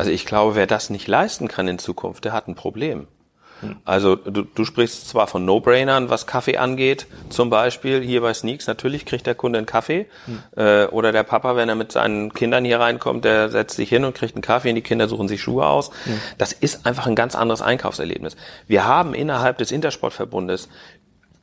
Also 0.00 0.10
ich 0.10 0.26
glaube, 0.26 0.54
wer 0.54 0.66
das 0.66 0.90
nicht 0.90 1.06
leisten 1.06 1.48
kann 1.48 1.68
in 1.68 1.78
Zukunft, 1.78 2.24
der 2.24 2.32
hat 2.32 2.48
ein 2.48 2.54
Problem. 2.54 3.06
Also 3.84 4.16
du, 4.16 4.42
du 4.42 4.64
sprichst 4.64 5.08
zwar 5.08 5.26
von 5.26 5.44
No-Brainern, 5.44 6.08
was 6.08 6.26
Kaffee 6.26 6.56
angeht, 6.56 7.06
zum 7.28 7.50
Beispiel 7.50 8.00
hier 8.00 8.22
bei 8.22 8.32
Sneaks, 8.32 8.66
natürlich 8.66 9.04
kriegt 9.04 9.26
der 9.26 9.34
Kunde 9.34 9.58
einen 9.58 9.66
Kaffee 9.66 10.06
hm. 10.24 10.42
äh, 10.56 10.86
oder 10.86 11.12
der 11.12 11.24
Papa, 11.24 11.56
wenn 11.56 11.68
er 11.68 11.74
mit 11.74 11.92
seinen 11.92 12.32
Kindern 12.32 12.64
hier 12.64 12.80
reinkommt, 12.80 13.24
der 13.24 13.50
setzt 13.50 13.76
sich 13.76 13.88
hin 13.88 14.04
und 14.04 14.14
kriegt 14.14 14.34
einen 14.34 14.42
Kaffee 14.42 14.70
und 14.70 14.76
die 14.76 14.82
Kinder 14.82 15.08
suchen 15.08 15.28
sich 15.28 15.42
Schuhe 15.42 15.66
aus. 15.66 15.90
Hm. 16.04 16.20
Das 16.38 16.52
ist 16.52 16.86
einfach 16.86 17.06
ein 17.06 17.14
ganz 17.14 17.34
anderes 17.34 17.62
Einkaufserlebnis. 17.62 18.36
Wir 18.66 18.86
haben 18.86 19.14
innerhalb 19.14 19.58
des 19.58 19.72
Intersportverbundes 19.72 20.68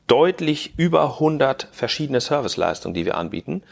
deutlich 0.08 0.74
über 0.78 1.04
100 1.14 1.68
verschiedene 1.72 2.22
Serviceleistungen, 2.22 2.96
die 2.96 3.06
wir 3.06 3.18
anbieten, 3.18 3.64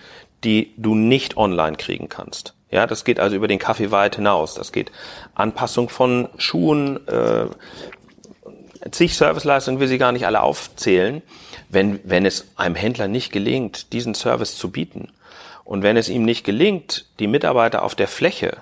die 0.44 0.74
du 0.78 0.94
nicht 0.94 1.38
online 1.38 1.78
kriegen 1.78 2.10
kannst. 2.10 2.54
Ja, 2.76 2.88
das 2.88 3.06
geht 3.06 3.22
also 3.22 3.38
über 3.38 3.48
den 3.48 3.58
Kaffee 3.58 3.92
weit 3.92 4.18
hinaus. 4.18 4.54
Das 4.54 4.74
geht 4.74 4.92
Anpassung 5.34 5.88
von 5.88 6.28
Schuhen, 6.36 7.00
äh, 7.08 7.46
zig 8.92 9.16
Serviceleistungen 9.16 9.80
will 9.80 9.88
sie 9.88 9.98
gar 9.98 10.12
nicht 10.12 10.26
alle 10.26 10.42
aufzählen. 10.42 11.22
Wenn, 11.70 12.02
wenn 12.04 12.26
es 12.26 12.48
einem 12.58 12.76
Händler 12.76 13.08
nicht 13.08 13.32
gelingt, 13.32 13.94
diesen 13.94 14.14
Service 14.14 14.58
zu 14.58 14.72
bieten 14.72 15.14
und 15.64 15.84
wenn 15.84 15.96
es 15.96 16.10
ihm 16.10 16.26
nicht 16.26 16.44
gelingt, 16.44 17.06
die 17.20 17.28
Mitarbeiter 17.28 17.82
auf 17.82 17.96
der 17.96 18.10
Fläche 18.10 18.58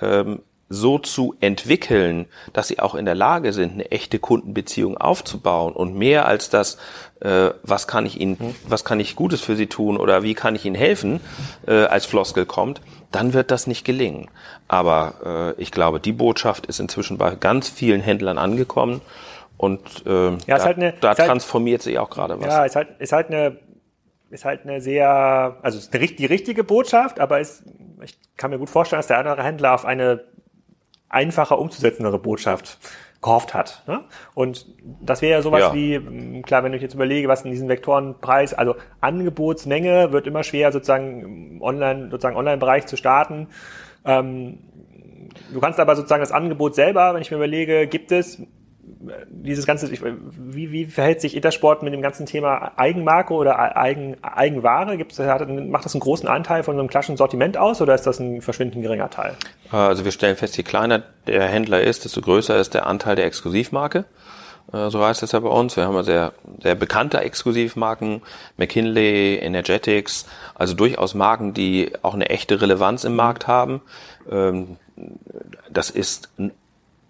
ähm, 0.00 0.38
so 0.68 0.98
zu 0.98 1.34
entwickeln, 1.40 2.26
dass 2.52 2.68
sie 2.68 2.78
auch 2.78 2.94
in 2.94 3.06
der 3.06 3.14
Lage 3.14 3.52
sind, 3.52 3.72
eine 3.72 3.90
echte 3.90 4.18
Kundenbeziehung 4.18 4.96
aufzubauen 4.96 5.72
und 5.72 5.96
mehr 5.96 6.26
als 6.26 6.50
das, 6.50 6.76
äh, 7.20 7.50
was 7.62 7.88
kann 7.88 8.06
ich 8.06 8.20
Ihnen, 8.20 8.36
mhm. 8.38 8.54
was 8.68 8.84
kann 8.84 9.00
ich 9.00 9.16
Gutes 9.16 9.40
für 9.40 9.56
Sie 9.56 9.66
tun 9.66 9.96
oder 9.96 10.22
wie 10.22 10.34
kann 10.34 10.54
ich 10.54 10.64
Ihnen 10.64 10.76
helfen, 10.76 11.20
äh, 11.66 11.84
als 11.84 12.06
Floskel 12.06 12.44
kommt, 12.44 12.80
dann 13.10 13.32
wird 13.32 13.50
das 13.50 13.66
nicht 13.66 13.84
gelingen. 13.84 14.28
Aber 14.68 15.54
äh, 15.56 15.60
ich 15.60 15.72
glaube, 15.72 16.00
die 16.00 16.12
Botschaft 16.12 16.66
ist 16.66 16.80
inzwischen 16.80 17.18
bei 17.18 17.34
ganz 17.34 17.68
vielen 17.68 18.00
Händlern 18.00 18.38
angekommen 18.38 19.00
und 19.56 19.80
äh, 20.06 20.30
ja, 20.30 20.38
da, 20.46 20.64
halt 20.64 20.76
eine, 20.76 20.94
da 21.00 21.08
halt 21.08 21.18
transformiert 21.18 21.80
halt, 21.80 21.82
sich 21.82 21.98
auch 21.98 22.10
gerade 22.10 22.40
was. 22.40 22.46
Ja, 22.46 22.64
ist 22.64 22.76
halt, 22.76 22.88
ist 22.98 23.12
halt 23.12 23.28
eine 23.28 23.58
ist 24.30 24.44
halt 24.44 24.64
eine 24.64 24.80
sehr, 24.80 25.56
also 25.62 25.78
ist 25.78 25.94
eine, 25.94 26.06
die 26.06 26.26
richtige 26.26 26.64
Botschaft, 26.64 27.18
aber 27.18 27.40
ist, 27.40 27.62
ich 28.02 28.18
kann 28.36 28.50
mir 28.50 28.58
gut 28.58 28.70
vorstellen, 28.70 28.98
dass 28.98 29.06
der 29.06 29.18
andere 29.18 29.42
Händler 29.42 29.74
auf 29.74 29.84
eine 29.84 30.24
einfacher 31.08 31.58
umzusetzendere 31.58 32.18
Botschaft 32.18 32.78
gehofft 33.20 33.54
hat. 33.54 33.82
Ne? 33.86 34.04
Und 34.34 34.66
das 35.00 35.22
wäre 35.22 35.32
ja 35.32 35.42
sowas 35.42 35.60
ja. 35.60 35.74
wie, 35.74 35.96
hm, 35.96 36.42
klar, 36.42 36.62
wenn 36.62 36.72
ich 36.72 36.82
jetzt 36.82 36.94
überlege, 36.94 37.28
was 37.28 37.44
in 37.44 37.50
diesen 37.50 37.68
Vektorenpreis, 37.68 38.54
also 38.54 38.76
Angebotsmenge 39.00 40.12
wird 40.12 40.26
immer 40.26 40.44
schwer, 40.44 40.70
sozusagen 40.70 41.58
online, 41.60 42.10
sozusagen 42.10 42.36
Online-Bereich 42.36 42.86
zu 42.86 42.96
starten. 42.96 43.48
Ähm, 44.04 44.58
du 45.52 45.60
kannst 45.60 45.80
aber 45.80 45.96
sozusagen 45.96 46.20
das 46.20 46.32
Angebot 46.32 46.74
selber, 46.74 47.14
wenn 47.14 47.22
ich 47.22 47.30
mir 47.30 47.38
überlege, 47.38 47.88
gibt 47.88 48.12
es 48.12 48.40
dieses 49.28 49.66
ganze, 49.66 49.90
wie, 49.90 50.72
wie 50.72 50.86
verhält 50.86 51.20
sich 51.20 51.36
Intersport 51.36 51.82
mit 51.82 51.92
dem 51.92 52.02
ganzen 52.02 52.26
Thema 52.26 52.72
Eigenmarke 52.76 53.32
oder 53.32 53.76
Eigen, 53.76 54.16
Eigenware? 54.22 54.96
Gibt's, 54.96 55.18
macht 55.18 55.84
das 55.84 55.94
einen 55.94 56.00
großen 56.00 56.28
Anteil 56.28 56.64
von 56.64 56.78
einem 56.78 56.88
klassischen 56.88 57.16
Sortiment 57.16 57.56
aus 57.56 57.80
oder 57.80 57.94
ist 57.94 58.06
das 58.06 58.18
ein 58.18 58.42
verschwindend 58.42 58.82
geringer 58.82 59.08
Teil? 59.10 59.36
Also 59.70 60.04
wir 60.04 60.12
stellen 60.12 60.36
fest, 60.36 60.56
je 60.56 60.64
kleiner 60.64 61.02
der 61.26 61.46
Händler 61.46 61.80
ist, 61.80 62.04
desto 62.04 62.20
größer 62.20 62.58
ist 62.58 62.74
der 62.74 62.86
Anteil 62.86 63.14
der 63.14 63.26
Exklusivmarke. 63.26 64.04
Äh, 64.72 64.90
so 64.90 65.04
heißt 65.04 65.22
es 65.22 65.32
ja 65.32 65.40
bei 65.40 65.48
uns. 65.48 65.76
Wir 65.76 65.84
haben 65.84 65.94
ja 65.94 66.02
sehr, 66.02 66.32
sehr 66.62 66.74
bekannte 66.74 67.20
Exklusivmarken, 67.20 68.22
McKinley, 68.56 69.36
Energetics, 69.36 70.26
also 70.54 70.74
durchaus 70.74 71.14
Marken, 71.14 71.54
die 71.54 71.92
auch 72.02 72.14
eine 72.14 72.28
echte 72.30 72.60
Relevanz 72.60 73.04
im 73.04 73.14
Markt 73.14 73.46
haben. 73.46 73.80
Ähm, 74.30 74.76
das 75.70 75.90
ist 75.90 76.30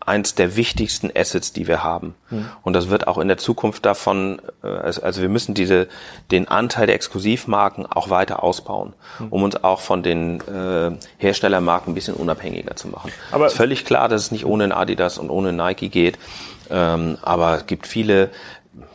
eins 0.09 0.35
der 0.35 0.57
wichtigsten 0.57 1.11
Assets, 1.15 1.53
die 1.53 1.69
wir 1.69 1.85
haben. 1.85 2.15
Mhm. 2.31 2.49
Und 2.63 2.73
das 2.73 2.89
wird 2.89 3.07
auch 3.07 3.19
in 3.19 3.29
der 3.29 3.39
Zukunft 3.39 3.87
davon, 3.87 4.41
äh, 4.65 4.67
also 4.67 5.21
wir 5.21 5.29
müssen 5.29 5.55
diese, 5.55 5.87
den 6.31 6.49
Anteil 6.49 6.87
der 6.87 6.97
Exklusivmarken 6.97 7.87
auch 7.87 8.11
weiter 8.11 8.43
ausbauen, 8.43 8.95
mhm. 9.19 9.29
um 9.29 9.43
uns 9.43 9.63
auch 9.63 9.81
von 9.81 10.03
den 10.03 10.41
äh, 10.41 10.91
Herstellermarken 11.19 11.93
ein 11.93 11.95
bisschen 11.95 12.15
unabhängiger 12.15 12.75
zu 12.75 12.89
machen. 12.89 13.13
Aber 13.31 13.47
es 13.47 13.53
ist 13.53 13.59
völlig 13.59 13.85
klar, 13.85 14.09
dass 14.09 14.23
es 14.23 14.31
nicht 14.33 14.47
ohne 14.47 14.75
Adidas 14.75 15.19
und 15.19 15.31
ohne 15.31 15.53
Nike 15.53 15.89
geht. 15.89 16.19
Ähm, 16.71 17.17
aber 17.23 17.57
es 17.57 17.67
gibt 17.67 17.87
viele 17.87 18.31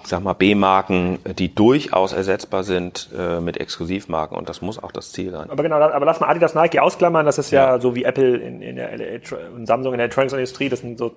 sag 0.03 0.23
mal, 0.23 0.33
B-Marken, 0.33 1.19
die 1.37 1.53
durchaus 1.53 2.13
ersetzbar 2.13 2.63
sind 2.63 3.09
äh, 3.17 3.39
mit 3.39 3.57
Exklusivmarken. 3.57 4.37
Und 4.37 4.49
das 4.49 4.61
muss 4.61 4.81
auch 4.81 4.91
das 4.91 5.11
Ziel 5.11 5.31
sein. 5.31 5.49
Aber 5.49 5.63
genau, 5.63 5.77
aber 5.77 6.05
lass 6.05 6.19
mal 6.19 6.27
Adidas 6.27 6.55
Nike 6.55 6.79
ausklammern, 6.79 7.25
das 7.25 7.37
ist 7.37 7.51
ja, 7.51 7.75
ja. 7.75 7.79
so 7.79 7.95
wie 7.95 8.03
Apple 8.03 8.37
in, 8.37 8.61
in 8.61 8.75
der 8.75 8.89
und 9.55 9.65
Samsung 9.65 9.93
in 9.93 9.97
der 9.97 10.05
Elektronikindustrie, 10.05 10.69
das 10.69 10.81
sind 10.81 10.97
so, 10.97 11.15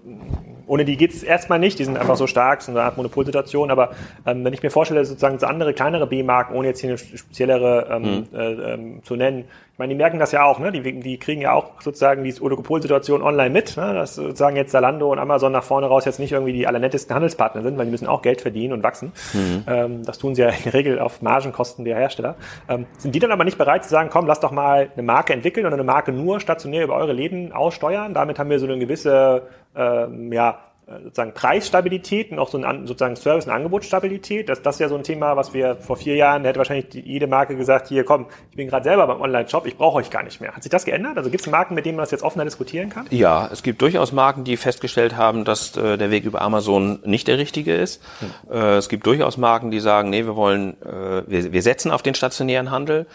ohne 0.67 0.85
die 0.85 0.97
geht's 0.97 1.23
erstmal 1.23 1.59
nicht, 1.59 1.79
die 1.79 1.85
sind 1.85 1.97
einfach 1.99 2.17
so 2.17 2.27
stark, 2.27 2.63
sind 2.63 2.77
eine 2.77 2.85
Art 2.85 2.97
Monopolsituation, 2.97 3.71
aber 3.71 3.91
ähm, 4.25 4.45
wenn 4.45 4.53
ich 4.53 4.63
mir 4.63 4.71
vorstelle, 4.71 5.05
sozusagen 5.05 5.39
so 5.39 5.47
andere, 5.47 5.75
kleinere 5.75 6.07
B-Marken, 6.07 6.55
ohne 6.55 6.69
jetzt 6.69 6.81
hier 6.81 6.91
eine 6.91 6.99
speziellere 6.99 7.89
ähm, 7.91 8.05
hm. 8.05 8.27
äh, 8.33 8.73
ähm, 8.75 9.03
zu 9.05 9.17
nennen, 9.17 9.45
ich 9.77 9.79
meine, 9.79 9.93
die 9.93 9.99
merken 9.99 10.18
das 10.18 10.33
ja 10.33 10.43
auch, 10.43 10.59
ne? 10.59 10.72
Die, 10.72 11.01
die 11.01 11.18
kriegen 11.18 11.43
ja 11.43 11.53
auch 11.53 11.83
sozusagen 11.83 12.24
die 12.24 12.35
Oligopolsituation 12.41 13.20
online 13.20 13.51
mit, 13.51 13.77
ne? 13.77 13.93
dass 13.93 14.14
sozusagen 14.14 14.57
jetzt 14.57 14.70
Zalando 14.70 15.12
und 15.12 15.18
Amazon 15.18 15.53
nach 15.53 15.64
vorne 15.64 15.87
raus 15.87 16.07
jetzt 16.07 16.18
nicht 16.18 16.33
irgendwie 16.33 16.55
die 16.55 16.66
allernettesten 16.66 17.14
Handelspartner 17.14 17.61
sind, 17.61 17.77
weil 17.77 17.85
die 17.85 17.91
müssen 17.91 18.07
auch 18.07 18.22
Geld 18.22 18.41
verdienen 18.41 18.72
und 18.72 18.83
wachsen. 18.83 19.12
Mhm. 19.35 19.64
Ähm, 19.66 20.03
das 20.03 20.16
tun 20.16 20.35
sie 20.35 20.41
ja 20.41 20.49
in 20.49 20.62
der 20.64 20.72
Regel 20.72 20.99
auf 20.99 21.20
Margenkosten 21.20 21.85
der 21.85 21.99
Hersteller. 21.99 22.37
Ähm, 22.70 22.87
sind 22.97 23.14
die 23.14 23.18
dann 23.18 23.33
aber 23.33 23.45
nicht 23.45 23.59
bereit 23.59 23.85
zu 23.85 23.91
sagen, 23.91 24.09
komm, 24.11 24.27
lass 24.27 24.41
doch 24.41 24.51
mal 24.51 24.89
eine 24.95 25.03
Marke 25.03 25.35
entwickeln 25.35 25.66
und 25.66 25.74
eine 25.74 25.85
Marke 25.85 26.11
nur 26.11 26.41
stationär 26.41 26.83
über 26.83 26.95
eure 26.95 27.12
Läden 27.12 27.53
aussteuern? 27.53 28.14
Damit 28.14 28.39
haben 28.39 28.49
wir 28.49 28.59
so 28.59 28.64
eine 28.64 28.79
gewisse 28.79 29.43
ähm, 29.77 30.33
ja, 30.33 30.59
sozusagen 30.87 31.34
Preisstabilität 31.34 32.30
und 32.30 32.39
auch 32.39 32.49
so 32.49 32.59
ein 32.59 32.87
sozusagen 32.87 33.16
Service- 33.16 33.47
und 33.47 33.53
Angebotsstabilität. 33.53 34.49
Das, 34.49 34.62
das 34.62 34.76
ist 34.76 34.80
ja 34.80 34.89
so 34.89 34.95
ein 34.95 35.03
Thema, 35.03 35.37
was 35.37 35.53
wir 35.53 35.74
vor 35.76 35.97
vier 35.97 36.14
Jahren, 36.14 36.45
da 36.45 36.51
hätte 36.51 36.59
wahrscheinlich 36.59 36.95
jede 36.95 37.26
Marke 37.26 37.57
gesagt, 37.57 37.89
hier 37.89 38.05
komm, 38.05 38.26
ich 38.51 38.57
bin 38.57 38.68
gerade 38.68 38.84
selber 38.84 39.07
beim 39.09 39.20
Online-Shop, 39.20 39.66
ich 39.66 39.76
brauche 39.76 39.97
euch 39.97 40.11
gar 40.11 40.22
nicht 40.22 40.41
mehr. 40.41 40.53
Hat 40.53 40.62
sich 40.62 40.70
das 40.70 40.84
geändert? 40.84 41.18
Also 41.18 41.30
gibt 41.30 41.41
es 41.41 41.51
Marken, 41.51 41.74
mit 41.74 41.87
denen 41.87 41.97
man 41.97 42.05
das 42.05 42.12
jetzt 42.12 42.22
offener 42.22 42.45
diskutieren 42.45 42.89
kann? 42.89 43.07
Ja, 43.11 43.49
es 43.53 43.64
gibt 43.64 43.82
durchaus 43.82 44.12
Marken, 44.12 44.45
die 44.45 44.57
festgestellt 44.57 45.16
haben, 45.16 45.45
dass 45.45 45.76
äh, 45.76 45.99
der 45.99 46.12
Weg 46.12 46.24
über 46.24 46.41
Amazon 46.41 47.01
nicht 47.05 47.26
der 47.26 47.39
richtige 47.39 47.74
ist. 47.74 48.01
Hm. 48.20 48.53
Äh, 48.53 48.76
es 48.76 48.89
gibt 48.89 49.07
durchaus 49.07 49.39
Marken, 49.39 49.72
die 49.72 49.80
sagen, 49.80 50.11
nee, 50.11 50.24
wir 50.24 50.37
wollen, 50.37 50.80
äh, 50.82 51.24
wir, 51.26 51.53
wir 51.53 51.62
setzen 51.62 51.91
auf 51.91 52.03
den 52.03 52.14
stationären 52.14 52.70
Handel. 52.70 53.07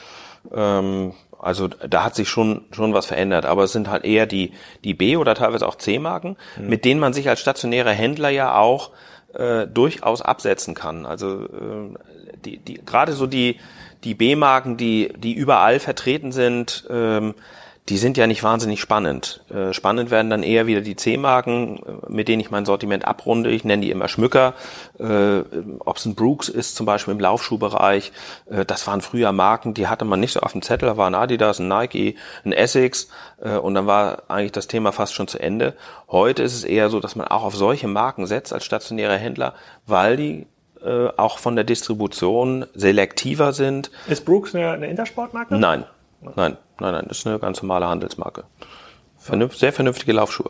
Ähm, 0.53 1.13
also 1.41 1.67
da 1.67 2.03
hat 2.03 2.15
sich 2.15 2.29
schon, 2.29 2.65
schon 2.71 2.93
was 2.93 3.05
verändert. 3.05 3.45
Aber 3.45 3.63
es 3.63 3.71
sind 3.71 3.89
halt 3.89 4.05
eher 4.05 4.25
die, 4.25 4.51
die 4.83 4.93
B- 4.93 5.17
oder 5.17 5.35
teilweise 5.35 5.67
auch 5.67 5.75
C-Marken, 5.75 6.37
mhm. 6.57 6.67
mit 6.67 6.85
denen 6.85 6.99
man 6.99 7.13
sich 7.13 7.27
als 7.29 7.39
stationärer 7.39 7.91
Händler 7.91 8.29
ja 8.29 8.55
auch 8.55 8.91
äh, 9.33 9.67
durchaus 9.67 10.21
absetzen 10.21 10.75
kann. 10.75 11.05
Also 11.05 11.45
äh, 11.45 12.37
die, 12.45 12.57
die, 12.57 12.85
gerade 12.85 13.13
so 13.13 13.27
die, 13.27 13.57
die 14.03 14.13
B-Marken, 14.13 14.77
die, 14.77 15.13
die 15.17 15.33
überall 15.33 15.79
vertreten 15.79 16.31
sind, 16.31 16.85
ähm, 16.89 17.35
die 17.89 17.97
sind 17.97 18.15
ja 18.15 18.27
nicht 18.27 18.43
wahnsinnig 18.43 18.79
spannend. 18.79 19.43
Äh, 19.49 19.73
spannend 19.73 20.11
werden 20.11 20.29
dann 20.29 20.43
eher 20.43 20.67
wieder 20.67 20.81
die 20.81 20.95
C-Marken, 20.95 21.77
äh, 21.77 22.11
mit 22.11 22.27
denen 22.27 22.39
ich 22.39 22.51
mein 22.51 22.65
Sortiment 22.65 23.05
abrunde. 23.05 23.49
Ich 23.49 23.63
nenne 23.63 23.81
die 23.81 23.91
immer 23.91 24.07
Schmücker. 24.07 24.53
Äh, 24.99 25.41
Ob 25.79 25.97
es 25.97 26.05
ein 26.05 26.13
Brooks 26.15 26.47
ist, 26.47 26.75
zum 26.75 26.85
Beispiel 26.85 27.13
im 27.13 27.19
Laufschuhbereich. 27.19 28.11
Äh, 28.49 28.65
das 28.65 28.85
waren 28.85 29.01
früher 29.01 29.31
Marken, 29.31 29.73
die 29.73 29.87
hatte 29.87 30.05
man 30.05 30.19
nicht 30.19 30.33
so 30.33 30.41
auf 30.41 30.51
dem 30.51 30.61
Zettel. 30.61 30.87
Da 30.89 30.97
war 30.97 31.07
ein 31.07 31.15
Adidas, 31.15 31.59
ein 31.59 31.67
Nike, 31.67 32.17
ein 32.45 32.53
Essex. 32.53 33.09
Äh, 33.41 33.57
und 33.57 33.73
dann 33.73 33.87
war 33.87 34.23
eigentlich 34.27 34.51
das 34.51 34.67
Thema 34.67 34.91
fast 34.91 35.15
schon 35.15 35.27
zu 35.27 35.39
Ende. 35.39 35.73
Heute 36.07 36.43
ist 36.43 36.53
es 36.53 36.63
eher 36.63 36.89
so, 36.89 36.99
dass 36.99 37.15
man 37.15 37.27
auch 37.27 37.43
auf 37.43 37.55
solche 37.55 37.87
Marken 37.87 38.27
setzt 38.27 38.53
als 38.53 38.63
stationärer 38.63 39.17
Händler, 39.17 39.53
weil 39.85 40.17
die 40.17 40.47
auch 40.83 41.37
von 41.37 41.55
der 41.55 41.63
Distribution 41.63 42.65
selektiver 42.73 43.53
sind. 43.53 43.91
Ist 44.07 44.25
Brooks 44.25 44.55
eine, 44.55 44.71
eine 44.71 44.87
Intersportmarke? 44.87 45.55
Nein, 45.55 45.85
nein. 46.21 46.57
Nein, 46.79 46.93
nein, 46.93 47.05
das 47.07 47.19
ist 47.19 47.27
eine 47.27 47.39
ganz 47.39 47.61
normale 47.61 47.87
Handelsmarke. 47.87 48.43
Vernünft, 49.17 49.59
sehr 49.59 49.71
vernünftige 49.71 50.13
Laufschuhe. 50.13 50.49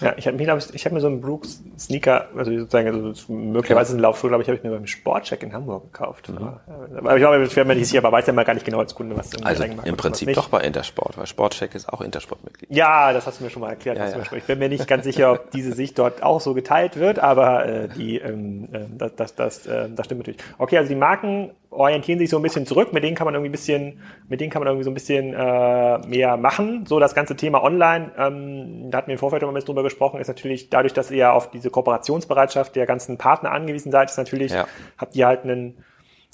Ja, 0.00 0.14
ich 0.16 0.26
habe 0.26 0.36
mir, 0.36 0.58
ich 0.72 0.84
hab 0.84 0.92
mir 0.92 1.00
so 1.00 1.06
einen 1.06 1.20
Brooks 1.20 1.62
Sneaker, 1.78 2.28
also 2.36 2.56
sozusagen, 2.58 2.88
also 2.88 3.32
möglicherweise 3.32 3.96
ein 3.96 4.00
Laufschuh, 4.00 4.28
glaube 4.28 4.42
ich, 4.42 4.48
habe 4.48 4.56
ich 4.56 4.64
mir 4.64 4.70
beim 4.70 4.86
Sportcheck 4.86 5.42
in 5.42 5.52
Hamburg 5.52 5.92
gekauft. 5.92 6.28
Mhm. 6.28 6.56
Aber 6.96 7.14
ich 7.14 7.20
glaube, 7.20 7.42
ich 7.42 7.56
wäre 7.56 7.66
mir 7.66 7.74
nicht 7.74 7.88
sicher, 7.88 7.98
aber 8.04 8.12
weiß 8.12 8.26
ja 8.26 8.32
mal 8.32 8.44
gar 8.44 8.54
nicht 8.54 8.66
genau 8.66 8.80
als 8.80 8.94
Kunde, 8.94 9.16
was 9.16 9.30
Also 9.42 9.64
im 9.64 9.96
Prinzip 9.96 10.32
doch 10.34 10.48
bei 10.48 10.60
Intersport, 10.60 11.16
weil 11.16 11.26
Sportcheck 11.26 11.74
ist 11.74 11.88
auch 11.88 12.00
Intersportmitglied. 12.00 12.74
Ja, 12.74 13.12
das 13.12 13.26
hast 13.26 13.40
du 13.40 13.44
mir 13.44 13.50
schon 13.50 13.62
mal 13.62 13.70
erklärt. 13.70 13.98
Ja, 13.98 14.08
ja. 14.08 14.22
Ich 14.32 14.44
bin 14.44 14.58
mir 14.58 14.68
nicht 14.68 14.86
ganz 14.86 15.04
sicher, 15.04 15.32
ob 15.32 15.50
diese 15.52 15.72
Sicht 15.72 15.98
dort 15.98 16.22
auch 16.22 16.40
so 16.40 16.54
geteilt 16.54 16.96
wird, 16.96 17.18
aber 17.18 17.66
äh, 17.66 17.88
die, 17.88 18.18
ähm, 18.18 18.68
äh, 18.72 18.80
das, 18.98 19.14
das, 19.16 19.34
das, 19.34 19.66
äh, 19.66 19.88
das 19.90 20.06
stimmt 20.06 20.20
natürlich. 20.20 20.40
Okay, 20.58 20.78
also 20.78 20.88
die 20.88 20.96
Marken 20.96 21.50
orientieren 21.74 22.18
sich 22.18 22.30
so 22.30 22.36
ein 22.36 22.42
bisschen 22.42 22.66
zurück, 22.66 22.92
mit 22.92 23.02
denen 23.02 23.16
kann 23.16 23.24
man 23.24 23.34
irgendwie 23.34 23.50
ein 23.50 23.52
bisschen, 23.52 24.00
mit 24.28 24.40
denen 24.40 24.50
kann 24.50 24.60
man 24.60 24.68
irgendwie 24.68 24.84
so 24.84 24.90
ein 24.90 24.94
bisschen 24.94 25.34
äh, 25.34 25.98
mehr 26.06 26.36
machen. 26.36 26.86
So 26.86 27.00
das 27.00 27.14
ganze 27.14 27.36
Thema 27.36 27.62
Online, 27.62 28.12
ähm, 28.16 28.90
da 28.90 28.98
hatten 28.98 29.08
wir 29.08 29.14
im 29.14 29.18
Vorfeld 29.18 29.42
immer 29.42 29.52
ein 29.52 29.54
bisschen 29.54 29.66
drüber 29.66 29.82
gesprochen, 29.82 30.20
ist 30.20 30.28
natürlich 30.28 30.70
dadurch, 30.70 30.92
dass 30.92 31.10
ihr 31.10 31.32
auf 31.32 31.50
diese 31.50 31.70
Kooperationsbereitschaft 31.70 32.76
der 32.76 32.86
ganzen 32.86 33.18
Partner 33.18 33.50
angewiesen 33.52 33.90
seid, 33.90 34.10
ist 34.10 34.16
natürlich, 34.16 34.52
ja. 34.52 34.66
habt 34.98 35.16
ihr 35.16 35.26
halt 35.26 35.44
einen 35.44 35.84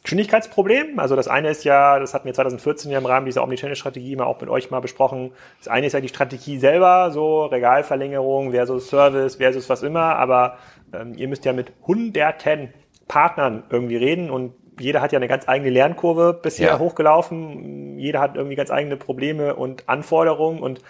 Geschwindigkeitsproblem. 0.03 0.99
Also 0.99 1.17
das 1.17 1.29
eine 1.29 1.51
ist 1.51 1.65
ja, 1.65 1.99
das 1.99 2.15
hatten 2.15 2.25
wir 2.25 2.35
2014 2.35 2.91
ja 2.91 2.99
im 2.99 3.07
Rahmen 3.07 3.27
dieser 3.27 3.43
Omnichannel-Strategie 3.43 4.17
mal 4.17 4.25
auch 4.25 4.41
mit 4.41 4.49
euch 4.49 4.71
mal 4.71 4.81
besprochen. 4.81 5.33
Das 5.59 5.69
eine 5.69 5.87
ist 5.87 5.93
ja 5.93 6.01
die 6.01 6.09
Strategie 6.09 6.59
selber, 6.59 7.11
so 7.11 7.45
Regalverlängerung 7.47 8.53
versus 8.53 8.89
Service 8.89 9.37
versus 9.37 9.69
was 9.69 9.83
immer, 9.83 10.17
aber 10.17 10.57
ähm, 10.93 11.15
ihr 11.15 11.29
müsst 11.29 11.45
ja 11.45 11.53
mit 11.53 11.73
hunderten 11.87 12.73
Partnern 13.09 13.65
irgendwie 13.71 13.97
reden 13.97 14.31
und 14.31 14.55
jeder 14.81 15.01
hat 15.01 15.13
ja 15.13 15.19
eine 15.19 15.29
ganz 15.29 15.49
eigene 15.49 15.71
Lernkurve 15.71 16.35
bisher 16.35 16.69
ja. 16.69 16.79
hochgelaufen. 16.79 17.99
Jeder 17.99 18.21
hat 18.21 18.37
irgendwie 18.37 18.57
ganz 18.57 18.71
eigene 18.71 18.97
Probleme 18.97 19.55
und 19.55 19.89
Anforderungen 19.89 20.61
und 20.61 20.81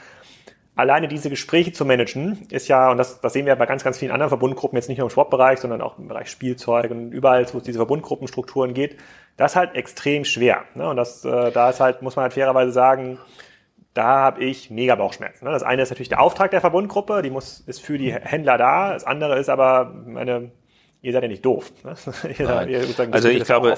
alleine 0.80 1.08
diese 1.08 1.30
Gespräche 1.30 1.72
zu 1.72 1.84
managen 1.84 2.46
ist 2.50 2.68
ja, 2.68 2.90
und 2.90 2.96
das, 2.96 3.20
das 3.20 3.32
sehen 3.32 3.46
wir 3.46 3.54
bei 3.56 3.66
ganz, 3.66 3.84
ganz 3.84 3.98
vielen 3.98 4.12
anderen 4.12 4.30
Verbundgruppen, 4.30 4.76
jetzt 4.76 4.88
nicht 4.88 4.98
nur 4.98 5.06
im 5.06 5.10
Sportbereich, 5.10 5.58
sondern 5.58 5.82
auch 5.82 5.98
im 5.98 6.08
Bereich 6.08 6.30
Spielzeug 6.30 6.90
und 6.90 7.12
überall, 7.12 7.46
wo 7.52 7.58
es 7.58 7.64
diese 7.64 7.78
Verbundgruppenstrukturen 7.78 8.72
geht, 8.72 8.96
das 9.36 9.52
ist 9.52 9.56
halt 9.56 9.74
extrem 9.74 10.24
schwer. 10.24 10.64
Ne? 10.74 10.88
Und 10.88 10.96
das, 10.96 11.24
äh, 11.24 11.50
da 11.52 11.70
ist 11.70 11.80
halt, 11.80 12.02
muss 12.02 12.16
man 12.16 12.24
halt 12.24 12.32
fairerweise 12.32 12.72
sagen, 12.72 13.18
da 13.94 14.06
habe 14.06 14.44
ich 14.44 14.70
mega 14.70 14.94
Bauchschmerzen. 14.94 15.44
Ne? 15.44 15.50
Das 15.50 15.62
eine 15.62 15.82
ist 15.82 15.90
natürlich 15.90 16.08
der 16.08 16.20
Auftrag 16.20 16.50
der 16.50 16.60
Verbundgruppe, 16.60 17.22
die 17.22 17.30
muss, 17.30 17.60
ist 17.60 17.82
für 17.82 17.98
die 17.98 18.12
Händler 18.12 18.56
da. 18.56 18.92
Das 18.92 19.04
andere 19.04 19.38
ist 19.38 19.50
aber, 19.50 19.92
meine, 20.06 20.52
ihr 21.02 21.12
seid 21.12 21.22
ja 21.22 21.28
nicht 21.28 21.44
doof. 21.44 21.72
Ne? 21.84 21.94
also 23.10 23.28
ich 23.28 23.44
glaube, 23.44 23.72
äh, 23.72 23.76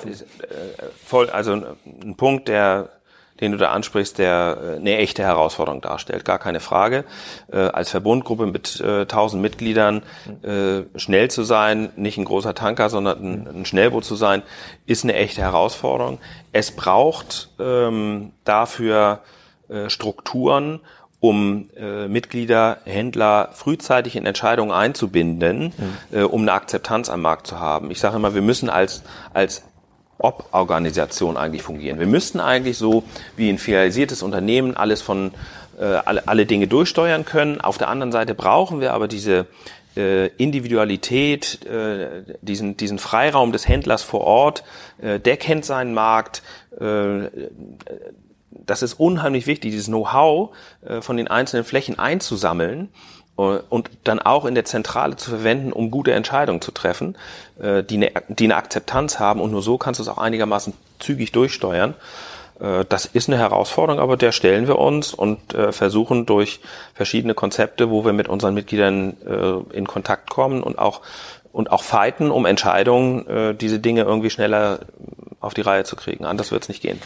voll, 1.05 1.31
also 1.31 1.53
ein 1.53 2.17
Punkt, 2.17 2.49
der 2.49 2.91
den 3.43 3.53
du 3.53 3.59
da 3.59 3.71
ansprichst, 3.71 4.19
der 4.19 4.57
äh, 4.63 4.77
eine 4.77 4.97
echte 4.99 5.23
Herausforderung 5.23 5.81
darstellt, 5.81 6.25
gar 6.25 6.39
keine 6.39 6.61
Frage. 6.61 7.05
Äh, 7.51 7.59
als 7.59 7.91
Verbundgruppe 7.91 8.47
mit 8.47 8.81
äh, 8.81 9.01
1000 9.01 9.43
Mitgliedern 9.43 10.03
äh, 10.43 10.83
schnell 10.95 11.31
zu 11.31 11.43
sein, 11.43 11.91
nicht 11.97 12.19
ein 12.19 12.25
großer 12.25 12.55
Tanker, 12.55 12.89
sondern 12.89 13.19
ein, 13.21 13.49
ein 13.49 13.65
Schnellboot 13.65 14.05
zu 14.05 14.15
sein, 14.15 14.43
ist 14.87 15.03
eine 15.03 15.15
echte 15.15 15.43
Herausforderung. 15.43 16.19
Es 16.53 16.71
braucht 16.71 17.51
ähm, 17.59 18.33
dafür 18.45 19.21
äh, 19.69 19.91
Strukturen 19.91 20.81
um 21.23 21.69
äh, 21.77 22.09
Mitglieder, 22.09 22.79
Händler 22.85 23.51
frühzeitig 23.53 24.17
in 24.17 24.27
Entscheidungen 24.27 24.73
einzubinden, 24.73 25.73
mhm. 26.11 26.19
äh, 26.19 26.23
um 26.25 26.43
eine 26.43 26.53
Akzeptanz 26.53 27.09
am 27.09 27.23
Markt 27.23 27.47
zu 27.47 27.61
haben. 27.61 27.93
Ich 27.93 28.01
sage 28.01 28.17
immer, 28.17 28.35
wir 28.35 28.43
müssen 28.43 28.69
als, 28.69 29.05
als 29.33 29.63
Ob-Organisation 30.19 31.37
eigentlich 31.37 31.63
fungieren. 31.63 32.01
Wir 32.01 32.09
müssten 32.09 32.41
eigentlich 32.41 32.77
so 32.77 33.05
wie 33.37 33.49
ein 33.49 33.59
filialisiertes 33.59 34.25
Unternehmen 34.25 34.77
alles 34.77 35.01
von 35.01 35.31
äh, 35.79 35.85
alle, 35.85 36.27
alle 36.27 36.45
Dinge 36.45 36.67
durchsteuern 36.67 37.25
können. 37.25 37.61
Auf 37.61 37.79
der 37.79 37.89
anderen 37.89 38.11
Seite 38.11 38.35
brauchen 38.35 38.81
wir 38.81 38.93
aber 38.93 39.07
diese 39.07 39.47
äh, 39.97 40.27
Individualität, 40.39 41.65
äh, 41.67 42.25
diesen, 42.41 42.77
diesen 42.77 42.99
Freiraum 42.99 43.53
des 43.53 43.69
Händlers 43.69 44.03
vor 44.03 44.23
Ort, 44.23 44.65
äh, 45.01 45.21
der 45.21 45.37
kennt 45.37 45.65
seinen 45.65 45.95
Markt, 45.95 46.43
äh, 46.81 47.27
das 48.67 48.83
ist 48.83 48.95
unheimlich 48.95 49.47
wichtig, 49.47 49.73
dieses 49.73 49.87
Know-how 49.87 50.51
äh, 50.87 51.01
von 51.01 51.17
den 51.17 51.29
einzelnen 51.29 51.65
Flächen 51.65 51.99
einzusammeln 51.99 52.89
äh, 53.39 53.43
und 53.43 53.91
dann 54.05 54.21
auch 54.21 54.45
in 54.45 54.55
der 54.55 54.65
Zentrale 54.65 55.17
zu 55.17 55.31
verwenden, 55.31 55.73
um 55.73 55.91
gute 55.91 56.13
Entscheidungen 56.13 56.61
zu 56.61 56.73
treffen, 56.73 57.17
äh, 57.61 57.83
die 57.83 57.97
eine, 57.97 58.13
die 58.29 58.45
eine 58.45 58.57
Akzeptanz 58.57 59.19
haben 59.19 59.41
und 59.41 59.51
nur 59.51 59.63
so 59.63 59.79
kannst 59.79 60.01
du 60.01 60.03
es 60.03 60.09
auch 60.09 60.19
einigermaßen 60.19 60.75
zügig 60.99 61.33
durchsteuern. 61.33 61.95
Das 62.89 63.07
ist 63.07 63.29
eine 63.29 63.39
Herausforderung, 63.39 64.01
aber 64.01 64.17
der 64.17 64.31
stellen 64.31 64.69
wir 64.69 64.79
uns 64.79 65.15
und 65.15 65.41
versuchen 65.71 66.27
durch 66.27 66.61
verschiedene 66.95 67.35
Konzepte, 67.35 67.91
wo 67.91 68.05
wir 68.05 68.13
mit 68.13 68.29
unseren 68.29 68.55
Mitgliedern 68.55 69.17
in 69.73 69.89
Kontakt 69.89 70.31
kommen 70.31 70.63
und 70.63 70.79
auch 70.79 71.01
und 71.51 71.73
auch 71.73 71.83
fighten 71.83 72.31
um 72.31 72.47
Entscheidungen, 72.47 73.59
diese 73.59 73.81
Dinge 73.81 74.03
irgendwie 74.03 74.31
schneller 74.31 74.81
auf 75.41 75.55
die 75.55 75.63
Reihe 75.63 75.83
zu 75.83 75.97
kriegen. 75.97 76.25
Anders 76.25 76.53
wird 76.53 76.63
es 76.63 76.69
nicht 76.69 76.83
gehen. 76.83 77.01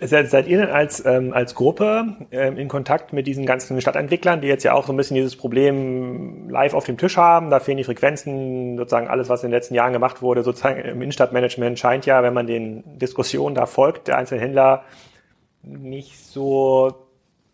Seid, 0.00 0.48
ihr 0.48 0.58
denn 0.58 0.70
als, 0.70 1.04
ähm, 1.06 1.32
als 1.32 1.54
Gruppe 1.54 2.16
ähm, 2.32 2.56
in 2.56 2.66
Kontakt 2.66 3.12
mit 3.12 3.28
diesen 3.28 3.46
ganzen 3.46 3.80
Stadtentwicklern, 3.80 4.40
die 4.40 4.48
jetzt 4.48 4.64
ja 4.64 4.72
auch 4.72 4.84
so 4.84 4.92
ein 4.92 4.96
bisschen 4.96 5.14
dieses 5.14 5.36
Problem 5.36 6.50
live 6.50 6.74
auf 6.74 6.84
dem 6.84 6.98
Tisch 6.98 7.16
haben? 7.16 7.50
Da 7.50 7.60
fehlen 7.60 7.76
die 7.76 7.84
Frequenzen, 7.84 8.76
sozusagen 8.78 9.06
alles, 9.06 9.28
was 9.28 9.44
in 9.44 9.50
den 9.50 9.54
letzten 9.54 9.76
Jahren 9.76 9.92
gemacht 9.92 10.22
wurde, 10.22 10.42
sozusagen 10.42 10.80
im 10.80 11.00
Innenstadtmanagement 11.02 11.78
scheint 11.78 12.04
ja, 12.04 12.24
wenn 12.24 12.34
man 12.34 12.48
den 12.48 12.98
Diskussionen 12.98 13.54
da 13.54 13.66
folgt, 13.66 14.08
der 14.08 14.18
einzelnen 14.18 14.40
Händler 14.40 14.82
nicht 15.62 16.18
so 16.18 16.92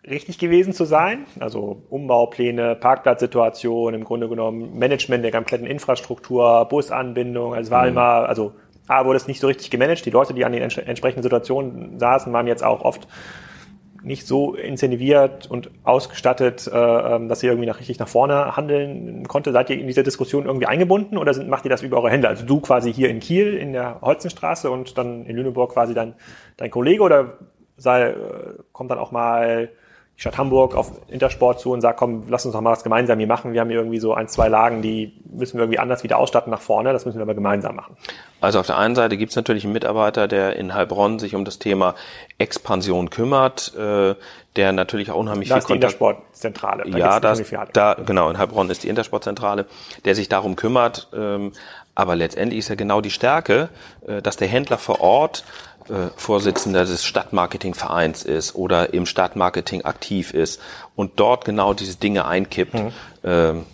richtig 0.08 0.38
gewesen 0.38 0.72
zu 0.72 0.86
sein. 0.86 1.26
Also 1.38 1.82
Umbaupläne, 1.90 2.76
Parkplatzsituation, 2.76 3.92
im 3.92 4.04
Grunde 4.04 4.30
genommen 4.30 4.78
Management 4.78 5.22
der 5.22 5.32
kompletten 5.32 5.66
Infrastruktur, 5.66 6.64
Busanbindung. 6.64 7.52
Also 7.52 7.66
es 7.66 7.70
war 7.70 7.82
mhm. 7.82 7.88
immer, 7.90 8.28
also 8.28 8.52
A, 8.88 9.04
wurde 9.04 9.16
es 9.16 9.28
nicht 9.28 9.40
so 9.40 9.46
richtig 9.46 9.70
gemanagt. 9.70 10.04
Die 10.04 10.10
Leute, 10.10 10.34
die 10.34 10.44
an 10.44 10.52
den 10.52 10.62
entsprechenden 10.62 11.22
Situationen 11.22 11.98
saßen, 11.98 12.32
waren 12.32 12.46
jetzt 12.46 12.64
auch 12.64 12.82
oft 12.82 13.06
nicht 14.02 14.26
so 14.26 14.54
incentiviert 14.54 15.48
und 15.48 15.70
ausgestattet, 15.84 16.68
äh, 16.72 16.76
ähm, 16.76 17.28
dass 17.28 17.42
ihr 17.42 17.50
irgendwie 17.50 17.68
nach, 17.68 17.78
richtig 17.78 17.98
nach 17.98 18.08
vorne 18.08 18.56
handeln 18.56 19.26
konnte. 19.28 19.52
Seid 19.52 19.70
ihr 19.70 19.78
in 19.78 19.86
diese 19.86 20.02
Diskussion 20.02 20.46
irgendwie 20.46 20.66
eingebunden 20.66 21.16
oder 21.16 21.34
sind, 21.34 21.48
macht 21.48 21.64
ihr 21.64 21.70
das 21.70 21.82
über 21.82 21.98
eure 21.98 22.10
Hände? 22.10 22.28
Also 22.28 22.44
du 22.44 22.60
quasi 22.60 22.92
hier 22.92 23.10
in 23.10 23.20
Kiel 23.20 23.54
in 23.54 23.72
der 23.72 24.00
Holzenstraße 24.00 24.70
und 24.70 24.98
dann 24.98 25.24
in 25.26 25.36
Lüneburg 25.36 25.72
quasi 25.72 25.94
dann 25.94 26.14
dein 26.56 26.70
Kollege 26.70 27.02
oder 27.02 27.38
sei, 27.76 28.10
äh, 28.10 28.14
kommt 28.72 28.90
dann 28.90 28.98
auch 28.98 29.12
mal 29.12 29.70
Stadt 30.22 30.38
Hamburg 30.38 30.76
auf 30.76 30.92
Intersport 31.08 31.58
zu 31.58 31.72
und 31.72 31.80
sagt, 31.80 31.98
komm, 31.98 32.22
lass 32.28 32.46
uns 32.46 32.52
doch 32.52 32.60
mal 32.60 32.70
was 32.70 32.84
gemeinsam 32.84 33.18
hier 33.18 33.26
machen. 33.26 33.54
Wir 33.54 33.60
haben 33.60 33.70
hier 33.70 33.78
irgendwie 33.78 33.98
so 33.98 34.14
ein, 34.14 34.28
zwei 34.28 34.46
Lagen, 34.46 34.80
die 34.80 35.20
müssen 35.24 35.58
wir 35.58 35.64
irgendwie 35.64 35.80
anders 35.80 36.04
wieder 36.04 36.16
ausstatten 36.16 36.52
nach 36.52 36.60
vorne. 36.60 36.92
Das 36.92 37.04
müssen 37.04 37.18
wir 37.18 37.22
aber 37.22 37.34
gemeinsam 37.34 37.74
machen. 37.74 37.96
Also 38.40 38.60
auf 38.60 38.66
der 38.66 38.78
einen 38.78 38.94
Seite 38.94 39.16
gibt 39.16 39.30
es 39.30 39.36
natürlich 39.36 39.64
einen 39.64 39.72
Mitarbeiter, 39.72 40.28
der 40.28 40.54
in 40.54 40.74
Heilbronn 40.74 41.18
sich 41.18 41.34
um 41.34 41.44
das 41.44 41.58
Thema 41.58 41.96
Expansion 42.38 43.10
kümmert, 43.10 43.74
äh, 43.76 44.14
der 44.54 44.70
natürlich 44.70 45.10
auch 45.10 45.16
unheimlich 45.16 45.48
da 45.48 45.56
viel 45.56 45.58
ist 45.58 45.68
die 45.70 45.74
Intersportzentrale. 45.74 46.84
Da 46.88 46.98
ja, 46.98 47.18
das, 47.18 47.42
da, 47.72 47.94
genau, 47.94 48.30
in 48.30 48.38
Heilbronn 48.38 48.70
ist 48.70 48.84
die 48.84 48.88
Intersportzentrale, 48.88 49.66
der 50.04 50.14
sich 50.14 50.28
darum 50.28 50.54
kümmert. 50.54 51.08
Ähm, 51.12 51.50
aber 51.94 52.16
letztendlich 52.16 52.60
ist 52.60 52.68
ja 52.68 52.74
genau 52.74 53.00
die 53.00 53.10
Stärke, 53.10 53.68
äh, 54.06 54.22
dass 54.22 54.36
der 54.36 54.48
Händler 54.48 54.78
vor 54.78 55.00
Ort 55.00 55.44
äh, 55.88 56.10
Vorsitzender 56.16 56.84
des 56.84 57.04
Stadtmarketingvereins 57.04 58.24
ist 58.24 58.54
oder 58.54 58.94
im 58.94 59.06
Stadtmarketing 59.06 59.84
aktiv 59.84 60.34
ist 60.34 60.60
und 60.96 61.12
dort 61.16 61.44
genau 61.44 61.74
diese 61.74 61.96
Dinge 61.96 62.26
einkippt. 62.26 62.74
Mhm. 62.74 62.92
Ähm, 63.24 63.66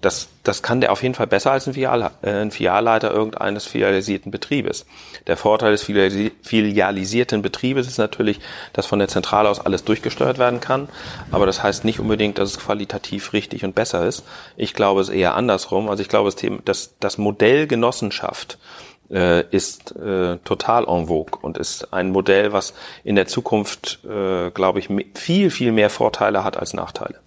das, 0.00 0.28
das 0.44 0.62
kann 0.62 0.80
der 0.80 0.92
auf 0.92 1.02
jeden 1.02 1.14
Fall 1.14 1.26
besser 1.26 1.50
als 1.50 1.66
ein, 1.66 1.74
Filial, 1.74 2.10
äh, 2.22 2.30
ein 2.30 2.50
Filialleiter 2.52 3.10
irgendeines 3.10 3.66
filialisierten 3.66 4.30
Betriebes. 4.30 4.86
Der 5.26 5.36
Vorteil 5.36 5.72
des 5.72 5.82
filialisierten 5.82 7.42
Betriebes 7.42 7.88
ist 7.88 7.98
natürlich, 7.98 8.38
dass 8.72 8.86
von 8.86 9.00
der 9.00 9.08
Zentrale 9.08 9.48
aus 9.48 9.58
alles 9.58 9.84
durchgesteuert 9.84 10.38
werden 10.38 10.60
kann. 10.60 10.88
Aber 11.32 11.46
das 11.46 11.62
heißt 11.62 11.84
nicht 11.84 11.98
unbedingt, 11.98 12.38
dass 12.38 12.50
es 12.50 12.58
qualitativ 12.60 13.32
richtig 13.32 13.64
und 13.64 13.74
besser 13.74 14.06
ist. 14.06 14.24
Ich 14.56 14.72
glaube 14.72 15.00
es 15.00 15.08
eher 15.08 15.34
andersrum. 15.34 15.88
Also 15.88 16.02
ich 16.02 16.08
glaube, 16.08 16.30
das, 16.64 16.94
das 17.00 17.18
Modell 17.18 17.66
Genossenschaft 17.66 18.58
ist 19.10 19.96
äh, 19.96 20.36
total 20.44 20.86
en 20.86 21.06
vogue 21.06 21.38
und 21.40 21.56
ist 21.56 21.94
ein 21.94 22.10
Modell, 22.10 22.52
was 22.52 22.74
in 23.04 23.16
der 23.16 23.26
Zukunft, 23.26 24.00
äh, 24.04 24.50
glaube 24.50 24.80
ich, 24.80 24.88
viel, 25.14 25.50
viel 25.50 25.72
mehr 25.72 25.88
Vorteile 25.88 26.44
hat 26.44 26.58
als 26.58 26.74
Nachteile. 26.74 27.18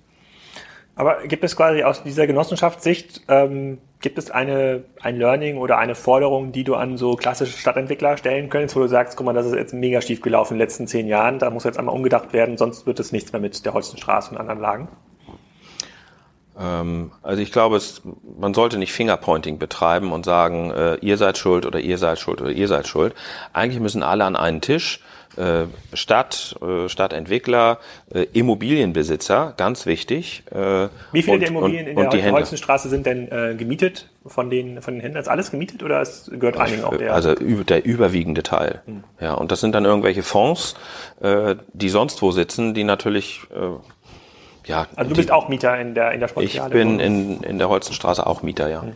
Aber 0.95 1.25
gibt 1.25 1.43
es 1.43 1.55
quasi 1.55 1.83
aus 1.83 2.03
dieser 2.03 2.27
Genossenschaftssicht, 2.27 3.21
ähm, 3.27 3.79
gibt 4.01 4.17
es 4.17 4.29
eine, 4.29 4.83
ein 5.01 5.17
Learning 5.17 5.57
oder 5.57 5.77
eine 5.77 5.95
Forderung, 5.95 6.51
die 6.51 6.63
du 6.63 6.75
an 6.75 6.97
so 6.97 7.15
klassische 7.15 7.57
Stadtentwickler 7.57 8.17
stellen 8.17 8.49
könntest, 8.49 8.75
wo 8.75 8.81
du 8.81 8.87
sagst, 8.87 9.17
guck 9.17 9.25
mal, 9.25 9.33
das 9.33 9.45
ist 9.45 9.55
jetzt 9.55 9.73
mega 9.73 10.01
schief 10.01 10.21
gelaufen 10.21 10.53
in 10.53 10.59
den 10.59 10.67
letzten 10.67 10.87
zehn 10.87 11.07
Jahren, 11.07 11.39
da 11.39 11.49
muss 11.49 11.63
jetzt 11.63 11.79
einmal 11.79 11.95
umgedacht 11.95 12.33
werden, 12.33 12.57
sonst 12.57 12.85
wird 12.85 12.99
es 12.99 13.11
nichts 13.11 13.31
mehr 13.31 13.41
mit 13.41 13.65
der 13.65 13.73
Holstenstraße 13.73 14.31
und 14.31 14.37
anderen 14.37 14.59
Lagen? 14.59 14.89
Ähm, 16.59 17.11
also 17.21 17.41
ich 17.41 17.51
glaube, 17.51 17.77
es, 17.77 18.01
man 18.39 18.53
sollte 18.53 18.77
nicht 18.77 18.93
Fingerpointing 18.93 19.57
betreiben 19.57 20.11
und 20.11 20.25
sagen, 20.25 20.71
äh, 20.71 20.95
ihr 20.95 21.17
seid 21.17 21.37
schuld 21.37 21.65
oder 21.65 21.79
ihr 21.79 21.97
seid 21.97 22.19
schuld 22.19 22.41
oder 22.41 22.51
ihr 22.51 22.67
seid 22.67 22.87
schuld. 22.87 23.13
Eigentlich 23.53 23.81
müssen 23.81 24.03
alle 24.03 24.25
an 24.25 24.35
einen 24.35 24.61
Tisch. 24.61 25.01
Äh, 25.37 25.67
Stadt, 25.93 26.57
äh, 26.61 26.89
Stadtentwickler, 26.89 27.79
äh, 28.13 28.23
Immobilienbesitzer, 28.33 29.53
ganz 29.55 29.85
wichtig. 29.85 30.43
Äh, 30.51 30.89
Wie 31.13 31.21
viele 31.21 31.35
und, 31.35 31.39
der 31.39 31.49
Immobilien 31.49 31.97
und, 31.97 32.13
in 32.13 32.21
der 32.21 32.31
Holzenstraße 32.33 32.89
sind 32.89 33.05
denn 33.05 33.31
äh, 33.31 33.55
gemietet 33.55 34.09
von 34.25 34.49
den, 34.49 34.81
von 34.81 34.95
den 34.95 35.01
Händlern? 35.01 35.21
Ist 35.21 35.29
alles 35.29 35.49
gemietet 35.49 35.83
oder 35.83 36.01
ist, 36.01 36.31
gehört 36.31 36.57
einigen 36.57 36.83
auch 36.83 36.97
der? 36.97 37.13
Also 37.13 37.33
der 37.33 37.85
überwiegende 37.85 38.43
Teil. 38.43 38.81
Hm. 38.85 39.05
Ja, 39.21 39.35
und 39.35 39.53
das 39.53 39.61
sind 39.61 39.73
dann 39.73 39.85
irgendwelche 39.85 40.21
Fonds, 40.21 40.75
die 41.73 41.89
sonst 41.89 42.21
wo 42.21 42.31
sitzen, 42.31 42.73
die 42.73 42.83
natürlich 42.83 43.41
ja. 44.65 44.87
Also 44.95 45.09
du 45.09 45.15
bist 45.15 45.29
die, 45.29 45.33
auch 45.33 45.49
Mieter 45.49 45.79
in 45.79 45.95
der, 45.95 46.11
in 46.11 46.19
der 46.19 46.27
Sportfiliale? 46.27 46.69
Ich 46.69 46.73
bin 46.73 46.99
in, 46.99 47.43
in 47.43 47.57
der 47.57 47.69
Holzenstraße 47.69 48.25
auch 48.25 48.43
Mieter, 48.43 48.69
ja. 48.69 48.81
Hm. 48.81 48.93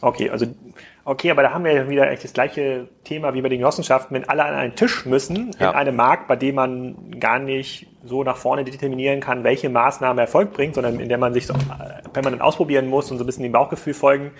Okay, 0.00 0.30
also 0.30 0.46
Okay, 1.08 1.30
aber 1.30 1.42
da 1.42 1.52
haben 1.52 1.62
wir 1.62 1.72
ja 1.72 1.88
wieder 1.88 2.10
echt 2.10 2.24
das 2.24 2.32
gleiche 2.32 2.88
Thema 3.04 3.32
wie 3.32 3.40
bei 3.40 3.48
den 3.48 3.58
Genossenschaften, 3.58 4.12
wenn 4.16 4.28
alle 4.28 4.44
an 4.44 4.54
einen 4.54 4.74
Tisch 4.74 5.06
müssen, 5.06 5.52
ja. 5.60 5.70
in 5.70 5.76
einem 5.76 5.94
Markt, 5.94 6.26
bei 6.26 6.34
dem 6.34 6.56
man 6.56 7.20
gar 7.20 7.38
nicht 7.38 7.86
so 8.04 8.24
nach 8.24 8.36
vorne 8.36 8.64
determinieren 8.64 9.20
kann, 9.20 9.44
welche 9.44 9.68
Maßnahme 9.68 10.22
Erfolg 10.22 10.52
bringt, 10.52 10.74
sondern 10.74 10.98
in 10.98 11.08
der 11.08 11.18
man 11.18 11.32
sich 11.32 11.46
so 11.46 11.54
permanent 12.12 12.42
ausprobieren 12.42 12.88
muss 12.88 13.08
und 13.12 13.18
so 13.18 13.22
ein 13.22 13.26
bisschen 13.26 13.44
dem 13.44 13.52
Bauchgefühl 13.52 13.94
folgen. 13.94 14.32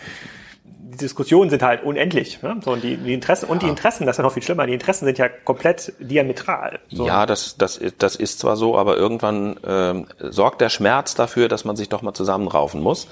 Die 0.89 0.99
Diskussionen 0.99 1.51
sind 1.51 1.62
halt 1.62 1.82
unendlich. 1.82 2.41
Ne? 2.43 2.61
So, 2.64 2.72
und 2.72 2.84
die, 2.84 2.97
die 2.97 3.12
Interessen, 3.12 3.47
ja. 3.47 3.53
und 3.53 3.62
die 3.62 3.68
Interessen, 3.68 4.07
das 4.07 4.14
ist 4.14 4.18
ja 4.18 4.24
noch 4.24 4.32
viel 4.32 4.43
schlimmer, 4.43 4.66
die 4.66 4.72
Interessen 4.72 5.05
sind 5.05 5.18
ja 5.18 5.28
komplett 5.28 5.93
diametral. 5.99 6.78
So. 6.91 7.07
Ja, 7.07 7.26
das, 7.26 7.57
das, 7.57 7.80
das 7.99 8.14
ist 8.14 8.39
zwar 8.39 8.57
so, 8.57 8.78
aber 8.78 8.97
irgendwann 8.97 9.59
ähm, 9.66 10.07
sorgt 10.20 10.61
der 10.61 10.68
Schmerz 10.68 11.16
dafür, 11.16 11.49
dass 11.49 11.64
man 11.64 11.74
sich 11.74 11.89
doch 11.89 12.03
mal 12.03 12.14
zusammenraufen 12.14 12.80
muss. 12.80 13.09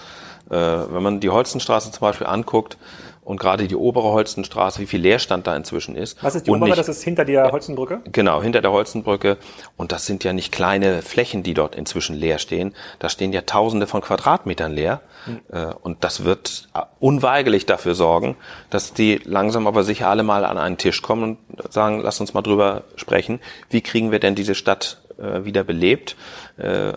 Äh, 0.50 0.54
wenn 0.54 1.02
man 1.02 1.18
die 1.18 1.30
Holzenstraße 1.30 1.90
zum 1.90 2.00
Beispiel 2.00 2.28
anguckt, 2.28 2.76
und 3.24 3.40
gerade 3.40 3.66
die 3.66 3.74
obere 3.74 4.12
Holzenstraße, 4.12 4.80
wie 4.80 4.86
viel 4.86 5.00
Leerstand 5.00 5.46
da 5.46 5.56
inzwischen 5.56 5.96
ist. 5.96 6.22
Was 6.22 6.34
ist 6.34 6.46
die 6.46 6.50
obere? 6.50 6.66
Nicht, 6.66 6.78
das 6.78 6.88
ist 6.88 7.02
hinter 7.02 7.24
der 7.24 7.50
Holzenbrücke? 7.50 8.02
Genau, 8.12 8.42
hinter 8.42 8.60
der 8.60 8.70
Holzenbrücke. 8.70 9.38
Und 9.76 9.92
das 9.92 10.04
sind 10.04 10.24
ja 10.24 10.32
nicht 10.32 10.52
kleine 10.52 11.00
Flächen, 11.00 11.42
die 11.42 11.54
dort 11.54 11.74
inzwischen 11.74 12.14
leer 12.14 12.38
stehen. 12.38 12.74
Da 12.98 13.08
stehen 13.08 13.32
ja 13.32 13.40
Tausende 13.40 13.86
von 13.86 14.02
Quadratmetern 14.02 14.72
leer. 14.72 15.00
Hm. 15.24 15.40
Und 15.80 16.04
das 16.04 16.24
wird 16.24 16.68
unweigerlich 17.00 17.64
dafür 17.64 17.94
sorgen, 17.94 18.36
dass 18.68 18.92
die 18.92 19.20
langsam 19.24 19.66
aber 19.66 19.84
sicher 19.84 20.08
alle 20.08 20.22
mal 20.22 20.44
an 20.44 20.58
einen 20.58 20.76
Tisch 20.76 21.00
kommen 21.00 21.38
und 21.48 21.72
sagen, 21.72 22.00
lass 22.00 22.20
uns 22.20 22.34
mal 22.34 22.42
drüber 22.42 22.84
sprechen. 22.96 23.40
Wie 23.70 23.80
kriegen 23.80 24.12
wir 24.12 24.18
denn 24.18 24.34
diese 24.34 24.54
Stadt 24.54 25.00
äh, 25.18 25.44
wieder 25.44 25.64
belebt? 25.64 26.16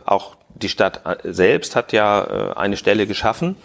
Auch 0.05 0.35
die 0.53 0.69
Stadt 0.69 1.01
selbst 1.23 1.75
hat 1.75 1.93
ja 1.93 2.53
eine 2.55 2.75
Stelle 2.77 3.07
geschaffen. 3.07 3.55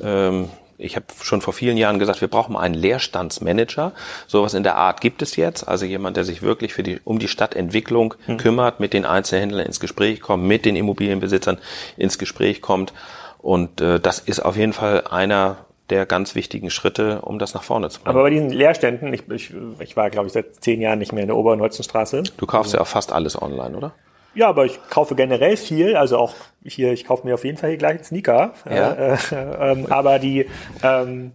Mhm 0.00 0.48
ich 0.84 0.96
habe 0.96 1.06
schon 1.22 1.40
vor 1.40 1.54
vielen 1.54 1.76
Jahren 1.76 1.98
gesagt, 1.98 2.20
wir 2.20 2.28
brauchen 2.28 2.56
einen 2.56 2.74
Leerstandsmanager. 2.74 3.92
Sowas 4.26 4.54
in 4.54 4.62
der 4.62 4.76
Art 4.76 5.00
gibt 5.00 5.22
es 5.22 5.36
jetzt. 5.36 5.66
Also 5.66 5.86
jemand, 5.86 6.16
der 6.16 6.24
sich 6.24 6.42
wirklich 6.42 6.74
für 6.74 6.82
die, 6.82 7.00
um 7.04 7.18
die 7.18 7.28
Stadtentwicklung 7.28 8.14
mhm. 8.26 8.36
kümmert, 8.36 8.80
mit 8.80 8.92
den 8.92 9.04
Einzelhändlern 9.04 9.66
ins 9.66 9.80
Gespräch 9.80 10.20
kommt, 10.20 10.44
mit 10.44 10.64
den 10.64 10.76
Immobilienbesitzern 10.76 11.58
ins 11.96 12.18
Gespräch 12.18 12.60
kommt. 12.60 12.92
Und 13.38 13.80
äh, 13.80 13.98
das 13.98 14.18
ist 14.18 14.40
auf 14.40 14.56
jeden 14.56 14.72
Fall 14.72 15.04
einer 15.10 15.56
der 15.90 16.06
ganz 16.06 16.34
wichtigen 16.34 16.70
Schritte, 16.70 17.20
um 17.22 17.38
das 17.38 17.54
nach 17.54 17.62
vorne 17.62 17.90
zu 17.90 18.00
bringen. 18.00 18.16
Aber 18.16 18.22
bei 18.22 18.30
diesen 18.30 18.50
Leerständen, 18.50 19.12
ich, 19.12 19.28
ich, 19.30 19.52
ich 19.80 19.96
war, 19.96 20.10
glaube 20.10 20.26
ich, 20.28 20.32
seit 20.32 20.62
zehn 20.62 20.80
Jahren 20.80 20.98
nicht 20.98 21.12
mehr 21.12 21.22
in 21.22 21.28
der 21.28 21.36
Oberen 21.36 21.60
Holzenstraße. 21.60 22.22
Du 22.36 22.46
kaufst 22.46 22.72
ja 22.72 22.80
auch 22.80 22.86
fast 22.86 23.12
alles 23.12 23.40
online, 23.40 23.76
oder? 23.76 23.92
Ja, 24.34 24.48
aber 24.48 24.64
ich 24.64 24.80
kaufe 24.90 25.14
generell 25.14 25.56
viel, 25.56 25.96
also 25.96 26.18
auch 26.18 26.34
hier, 26.64 26.92
ich 26.92 27.04
kaufe 27.04 27.26
mir 27.26 27.34
auf 27.34 27.44
jeden 27.44 27.56
Fall 27.56 27.70
hier 27.70 27.78
gleich 27.78 27.96
einen 27.96 28.04
Sneaker. 28.04 28.54
Ja. 28.68 28.92
Äh, 28.92 29.14
äh, 29.14 29.72
ähm, 29.72 29.86
aber 29.90 30.18
die, 30.18 30.46
ähm, 30.82 31.32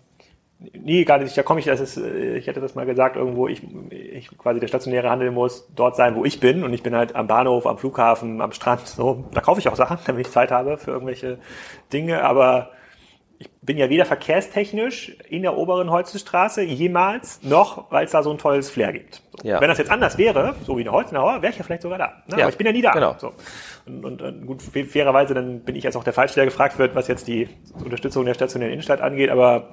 nee, 0.60 1.06
gar 1.06 1.18
nicht, 1.20 1.38
da 1.38 1.44
komme 1.44 1.60
ich, 1.60 1.66
das 1.66 1.80
ist, 1.80 1.98
äh, 1.98 2.38
ich 2.38 2.48
hätte 2.48 2.60
das 2.60 2.76
mal 2.76 2.86
gesagt, 2.86 3.16
irgendwo, 3.16 3.48
ich, 3.48 3.62
ich 3.92 4.38
quasi 4.38 4.60
der 4.60 4.68
stationäre 4.68 5.10
Handel 5.10 5.32
muss 5.32 5.68
dort 5.76 5.96
sein, 5.96 6.16
wo 6.16 6.26
ich 6.26 6.40
bin 6.40 6.64
und 6.64 6.74
ich 6.74 6.84
bin 6.84 6.96
halt 6.96 7.16
am 7.16 7.28
Bahnhof, 7.28 7.66
am 7.66 7.78
Flughafen, 7.78 8.42
am 8.42 8.52
Strand, 8.52 8.88
so, 8.88 9.26
da 9.34 9.42
kaufe 9.42 9.60
ich 9.60 9.70
auch 9.70 9.76
Sachen, 9.76 9.98
damit 10.06 10.28
ich 10.28 10.34
Zeit 10.34 10.52
habe 10.52 10.78
für 10.78 10.92
irgendwelche 10.92 11.38
Dinge, 11.94 12.24
aber 12.24 12.72
ich 13.42 13.50
bin 13.62 13.78
ja 13.78 13.90
weder 13.90 14.04
verkehrstechnisch 14.04 15.16
in 15.30 15.44
der 15.44 15.56
oberen 15.56 15.90
Holzenstraße 15.90 16.62
jemals, 16.62 17.40
noch 17.42 17.90
weil 17.90 18.04
es 18.04 18.12
da 18.12 18.22
so 18.22 18.32
ein 18.32 18.38
tolles 18.38 18.70
Flair 18.70 18.92
gibt. 18.92 19.22
So. 19.42 19.48
Ja. 19.48 19.62
Wenn 19.62 19.70
das 19.70 19.78
jetzt 19.78 19.90
anders 19.90 20.18
wäre, 20.18 20.56
so 20.66 20.78
wie 20.78 20.82
eine 20.82 20.92
Holzenauer, 20.92 21.42
wäre 21.42 21.54
ich 21.54 21.58
ja 21.58 21.64
vielleicht 21.64 21.84
sogar 21.84 21.98
da. 21.98 22.08
Ne? 22.28 22.36
Ja. 22.36 22.38
Aber 22.40 22.50
ich 22.50 22.58
bin 22.58 22.68
ja 22.68 22.74
nie 22.74 22.82
da. 22.82 22.92
Genau. 22.92 23.16
So. 23.18 23.32
Und, 23.86 24.04
und, 24.04 24.22
und 24.22 24.46
gut, 24.46 24.62
fairerweise, 24.62 25.34
dann 25.34 25.62
bin 25.62 25.78
ich 25.78 25.86
jetzt 25.86 25.96
auch 25.96 26.04
der 26.04 26.12
Falsche, 26.12 26.36
der 26.36 26.46
gefragt 26.46 26.78
wird, 26.80 26.96
was 26.96 27.08
jetzt 27.08 27.30
die 27.30 27.48
Unterstützung 27.82 28.26
der 28.26 28.34
stationären 28.34 28.74
Innenstadt 28.74 29.00
angeht, 29.00 29.30
aber 29.30 29.70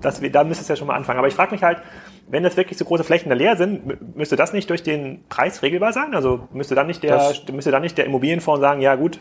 das, 0.00 0.22
da 0.32 0.44
müsste 0.44 0.62
es 0.62 0.68
ja 0.68 0.76
schon 0.76 0.86
mal 0.86 0.96
anfangen. 0.96 1.18
Aber 1.18 1.28
ich 1.28 1.34
frage 1.34 1.52
mich 1.52 1.62
halt, 1.62 1.82
wenn 2.30 2.44
jetzt 2.44 2.56
wirklich 2.56 2.78
so 2.78 2.86
große 2.86 3.04
Flächen 3.04 3.28
da 3.28 3.34
leer 3.34 3.56
sind, 3.56 4.16
müsste 4.16 4.36
das 4.36 4.54
nicht 4.54 4.70
durch 4.70 4.82
den 4.82 5.24
Preis 5.28 5.62
regelbar 5.62 5.92
sein? 5.92 6.14
Also 6.14 6.48
müsste 6.52 6.74
dann 6.74 6.86
nicht 6.86 7.02
der, 7.02 7.16
das, 7.16 7.46
müsste 7.52 7.70
dann 7.70 7.82
nicht 7.82 7.98
der 7.98 8.06
Immobilienfonds 8.06 8.60
sagen, 8.60 8.80
ja 8.80 8.94
gut, 8.94 9.20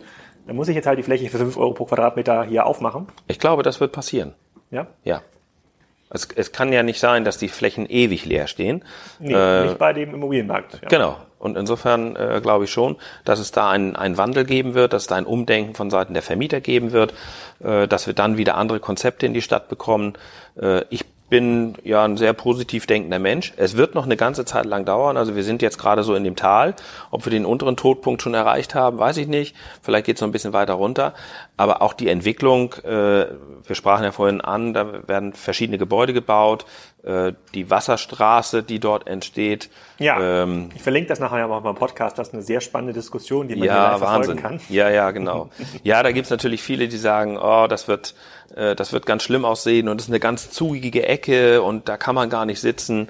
dann 0.50 0.56
muss 0.56 0.68
ich 0.68 0.76
jetzt 0.76 0.88
halt 0.88 0.98
die 0.98 1.04
Fläche 1.04 1.30
für 1.30 1.38
5 1.38 1.58
Euro 1.58 1.74
pro 1.74 1.86
Quadratmeter 1.86 2.44
hier 2.44 2.66
aufmachen. 2.66 3.06
Ich 3.28 3.38
glaube, 3.38 3.62
das 3.62 3.80
wird 3.80 3.92
passieren. 3.92 4.34
Ja? 4.72 4.88
Ja. 5.04 5.22
Es, 6.10 6.28
es 6.36 6.52
kann 6.52 6.74
ja 6.74 6.82
nicht 6.82 7.00
sein, 7.00 7.24
dass 7.24 7.38
die 7.38 7.50
Flächen 7.50 7.86
ewig 7.86 8.26
leer 8.26 8.48
stehen. 8.48 8.84
Nee, 9.20 9.32
äh, 9.32 9.66
nicht 9.66 9.78
bei 9.78 9.94
dem 9.94 10.12
Immobilienmarkt. 10.12 10.80
Ja. 10.82 10.88
Genau. 10.88 11.18
Und 11.38 11.56
insofern 11.56 12.16
äh, 12.16 12.40
glaube 12.42 12.64
ich 12.64 12.72
schon, 12.72 12.96
dass 13.26 13.38
es 13.38 13.52
da 13.52 13.70
einen, 13.70 13.96
einen 13.96 14.18
Wandel 14.18 14.44
geben 14.44 14.74
wird, 14.74 14.94
dass 14.94 15.04
es 15.04 15.08
da 15.08 15.18
ein 15.18 15.28
Umdenken 15.28 15.76
von 15.76 15.92
Seiten 15.92 16.16
der 16.16 16.24
Vermieter 16.24 16.62
geben 16.62 16.94
wird, 16.94 17.14
äh, 17.60 17.88
dass 17.88 18.08
wir 18.08 18.16
dann 18.16 18.38
wieder 18.38 18.58
andere 18.58 18.80
Konzepte 18.80 19.28
in 19.28 19.36
die 19.36 19.44
Stadt 19.44 19.70
bekommen. 19.70 20.14
Äh, 20.60 20.82
ich 20.90 21.06
bin 21.30 21.76
ja 21.84 22.04
ein 22.04 22.18
sehr 22.18 22.34
positiv 22.34 22.88
denkender 22.88 23.20
Mensch. 23.20 23.54
Es 23.58 23.78
wird 23.78 23.96
noch 23.96 24.06
eine 24.06 24.18
ganze 24.18 24.46
Zeit 24.46 24.66
lang 24.66 24.86
dauern. 24.86 25.18
Also 25.18 25.36
wir 25.36 25.44
sind 25.44 25.62
jetzt 25.62 25.78
gerade 25.78 26.04
so 26.04 26.16
in 26.16 26.24
dem 26.24 26.36
Tal. 26.36 26.76
Ob 27.12 27.26
wir 27.26 27.32
den 27.32 27.46
unteren 27.46 27.78
Todpunkt 27.78 28.22
schon 28.22 28.34
erreicht 28.34 28.76
haben, 28.76 28.98
weiß 28.98 29.18
ich 29.18 29.28
nicht. 29.28 29.56
Vielleicht 29.82 30.06
geht 30.06 30.16
es 30.16 30.22
noch 30.22 30.28
ein 30.28 30.32
bisschen 30.32 30.54
weiter 30.54 30.74
runter. 30.74 31.14
Aber 31.58 31.82
auch 31.82 31.94
die 31.94 32.10
Entwicklung, 32.10 32.74
äh, 32.84 33.28
wir 33.66 33.76
sprachen 33.76 34.04
ja 34.04 34.12
vorhin 34.12 34.42
an, 34.42 34.74
da 34.74 35.08
werden 35.08 35.34
verschiedene 35.34 35.78
Gebäude 35.78 36.14
gebaut. 36.14 36.66
Äh, 37.04 37.34
die 37.54 37.70
Wasserstraße, 37.70 38.62
die 38.62 38.80
dort 38.80 39.08
entsteht. 39.08 39.70
Ja, 40.00 40.44
ähm, 40.44 40.70
ich 40.76 40.82
verlinke 40.82 41.08
das 41.08 41.22
nachher 41.22 41.40
ja 41.40 41.48
mal 41.48 41.62
beim 41.62 41.76
Podcast. 41.76 42.18
Das 42.20 42.28
ist 42.28 42.34
eine 42.34 42.44
sehr 42.44 42.60
spannende 42.60 42.94
Diskussion, 42.94 43.48
die 43.48 43.56
man 43.56 43.66
ja, 43.66 43.96
hier 43.96 44.02
Wahnsinn. 44.02 44.36
kann. 44.36 44.60
Ja, 44.68 44.90
ja, 44.90 45.12
genau. 45.12 45.50
ja, 45.84 46.04
da 46.04 46.12
gibt's 46.12 46.30
natürlich 46.30 46.62
viele, 46.62 46.90
die 46.90 46.98
sagen, 46.98 47.38
oh, 47.38 47.68
das 47.68 47.88
wird 47.88 48.16
äh, 48.56 48.76
das 48.76 48.94
wird 48.94 49.06
ganz 49.06 49.24
schlimm 49.24 49.46
aussehen 49.46 49.88
und 49.88 50.02
es 50.02 50.08
ist 50.08 50.12
eine 50.12 50.20
ganz 50.20 50.52
zugige 50.52 51.06
Ecke 51.06 51.62
und 51.62 51.88
da 51.88 51.98
kann 51.98 52.16
man 52.16 52.30
gar 52.30 52.46
nicht 52.46 52.60
sitzen. 52.60 53.08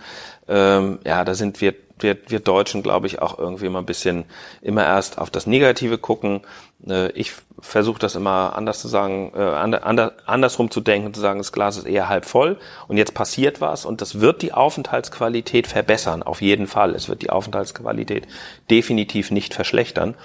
Ähm, 0.48 1.00
ja, 1.06 1.26
da 1.26 1.34
sind 1.34 1.60
wir, 1.62 1.74
wir, 2.00 2.18
wir 2.28 2.40
Deutschen, 2.40 2.84
glaube 2.84 3.08
ich, 3.08 3.22
auch 3.22 3.38
irgendwie 3.38 3.70
mal 3.70 3.80
ein 3.80 3.86
bisschen 3.86 4.26
immer 4.62 4.86
erst 4.86 5.18
auf 5.18 5.30
das 5.30 5.48
Negative 5.48 5.98
gucken. 5.98 6.42
Äh, 6.88 7.12
ich 7.12 7.34
versuche 7.60 8.00
das 8.00 8.16
immer 8.16 8.56
anders 8.56 8.80
zu 8.80 8.88
sagen, 8.88 9.34
äh, 9.36 9.42
ander, 9.42 10.14
andersrum 10.26 10.72
zu 10.72 10.82
denken, 10.82 11.14
zu 11.14 11.20
sagen, 11.20 11.40
das 11.40 11.52
Glas 11.52 11.78
ist 11.78 11.86
eher 11.86 12.10
halb 12.10 12.26
voll 12.26 12.58
und 12.88 12.98
jetzt 12.98 13.14
passiert 13.14 13.60
was 13.62 13.86
und 13.86 14.02
das 14.02 14.22
wird 14.22 14.42
die 14.42 14.54
Aufenthaltsqualität 14.54 15.68
verbessern, 15.68 16.24
auf 16.24 16.42
jeden 16.42 16.68
Fall. 16.68 16.96
Es 16.96 17.10
wird 17.10 17.22
die 17.22 17.30
Aufenthaltsqualität 17.30 18.28
definitiv 18.70 19.32
nicht 19.32 19.54
verschlechtern. 19.54 20.16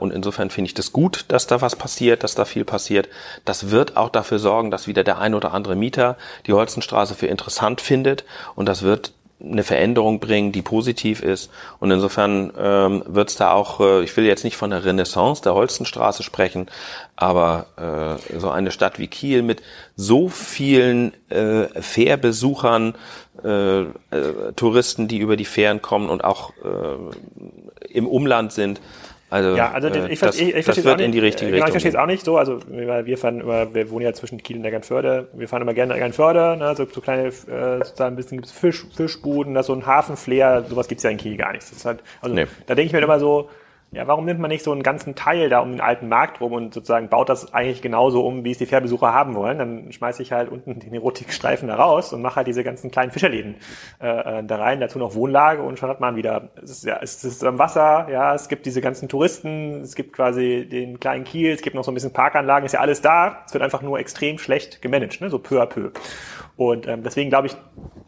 Und 0.00 0.12
insofern 0.12 0.50
finde 0.50 0.66
ich 0.66 0.74
das 0.74 0.92
gut, 0.92 1.26
dass 1.28 1.46
da 1.46 1.60
was 1.60 1.76
passiert, 1.76 2.24
dass 2.24 2.34
da 2.34 2.44
viel 2.44 2.64
passiert. 2.64 3.08
Das 3.44 3.70
wird 3.70 3.96
auch 3.96 4.08
dafür 4.08 4.40
sorgen, 4.40 4.72
dass 4.72 4.88
wieder 4.88 5.04
der 5.04 5.18
ein 5.18 5.34
oder 5.34 5.54
andere 5.54 5.76
Mieter 5.76 6.16
die 6.46 6.52
Holzenstraße 6.52 7.14
für 7.14 7.28
interessant 7.28 7.80
findet. 7.80 8.24
Und 8.56 8.68
das 8.68 8.82
wird 8.82 9.12
eine 9.44 9.62
Veränderung 9.62 10.20
bringen, 10.20 10.52
die 10.52 10.62
positiv 10.62 11.22
ist. 11.22 11.50
Und 11.80 11.90
insofern 11.90 12.52
ähm, 12.58 13.02
wird 13.06 13.30
es 13.30 13.36
da 13.36 13.52
auch, 13.52 13.80
äh, 13.80 14.02
ich 14.02 14.16
will 14.16 14.24
jetzt 14.24 14.44
nicht 14.44 14.56
von 14.56 14.70
der 14.70 14.84
Renaissance 14.84 15.42
der 15.42 15.54
Holzenstraße 15.54 16.22
sprechen, 16.22 16.66
aber 17.16 18.18
äh, 18.30 18.38
so 18.38 18.50
eine 18.50 18.70
Stadt 18.70 18.98
wie 18.98 19.08
Kiel 19.08 19.42
mit 19.42 19.62
so 19.96 20.28
vielen 20.28 21.12
äh, 21.28 21.66
Fährbesuchern, 21.80 22.94
äh, 23.44 23.80
äh, 23.82 23.86
Touristen, 24.56 25.08
die 25.08 25.18
über 25.18 25.36
die 25.36 25.44
Fähren 25.44 25.82
kommen 25.82 26.08
und 26.08 26.24
auch 26.24 26.52
äh, 26.64 27.88
im 27.88 28.06
Umland 28.06 28.52
sind, 28.52 28.80
also, 29.32 29.56
ja, 29.56 29.72
also 29.72 29.88
äh, 29.88 30.12
ich, 30.12 30.20
das, 30.20 30.38
ich, 30.38 30.54
ich 30.54 30.66
das 30.66 30.84
wird 30.84 31.00
in 31.00 31.10
die 31.10 31.18
richtige 31.18 31.50
genau, 31.50 31.64
Richtung. 31.64 31.78
Ich 31.78 31.82
verstehe 31.82 31.90
es 31.92 31.96
auch 31.96 32.06
nicht 32.06 32.22
so. 32.22 32.36
Also 32.36 32.60
wir 32.68 33.16
fahren 33.16 33.40
immer, 33.40 33.72
wir 33.72 33.88
wohnen 33.88 34.04
ja 34.04 34.12
zwischen 34.12 34.42
Kiel 34.42 34.58
und 34.58 34.64
Eckernförde. 34.66 35.28
Wir 35.32 35.48
fahren 35.48 35.62
immer 35.62 35.72
gerne 35.72 35.88
nach 35.88 35.96
Eckernförde, 35.96 36.58
ne, 36.58 36.74
so, 36.76 36.84
so 36.84 37.00
kleine, 37.00 37.28
äh, 37.28 37.32
sozusagen 37.78 38.12
ein 38.12 38.16
bisschen 38.16 38.36
gibt's 38.36 38.52
Fisch, 38.52 38.84
Fischbuden, 38.94 39.54
da 39.54 39.62
so 39.62 39.72
ein 39.72 39.86
Hafenflair, 39.86 40.66
sowas 40.68 40.86
gibt's 40.86 41.02
ja 41.02 41.08
in 41.08 41.16
Kiel 41.16 41.38
gar 41.38 41.52
nicht. 41.52 41.62
Das 41.62 41.72
ist 41.72 41.86
halt, 41.86 42.00
also 42.20 42.34
nee. 42.34 42.46
da 42.66 42.74
denke 42.74 42.88
ich 42.88 42.92
mir 42.92 42.98
immer 43.00 43.18
so, 43.18 43.48
ja, 43.92 44.06
warum 44.06 44.24
nimmt 44.24 44.40
man 44.40 44.48
nicht 44.48 44.64
so 44.64 44.72
einen 44.72 44.82
ganzen 44.82 45.14
Teil 45.14 45.50
da 45.50 45.60
um 45.60 45.70
den 45.70 45.82
alten 45.82 46.08
Markt 46.08 46.40
rum 46.40 46.52
und 46.52 46.72
sozusagen 46.72 47.10
baut 47.10 47.28
das 47.28 47.52
eigentlich 47.52 47.82
genauso 47.82 48.26
um, 48.26 48.42
wie 48.42 48.50
es 48.50 48.56
die 48.56 48.64
Fährbesucher 48.64 49.12
haben 49.12 49.34
wollen? 49.34 49.58
Dann 49.58 49.92
schmeiße 49.92 50.22
ich 50.22 50.32
halt 50.32 50.50
unten 50.50 50.80
den 50.80 50.94
Erotikstreifen 50.94 51.68
da 51.68 51.74
raus 51.74 52.14
und 52.14 52.22
mache 52.22 52.36
halt 52.36 52.46
diese 52.46 52.64
ganzen 52.64 52.90
kleinen 52.90 53.10
Fischerläden 53.10 53.56
äh, 54.00 54.38
äh, 54.38 54.44
da 54.44 54.56
rein, 54.56 54.80
dazu 54.80 54.98
noch 54.98 55.14
Wohnlage 55.14 55.62
und 55.62 55.78
schon 55.78 55.90
hat 55.90 56.00
man 56.00 56.16
wieder, 56.16 56.48
es 56.62 56.70
ist, 56.70 56.84
ja, 56.84 57.00
es 57.02 57.22
ist 57.22 57.44
am 57.44 57.58
Wasser, 57.58 58.08
ja, 58.10 58.34
es 58.34 58.48
gibt 58.48 58.64
diese 58.64 58.80
ganzen 58.80 59.10
Touristen, 59.10 59.82
es 59.82 59.94
gibt 59.94 60.14
quasi 60.14 60.66
den 60.66 60.98
kleinen 60.98 61.24
Kiel, 61.24 61.52
es 61.52 61.60
gibt 61.60 61.76
noch 61.76 61.84
so 61.84 61.90
ein 61.90 61.94
bisschen 61.94 62.14
Parkanlagen, 62.14 62.64
ist 62.64 62.72
ja 62.72 62.80
alles 62.80 63.02
da, 63.02 63.42
es 63.46 63.52
wird 63.52 63.62
einfach 63.62 63.82
nur 63.82 63.98
extrem 63.98 64.38
schlecht 64.38 64.80
gemanagt, 64.80 65.20
ne, 65.20 65.28
so 65.28 65.38
peu 65.38 65.60
à 65.60 65.66
peu. 65.66 65.90
Und 66.56 66.86
ähm, 66.86 67.02
deswegen 67.02 67.30
glaube 67.30 67.46
ich, 67.46 67.56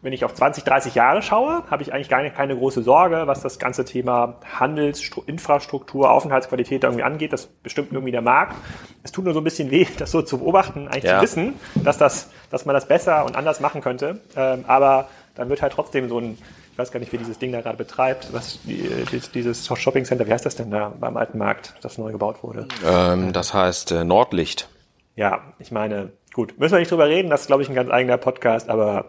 wenn 0.01 0.13
ich 0.13 0.23
auf 0.23 0.35
20, 0.35 0.63
30 0.63 0.93
Jahre 0.93 1.23
schaue, 1.23 1.63
habe 1.69 1.81
ich 1.81 1.91
eigentlich 1.91 2.09
gar 2.09 2.21
nicht, 2.21 2.35
keine 2.35 2.55
große 2.55 2.83
Sorge, 2.83 3.23
was 3.25 3.41
das 3.41 3.57
ganze 3.57 3.85
Thema 3.85 4.35
Handelsinfrastruktur, 4.59 6.11
Aufenthaltsqualität 6.11 6.83
irgendwie 6.83 7.03
angeht. 7.03 7.33
Das 7.33 7.47
bestimmt 7.47 7.91
irgendwie 7.91 8.11
der 8.11 8.21
Markt. 8.21 8.55
Es 9.03 9.11
tut 9.11 9.25
nur 9.25 9.33
so 9.33 9.41
ein 9.41 9.43
bisschen 9.43 9.71
weh, 9.71 9.87
das 9.97 10.11
so 10.11 10.21
zu 10.21 10.37
beobachten, 10.37 10.87
eigentlich 10.87 11.05
ja. 11.05 11.17
zu 11.17 11.23
wissen, 11.23 11.53
dass, 11.83 11.97
das, 11.97 12.29
dass 12.51 12.65
man 12.65 12.75
das 12.75 12.87
besser 12.87 13.25
und 13.25 13.35
anders 13.35 13.59
machen 13.59 13.81
könnte. 13.81 14.21
Ähm, 14.35 14.63
aber 14.67 15.07
dann 15.33 15.49
wird 15.49 15.61
halt 15.61 15.73
trotzdem 15.73 16.07
so 16.07 16.19
ein, 16.19 16.37
ich 16.71 16.77
weiß 16.77 16.91
gar 16.91 16.99
nicht, 16.99 17.11
wie 17.11 17.17
dieses 17.17 17.39
Ding 17.39 17.51
da 17.51 17.61
gerade 17.61 17.77
betreibt, 17.77 18.31
was 18.31 18.59
die, 18.63 18.89
dieses 19.33 19.65
Shopping 19.65 20.05
Center, 20.05 20.27
wie 20.27 20.33
heißt 20.33 20.45
das 20.45 20.55
denn 20.55 20.69
da 20.69 20.93
beim 20.99 21.17
alten 21.17 21.37
Markt, 21.37 21.73
das 21.81 21.97
neu 21.97 22.11
gebaut 22.11 22.43
wurde? 22.43 22.67
Ähm, 22.85 23.33
das 23.33 23.53
heißt 23.53 23.91
äh, 23.91 24.03
Nordlicht. 24.03 24.69
Ja, 25.15 25.41
ich 25.59 25.71
meine, 25.71 26.11
gut, 26.35 26.59
müssen 26.59 26.73
wir 26.73 26.79
nicht 26.79 26.91
drüber 26.91 27.07
reden, 27.07 27.29
das 27.29 27.41
ist, 27.41 27.47
glaube 27.47 27.63
ich, 27.63 27.69
ein 27.69 27.75
ganz 27.75 27.89
eigener 27.89 28.17
Podcast, 28.17 28.67
aber 28.67 29.05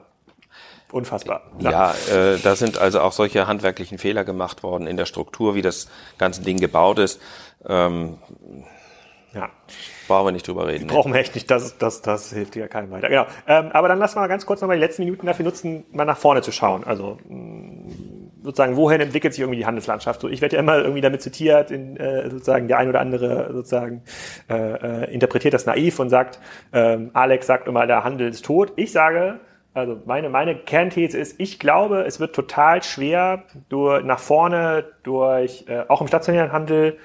unfassbar. 0.93 1.43
Ja, 1.59 1.93
äh, 2.09 2.39
da 2.39 2.55
sind 2.55 2.79
also 2.79 3.01
auch 3.01 3.11
solche 3.11 3.49
handwerklichen 3.49 3.99
Fehler 3.99 4.23
gemacht 4.25 4.63
worden 4.63 4.87
in 4.87 4.97
der 4.97 5.07
Struktur, 5.07 5.57
wie 5.57 5.63
das 5.63 5.89
ganze 6.19 6.43
Ding 6.43 6.59
gebaut 6.59 7.01
ist. 7.01 7.21
Ähm, 7.69 8.19
ja. 9.35 9.51
Brauchen 10.09 10.27
wir 10.27 10.33
nicht 10.33 10.47
drüber 10.47 10.67
reden. 10.67 10.87
Brauchen 10.87 11.13
wir 11.13 11.21
echt 11.21 11.35
nicht, 11.35 11.51
das, 11.51 11.79
das, 11.79 12.03
das 12.03 12.33
hilft 12.33 12.57
ja 12.57 12.69
keinem 12.69 12.91
weiter. 12.91 13.09
Genau. 13.09 13.27
Ähm, 13.47 13.71
aber 13.73 13.89
dann 13.89 13.99
lassen 13.99 14.17
wir 14.17 14.21
mal 14.21 14.29
ganz 14.29 14.47
kurz 14.47 14.61
nochmal 14.61 14.77
die 14.77 14.83
letzten 14.83 15.05
Minuten 15.05 15.27
dafür 15.27 15.45
nutzen, 15.45 15.85
mal 15.93 16.05
nach 16.05 16.17
vorne 16.17 16.43
zu 16.43 16.53
schauen. 16.53 16.85
Also 16.85 17.19
mm, 17.29 18.43
sozusagen, 18.43 18.77
wohin 18.77 19.01
entwickelt 19.01 19.35
sich 19.35 19.41
irgendwie 19.41 19.59
die 19.59 19.67
Handelslandschaft? 19.67 20.21
So, 20.21 20.29
ich 20.29 20.41
werde 20.41 20.57
ja 20.57 20.61
immer 20.61 20.79
irgendwie 20.79 21.01
damit 21.01 21.23
zitiert, 21.23 21.71
in, 21.71 21.97
äh, 21.97 22.31
sozusagen 22.31 22.69
der 22.69 22.79
ein 22.79 22.89
oder 22.89 23.01
andere 23.01 23.53
sozusagen 23.53 24.03
äh, 24.49 24.55
äh, 24.55 25.13
interpretiert 25.13 25.55
das 25.55 25.67
naiv 25.67 25.99
und 25.99 26.09
sagt, 26.09 26.41
ähm, 26.73 27.11
Alex 27.13 27.47
sagt 27.47 27.67
immer, 27.67 27.87
der 27.87 28.05
Handel 28.05 28.29
ist 28.29 28.45
tot. 28.45 28.73
Ich 28.77 28.93
sage, 28.93 29.41
also 29.75 30.01
meine, 30.07 30.31
meine 30.31 30.55
Kernthese 30.55 31.19
ist, 31.19 31.39
ich 31.39 31.59
glaube, 31.59 32.05
es 32.07 32.19
wird 32.19 32.35
total 32.35 32.83
schwer, 32.83 33.43
durch, 33.69 34.05
nach 34.05 34.21
vorne 34.21 34.85
durch, 35.03 35.67
äh, 35.69 35.83
auch 35.89 36.01
im 36.01 36.07
stationären 36.07 36.53
Handel, 36.53 36.97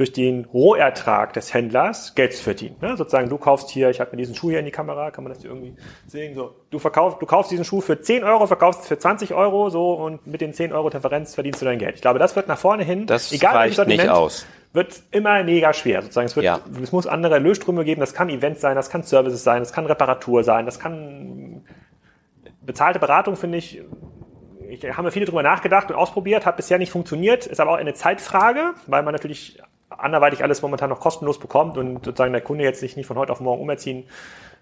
durch 0.00 0.14
den 0.14 0.46
Rohertrag 0.46 1.34
des 1.34 1.52
Händlers 1.52 2.14
Geld 2.14 2.32
zu 2.32 2.42
verdienen. 2.42 2.74
Ne? 2.80 2.96
Sozusagen, 2.96 3.28
du 3.28 3.36
kaufst 3.36 3.68
hier, 3.68 3.90
ich 3.90 4.00
habe 4.00 4.12
mir 4.12 4.16
diesen 4.16 4.34
Schuh 4.34 4.48
hier 4.48 4.60
in 4.60 4.64
die 4.64 4.70
Kamera, 4.70 5.10
kann 5.10 5.24
man 5.24 5.30
das 5.30 5.42
hier 5.42 5.50
irgendwie 5.50 5.74
sehen, 6.06 6.34
so, 6.34 6.54
du 6.70 6.78
verkaufst, 6.78 7.20
du 7.20 7.26
kaufst 7.26 7.50
diesen 7.50 7.66
Schuh 7.66 7.82
für 7.82 8.00
10 8.00 8.24
Euro, 8.24 8.46
verkaufst 8.46 8.80
es 8.80 8.88
für 8.88 8.98
20 8.98 9.34
Euro, 9.34 9.68
so, 9.68 9.92
und 9.92 10.26
mit 10.26 10.40
den 10.40 10.54
10 10.54 10.72
Euro 10.72 10.88
Differenz 10.88 11.34
verdienst 11.34 11.60
du 11.60 11.66
dein 11.66 11.78
Geld. 11.78 11.96
Ich 11.96 12.00
glaube, 12.00 12.18
das 12.18 12.34
wird 12.34 12.48
nach 12.48 12.56
vorne 12.56 12.82
hin, 12.82 13.06
das 13.06 13.30
egal 13.30 13.54
reicht 13.54 13.86
nicht 13.86 14.08
aus. 14.08 14.46
wird 14.72 15.02
immer 15.10 15.44
mega 15.44 15.74
schwer. 15.74 16.00
Sozusagen, 16.00 16.28
es 16.28 16.34
wird, 16.34 16.46
ja. 16.46 16.60
es 16.82 16.92
muss 16.92 17.06
andere 17.06 17.38
Lösströme 17.38 17.84
geben, 17.84 18.00
das 18.00 18.14
kann 18.14 18.30
Events 18.30 18.62
sein, 18.62 18.76
das 18.76 18.88
kann 18.88 19.02
Services 19.02 19.44
sein, 19.44 19.60
das 19.60 19.74
kann 19.74 19.84
Reparatur 19.84 20.44
sein, 20.44 20.64
das 20.64 20.80
kann 20.80 21.62
bezahlte 22.62 23.00
Beratung, 23.00 23.36
finde 23.36 23.58
ich, 23.58 23.82
ich 24.66 24.84
habe 24.84 25.02
mir 25.02 25.10
viele 25.10 25.26
drüber 25.26 25.42
nachgedacht 25.42 25.90
und 25.90 25.96
ausprobiert, 25.96 26.46
hat 26.46 26.56
bisher 26.56 26.78
nicht 26.78 26.90
funktioniert, 26.90 27.44
ist 27.46 27.60
aber 27.60 27.72
auch 27.72 27.76
eine 27.76 27.92
Zeitfrage, 27.92 28.72
weil 28.86 29.02
man 29.02 29.12
natürlich 29.12 29.60
anderweitig 29.90 30.42
alles 30.42 30.62
momentan 30.62 30.90
noch 30.90 31.00
kostenlos 31.00 31.38
bekommt 31.38 31.76
und 31.76 32.04
sozusagen 32.04 32.32
der 32.32 32.42
Kunde 32.42 32.64
jetzt 32.64 32.80
sich 32.80 32.96
nicht 32.96 33.06
von 33.06 33.18
heute 33.18 33.32
auf 33.32 33.40
morgen 33.40 33.60
umerziehen 33.60 34.04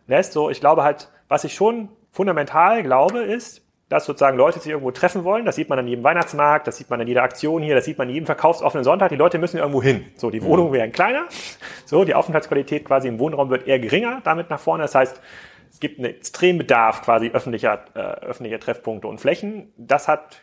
lässt. 0.07 0.33
So, 0.33 0.51
ich 0.51 0.61
glaube 0.61 0.83
halt, 0.83 1.09
was 1.29 1.45
ich 1.45 1.55
schon 1.55 1.89
fundamental 2.11 2.83
glaube, 2.83 3.21
ist, 3.21 3.63
dass 3.89 4.05
sozusagen 4.05 4.37
Leute 4.37 4.59
sich 4.59 4.71
irgendwo 4.71 4.91
treffen 4.91 5.25
wollen. 5.25 5.47
Das 5.47 5.57
sieht 5.57 5.69
man 5.69 5.79
an 5.79 5.87
jedem 5.89 6.05
Weihnachtsmarkt, 6.05 6.67
das 6.67 6.77
sieht 6.77 6.91
man 6.91 7.01
an 7.01 7.07
jeder 7.07 7.23
Aktion 7.23 7.63
hier, 7.63 7.75
das 7.75 7.87
sieht 7.87 7.97
man 7.97 8.09
an 8.09 8.15
jedem 8.15 8.27
verkaufsoffenen 8.27 8.85
Sonntag. 8.85 9.09
Die 9.09 9.17
Leute 9.17 9.39
müssen 9.39 9.59
irgendwo 9.59 9.83
hin. 9.83 10.05
So, 10.17 10.31
die 10.31 10.43
Wohnungen 10.43 10.73
werden 10.73 10.93
kleiner. 10.93 11.25
So, 11.87 12.05
die 12.05 12.15
Aufenthaltsqualität 12.15 12.85
quasi 12.85 13.09
im 13.09 13.19
Wohnraum 13.19 13.49
wird 13.49 13.67
eher 13.67 13.79
geringer 13.79 14.21
damit 14.25 14.51
nach 14.51 14.61
vorne. 14.61 14.83
Das 14.83 14.95
heißt, 14.95 15.21
es 15.71 15.81
gibt 15.81 15.99
einen 15.99 16.11
extremen 16.11 16.59
Bedarf 16.59 17.03
quasi 17.03 17.31
öffentlicher, 17.31 17.85
äh, 17.95 17.99
öffentlicher 17.99 18.61
Treffpunkte 18.61 19.09
und 19.09 19.21
Flächen. 19.21 19.73
Das 19.77 20.07
hat, 20.07 20.43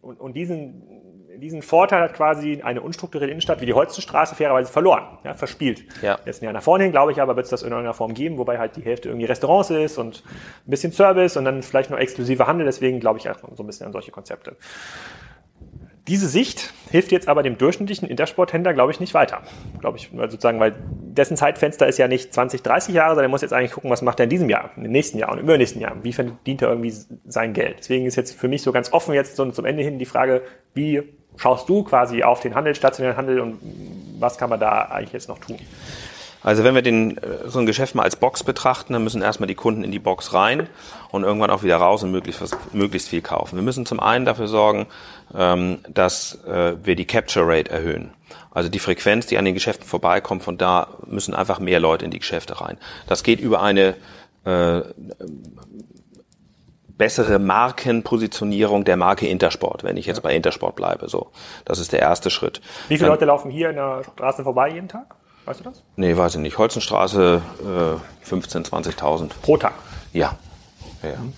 und, 0.00 0.20
und 0.20 0.34
diesen, 0.34 1.03
diesen 1.38 1.62
Vorteil 1.62 2.02
hat 2.02 2.14
quasi 2.14 2.62
eine 2.62 2.80
unstrukturierte 2.80 3.30
Innenstadt 3.30 3.60
wie 3.60 3.66
die 3.66 3.74
Holzenstraße 3.74 4.34
fairerweise 4.34 4.72
verloren, 4.72 5.18
ja, 5.24 5.34
verspielt. 5.34 5.84
Ja. 6.02 6.18
Jetzt 6.24 6.42
Jahr 6.42 6.52
nach 6.52 6.62
vorne 6.62 6.84
hin, 6.84 6.92
glaube 6.92 7.12
ich, 7.12 7.20
aber 7.20 7.36
wird 7.36 7.44
es 7.44 7.50
das 7.50 7.62
in 7.62 7.68
irgendeiner 7.68 7.94
Form 7.94 8.14
geben, 8.14 8.38
wobei 8.38 8.58
halt 8.58 8.76
die 8.76 8.82
Hälfte 8.82 9.08
irgendwie 9.08 9.26
Restaurants 9.26 9.70
ist 9.70 9.98
und 9.98 10.22
ein 10.66 10.70
bisschen 10.70 10.92
Service 10.92 11.36
und 11.36 11.44
dann 11.44 11.62
vielleicht 11.62 11.90
noch 11.90 11.98
exklusiver 11.98 12.46
Handel. 12.46 12.66
Deswegen 12.66 13.00
glaube 13.00 13.18
ich 13.18 13.28
auch 13.28 13.36
so 13.54 13.62
ein 13.62 13.66
bisschen 13.66 13.86
an 13.86 13.92
solche 13.92 14.10
Konzepte. 14.10 14.56
Diese 16.06 16.28
Sicht 16.28 16.74
hilft 16.90 17.12
jetzt 17.12 17.28
aber 17.28 17.42
dem 17.42 17.56
durchschnittlichen 17.56 18.06
Intersporthändler, 18.06 18.74
glaube 18.74 18.92
ich, 18.92 19.00
nicht 19.00 19.14
weiter. 19.14 19.40
Glaube 19.80 19.96
ich, 19.96 20.10
sozusagen, 20.14 20.60
weil 20.60 20.74
dessen 20.90 21.34
Zeitfenster 21.34 21.86
ist 21.86 21.96
ja 21.96 22.08
nicht 22.08 22.34
20, 22.34 22.62
30 22.62 22.94
Jahre, 22.94 23.12
sondern 23.12 23.24
er 23.24 23.30
muss 23.30 23.40
jetzt 23.40 23.54
eigentlich 23.54 23.72
gucken, 23.72 23.88
was 23.90 24.02
macht 24.02 24.20
er 24.20 24.24
in 24.24 24.30
diesem 24.30 24.50
Jahr, 24.50 24.70
im 24.76 24.82
nächsten 24.82 25.16
Jahr 25.16 25.32
und 25.32 25.38
im 25.38 25.44
übernächsten 25.44 25.80
Jahr. 25.80 25.96
Wie 26.02 26.12
verdient 26.12 26.60
er 26.60 26.68
irgendwie 26.68 26.92
sein 27.26 27.54
Geld? 27.54 27.76
Deswegen 27.78 28.04
ist 28.04 28.16
jetzt 28.16 28.38
für 28.38 28.48
mich 28.48 28.60
so 28.60 28.70
ganz 28.70 28.92
offen 28.92 29.14
jetzt 29.14 29.36
so 29.36 29.50
zum 29.50 29.64
Ende 29.64 29.82
hin 29.82 29.98
die 29.98 30.04
Frage, 30.04 30.42
wie 30.74 31.14
schaust 31.36 31.68
du 31.68 31.82
quasi 31.82 32.22
auf 32.22 32.40
den 32.40 32.54
Handel, 32.54 32.74
stationären 32.74 33.16
Handel 33.16 33.40
und 33.40 33.58
was 34.18 34.38
kann 34.38 34.50
man 34.50 34.60
da 34.60 34.82
eigentlich 34.82 35.12
jetzt 35.12 35.28
noch 35.28 35.38
tun? 35.38 35.58
Also 36.44 36.62
wenn 36.62 36.74
wir 36.74 36.82
den, 36.82 37.16
äh, 37.16 37.48
so 37.48 37.58
ein 37.58 37.66
Geschäft 37.66 37.94
mal 37.94 38.02
als 38.02 38.16
Box 38.16 38.44
betrachten, 38.44 38.92
dann 38.92 39.02
müssen 39.02 39.22
erstmal 39.22 39.46
die 39.46 39.54
Kunden 39.54 39.82
in 39.82 39.90
die 39.90 39.98
Box 39.98 40.34
rein 40.34 40.68
und 41.10 41.24
irgendwann 41.24 41.50
auch 41.50 41.62
wieder 41.62 41.78
raus 41.78 42.02
und 42.02 42.10
möglichst, 42.10 42.42
möglichst 42.74 43.08
viel 43.08 43.22
kaufen. 43.22 43.56
Wir 43.56 43.62
müssen 43.62 43.86
zum 43.86 43.98
einen 43.98 44.26
dafür 44.26 44.46
sorgen, 44.46 44.86
ähm, 45.34 45.78
dass 45.88 46.44
äh, 46.44 46.74
wir 46.84 46.96
die 46.96 47.06
Capture 47.06 47.48
Rate 47.48 47.70
erhöhen. 47.70 48.10
Also 48.50 48.68
die 48.68 48.78
Frequenz, 48.78 49.26
die 49.26 49.38
an 49.38 49.46
den 49.46 49.54
Geschäften 49.54 49.86
vorbeikommt, 49.86 50.42
von 50.42 50.58
da 50.58 50.88
müssen 51.06 51.34
einfach 51.34 51.60
mehr 51.60 51.80
Leute 51.80 52.04
in 52.04 52.10
die 52.10 52.18
Geschäfte 52.18 52.60
rein. 52.60 52.76
Das 53.06 53.22
geht 53.22 53.40
über 53.40 53.62
eine 53.62 53.96
äh, 54.44 54.82
bessere 56.96 57.38
Markenpositionierung 57.38 58.84
der 58.84 58.96
Marke 58.96 59.26
Intersport, 59.26 59.84
wenn 59.84 59.96
ich 59.96 60.06
jetzt 60.06 60.22
bei 60.22 60.34
Intersport 60.34 60.76
bleibe. 60.76 61.08
So, 61.08 61.30
das 61.64 61.78
ist 61.78 61.92
der 61.92 62.00
erste 62.00 62.30
Schritt. 62.30 62.60
Wie 62.88 62.96
viele 62.96 63.08
Dann, 63.08 63.16
Leute 63.16 63.24
laufen 63.24 63.50
hier 63.50 63.70
in 63.70 63.76
der 63.76 64.02
Straße 64.14 64.44
vorbei 64.44 64.70
jeden 64.70 64.88
Tag? 64.88 65.14
Weißt 65.44 65.60
du 65.60 65.64
das? 65.64 65.82
Nee, 65.96 66.16
weiß 66.16 66.36
ich 66.36 66.40
nicht. 66.40 66.56
Holzenstraße 66.56 67.42
äh, 67.60 68.28
15.000, 68.28 68.70
20.000. 68.70 69.30
Pro 69.42 69.56
Tag? 69.56 69.74
Ja. 70.12 70.36
ja. 71.02 71.18
Mhm. 71.18 71.34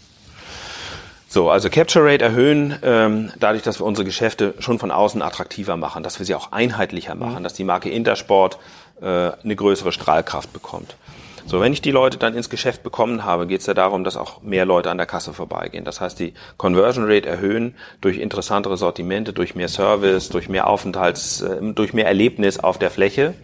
So, 1.28 1.50
also 1.50 1.68
Capture 1.68 2.04
Rate 2.04 2.24
erhöhen, 2.24 2.78
ähm, 2.82 3.32
dadurch, 3.40 3.62
dass 3.62 3.80
wir 3.80 3.86
unsere 3.86 4.04
Geschäfte 4.04 4.54
schon 4.58 4.78
von 4.78 4.90
außen 4.90 5.22
attraktiver 5.22 5.76
machen, 5.76 6.02
dass 6.02 6.18
wir 6.18 6.26
sie 6.26 6.34
auch 6.34 6.52
einheitlicher 6.52 7.14
machen, 7.14 7.40
mhm. 7.40 7.42
dass 7.42 7.54
die 7.54 7.64
Marke 7.64 7.90
Intersport 7.90 8.58
äh, 9.00 9.32
eine 9.42 9.56
größere 9.56 9.92
Strahlkraft 9.92 10.52
bekommt. 10.52 10.96
So, 11.46 11.60
wenn 11.60 11.72
ich 11.72 11.80
die 11.80 11.92
Leute 11.92 12.18
dann 12.18 12.34
ins 12.34 12.50
Geschäft 12.50 12.82
bekommen 12.82 13.24
habe, 13.24 13.46
geht 13.46 13.60
es 13.60 13.66
ja 13.66 13.74
darum, 13.74 14.02
dass 14.02 14.16
auch 14.16 14.42
mehr 14.42 14.64
Leute 14.64 14.90
an 14.90 14.96
der 14.96 15.06
Kasse 15.06 15.32
vorbeigehen. 15.32 15.84
Das 15.84 16.00
heißt, 16.00 16.18
die 16.18 16.34
Conversion 16.56 17.04
Rate 17.06 17.28
erhöhen 17.28 17.76
durch 18.00 18.18
interessantere 18.18 18.76
Sortimente, 18.76 19.32
durch 19.32 19.54
mehr 19.54 19.68
Service, 19.68 20.28
durch 20.28 20.48
mehr 20.48 20.66
Aufenthalts, 20.66 21.42
äh, 21.42 21.72
durch 21.72 21.92
mehr 21.92 22.06
Erlebnis 22.06 22.58
auf 22.58 22.78
der 22.78 22.90
Fläche, 22.90 23.34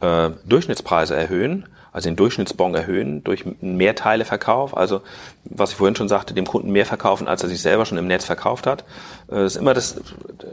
äh, 0.00 0.30
Durchschnittspreise 0.46 1.16
erhöhen 1.16 1.66
also 1.92 2.08
den 2.08 2.16
Durchschnittsbon 2.16 2.74
erhöhen 2.74 3.22
durch 3.22 3.44
Mehrteileverkauf, 3.60 4.76
also 4.76 5.02
was 5.44 5.72
ich 5.72 5.76
vorhin 5.76 5.94
schon 5.94 6.08
sagte, 6.08 6.32
dem 6.32 6.46
Kunden 6.46 6.70
mehr 6.70 6.86
verkaufen, 6.86 7.28
als 7.28 7.42
er 7.42 7.50
sich 7.50 7.60
selber 7.60 7.84
schon 7.84 7.98
im 7.98 8.06
Netz 8.06 8.24
verkauft 8.24 8.66
hat. 8.66 8.84
Das 9.28 9.38
äh, 9.38 9.46
ist 9.46 9.56
immer 9.56 9.74
das 9.74 10.00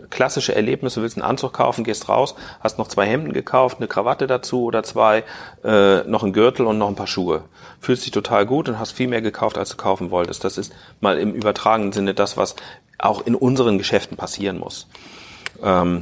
klassische 0.10 0.54
Erlebnis, 0.54 0.96
du 0.96 1.02
willst 1.02 1.18
einen 1.18 1.26
Anzug 1.26 1.54
kaufen, 1.54 1.84
gehst 1.86 2.10
raus, 2.10 2.36
hast 2.60 2.78
noch 2.78 2.90
zwei 2.90 3.06
Hemden 3.06 3.32
gekauft, 3.32 3.78
eine 3.78 3.88
Krawatte 3.88 4.28
dazu 4.28 4.66
oder 4.66 4.84
zwei, 4.84 5.24
äh, 5.64 6.04
noch 6.04 6.24
einen 6.24 6.34
Gürtel 6.34 6.66
und 6.66 6.78
noch 6.78 6.90
ein 6.90 6.96
paar 6.96 7.08
Schuhe. 7.08 7.44
Fühlst 7.80 8.06
dich 8.06 8.12
total 8.12 8.46
gut 8.46 8.68
und 8.68 8.78
hast 8.78 8.92
viel 8.92 9.08
mehr 9.08 9.22
gekauft, 9.22 9.58
als 9.58 9.70
du 9.70 9.78
kaufen 9.78 10.12
wolltest. 10.12 10.44
Das 10.44 10.58
ist 10.58 10.74
mal 11.00 11.18
im 11.18 11.34
übertragenen 11.34 11.94
Sinne 11.94 12.14
das, 12.14 12.36
was 12.36 12.56
auch 12.98 13.26
in 13.26 13.36
unseren 13.36 13.78
Geschäften 13.78 14.18
passieren 14.18 14.60
muss. 14.60 14.88
Ähm, 15.64 16.02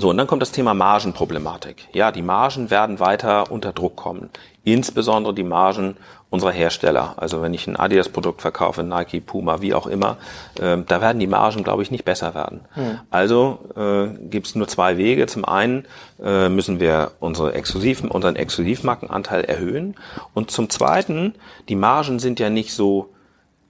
so, 0.00 0.10
und 0.10 0.16
dann 0.16 0.28
kommt 0.28 0.42
das 0.42 0.52
Thema 0.52 0.74
Margenproblematik. 0.74 1.88
Ja, 1.92 2.12
die 2.12 2.22
Margen 2.22 2.70
werden 2.70 3.00
weiter 3.00 3.50
unter 3.50 3.72
Druck 3.72 3.96
kommen. 3.96 4.30
Insbesondere 4.62 5.34
die 5.34 5.42
Margen 5.42 5.96
unserer 6.30 6.52
Hersteller. 6.52 7.14
Also 7.16 7.42
wenn 7.42 7.52
ich 7.52 7.66
ein 7.66 7.74
Adidas-Produkt 7.74 8.40
verkaufe, 8.40 8.84
Nike, 8.84 9.20
Puma, 9.20 9.60
wie 9.60 9.74
auch 9.74 9.88
immer, 9.88 10.16
äh, 10.60 10.78
da 10.86 11.00
werden 11.00 11.18
die 11.18 11.26
Margen, 11.26 11.64
glaube 11.64 11.82
ich, 11.82 11.90
nicht 11.90 12.04
besser 12.04 12.36
werden. 12.36 12.60
Mhm. 12.76 13.00
Also 13.10 13.58
äh, 13.74 14.06
gibt 14.28 14.46
es 14.46 14.54
nur 14.54 14.68
zwei 14.68 14.98
Wege. 14.98 15.26
Zum 15.26 15.44
einen 15.44 15.84
äh, 16.22 16.48
müssen 16.48 16.78
wir 16.78 17.10
unsere 17.18 17.54
Exklusiven, 17.54 18.08
unseren 18.08 18.36
Exklusivmarkenanteil 18.36 19.46
erhöhen. 19.46 19.96
Und 20.32 20.52
zum 20.52 20.70
zweiten, 20.70 21.34
die 21.68 21.76
Margen 21.76 22.20
sind 22.20 22.38
ja 22.38 22.50
nicht 22.50 22.72
so 22.72 23.12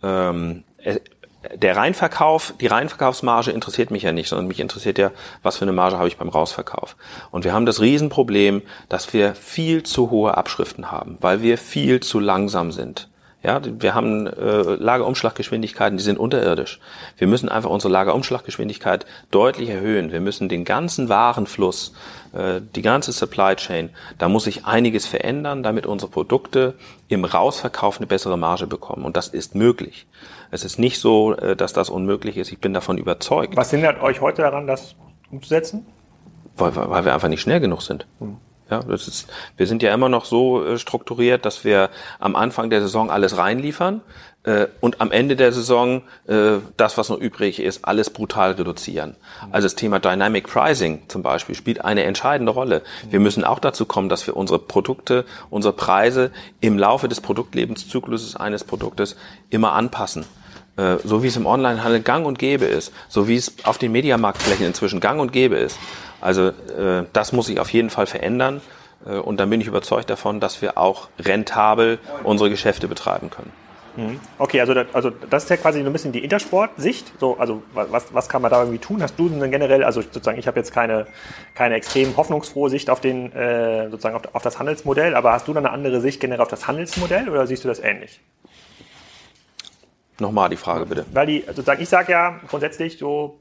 ähm, 0.02 0.64
der 1.54 1.76
Reinverkauf, 1.76 2.54
die 2.60 2.66
Reinverkaufsmarge 2.66 3.50
interessiert 3.50 3.90
mich 3.90 4.02
ja 4.02 4.12
nicht, 4.12 4.28
sondern 4.28 4.48
mich 4.48 4.60
interessiert 4.60 4.98
ja, 4.98 5.10
was 5.42 5.56
für 5.56 5.64
eine 5.64 5.72
Marge 5.72 5.96
habe 5.98 6.08
ich 6.08 6.16
beim 6.16 6.28
Rausverkauf. 6.28 6.96
Und 7.30 7.44
wir 7.44 7.52
haben 7.52 7.66
das 7.66 7.80
Riesenproblem, 7.80 8.62
dass 8.88 9.12
wir 9.12 9.34
viel 9.34 9.82
zu 9.82 10.10
hohe 10.10 10.36
Abschriften 10.36 10.90
haben, 10.90 11.16
weil 11.20 11.42
wir 11.42 11.58
viel 11.58 12.00
zu 12.00 12.20
langsam 12.20 12.72
sind. 12.72 13.08
Ja, 13.40 13.60
wir 13.64 13.94
haben 13.94 14.26
äh, 14.26 14.62
Lagerumschlaggeschwindigkeiten, 14.62 15.96
die 15.96 16.02
sind 16.02 16.18
unterirdisch. 16.18 16.80
Wir 17.18 17.28
müssen 17.28 17.48
einfach 17.48 17.70
unsere 17.70 17.92
Lagerumschlaggeschwindigkeit 17.92 19.06
deutlich 19.30 19.68
erhöhen. 19.68 20.10
Wir 20.10 20.20
müssen 20.20 20.48
den 20.48 20.64
ganzen 20.64 21.08
Warenfluss, 21.08 21.94
äh, 22.32 22.60
die 22.74 22.82
ganze 22.82 23.12
Supply 23.12 23.54
Chain, 23.54 23.90
da 24.18 24.28
muss 24.28 24.44
sich 24.44 24.66
einiges 24.66 25.06
verändern, 25.06 25.62
damit 25.62 25.86
unsere 25.86 26.10
Produkte 26.10 26.74
im 27.06 27.24
Rausverkauf 27.24 27.98
eine 27.98 28.08
bessere 28.08 28.36
Marge 28.36 28.66
bekommen. 28.66 29.04
Und 29.04 29.16
das 29.16 29.28
ist 29.28 29.54
möglich. 29.54 30.06
Es 30.50 30.64
ist 30.64 30.78
nicht 30.78 30.98
so, 30.98 31.34
äh, 31.34 31.56
dass 31.56 31.72
das 31.72 31.90
unmöglich 31.90 32.36
ist. 32.36 32.52
Ich 32.52 32.58
bin 32.58 32.74
davon 32.74 32.98
überzeugt. 32.98 33.56
Was 33.56 33.70
hindert 33.70 34.02
euch 34.02 34.20
heute 34.20 34.42
daran, 34.42 34.66
das 34.66 34.94
umzusetzen? 35.30 35.86
Weil, 36.56 36.74
weil 36.74 37.04
wir 37.04 37.14
einfach 37.14 37.28
nicht 37.28 37.40
schnell 37.40 37.60
genug 37.60 37.82
sind. 37.82 38.06
Hm. 38.18 38.38
Ja, 38.70 38.80
das 38.80 39.08
ist, 39.08 39.30
wir 39.56 39.66
sind 39.66 39.82
ja 39.82 39.94
immer 39.94 40.10
noch 40.10 40.26
so 40.26 40.64
äh, 40.64 40.78
strukturiert, 40.78 41.46
dass 41.46 41.64
wir 41.64 41.88
am 42.18 42.36
Anfang 42.36 42.68
der 42.68 42.82
Saison 42.82 43.10
alles 43.10 43.38
reinliefern 43.38 44.02
und 44.80 45.00
am 45.00 45.10
Ende 45.10 45.36
der 45.36 45.52
Saison 45.52 46.02
äh, 46.26 46.58
das, 46.76 46.96
was 46.96 47.08
noch 47.08 47.18
übrig 47.18 47.60
ist, 47.60 47.84
alles 47.84 48.10
brutal 48.10 48.52
reduzieren. 48.52 49.16
Hm. 49.40 49.48
Also 49.52 49.66
das 49.66 49.74
Thema 49.74 49.98
Dynamic 49.98 50.46
Pricing 50.48 51.02
zum 51.08 51.22
Beispiel 51.22 51.54
spielt 51.54 51.84
eine 51.84 52.04
entscheidende 52.04 52.52
Rolle. 52.52 52.82
Wir 53.10 53.20
müssen 53.20 53.44
auch 53.44 53.58
dazu 53.58 53.84
kommen, 53.84 54.08
dass 54.08 54.26
wir 54.26 54.36
unsere 54.36 54.58
Produkte, 54.58 55.24
unsere 55.50 55.74
Preise 55.74 56.30
im 56.60 56.78
Laufe 56.78 57.08
des 57.08 57.20
Produktlebenszykluses 57.20 58.36
eines 58.36 58.64
Produktes 58.64 59.16
immer 59.50 59.72
anpassen. 59.72 60.24
Äh, 60.76 60.98
so 61.04 61.22
wie 61.22 61.26
es 61.26 61.36
im 61.36 61.46
Onlinehandel 61.46 62.00
gang 62.00 62.24
und 62.24 62.38
gäbe 62.38 62.64
ist, 62.64 62.92
so 63.08 63.26
wie 63.28 63.36
es 63.36 63.52
auf 63.64 63.78
den 63.78 63.92
Mediamarktflächen 63.92 64.64
inzwischen 64.64 65.00
gang 65.00 65.20
und 65.20 65.32
gäbe 65.32 65.56
ist. 65.56 65.78
Also 66.20 66.48
äh, 66.48 67.04
das 67.12 67.32
muss 67.32 67.46
sich 67.46 67.58
auf 67.60 67.72
jeden 67.72 67.90
Fall 67.90 68.06
verändern 68.06 68.60
äh, 69.04 69.16
und 69.16 69.38
dann 69.40 69.50
bin 69.50 69.60
ich 69.60 69.66
überzeugt 69.66 70.08
davon, 70.08 70.38
dass 70.40 70.62
wir 70.62 70.78
auch 70.78 71.08
rentabel 71.18 71.98
unsere 72.22 72.48
Geschäfte 72.48 72.86
betreiben 72.86 73.30
können. 73.30 73.52
Mhm. 73.98 74.20
Okay, 74.38 74.60
also 74.60 74.74
das, 74.74 74.86
also 74.92 75.10
das 75.10 75.42
ist 75.42 75.50
ja 75.50 75.56
quasi 75.56 75.80
ein 75.80 75.92
bisschen 75.92 76.12
die 76.12 76.22
Intersport-Sicht. 76.22 77.12
So, 77.18 77.36
also 77.36 77.64
was, 77.74 78.14
was 78.14 78.28
kann 78.28 78.42
man 78.42 78.50
da 78.52 78.60
irgendwie 78.60 78.78
tun? 78.78 79.02
Hast 79.02 79.18
du 79.18 79.28
denn 79.28 79.50
generell, 79.50 79.82
also 79.82 80.00
sozusagen, 80.00 80.38
ich 80.38 80.46
habe 80.46 80.60
jetzt 80.60 80.72
keine, 80.72 81.08
keine 81.56 81.74
extrem 81.74 82.16
hoffnungsfrohe 82.16 82.70
Sicht 82.70 82.90
auf 82.90 83.00
den, 83.00 83.32
äh, 83.32 83.90
sozusagen 83.90 84.14
auf, 84.14 84.22
auf 84.32 84.42
das 84.42 84.60
Handelsmodell, 84.60 85.16
aber 85.16 85.32
hast 85.32 85.48
du 85.48 85.52
dann 85.52 85.66
eine 85.66 85.74
andere 85.74 86.00
Sicht 86.00 86.20
generell 86.20 86.40
auf 86.40 86.48
das 86.48 86.68
Handelsmodell 86.68 87.28
oder 87.28 87.44
siehst 87.48 87.64
du 87.64 87.68
das 87.68 87.80
ähnlich? 87.80 88.20
Nochmal 90.20 90.48
die 90.48 90.56
Frage 90.56 90.86
bitte. 90.86 91.04
Weil 91.12 91.26
die, 91.26 91.44
sozusagen, 91.46 91.82
ich 91.82 91.88
sage 91.88 92.12
ja 92.12 92.40
grundsätzlich 92.46 92.98
so, 92.98 93.40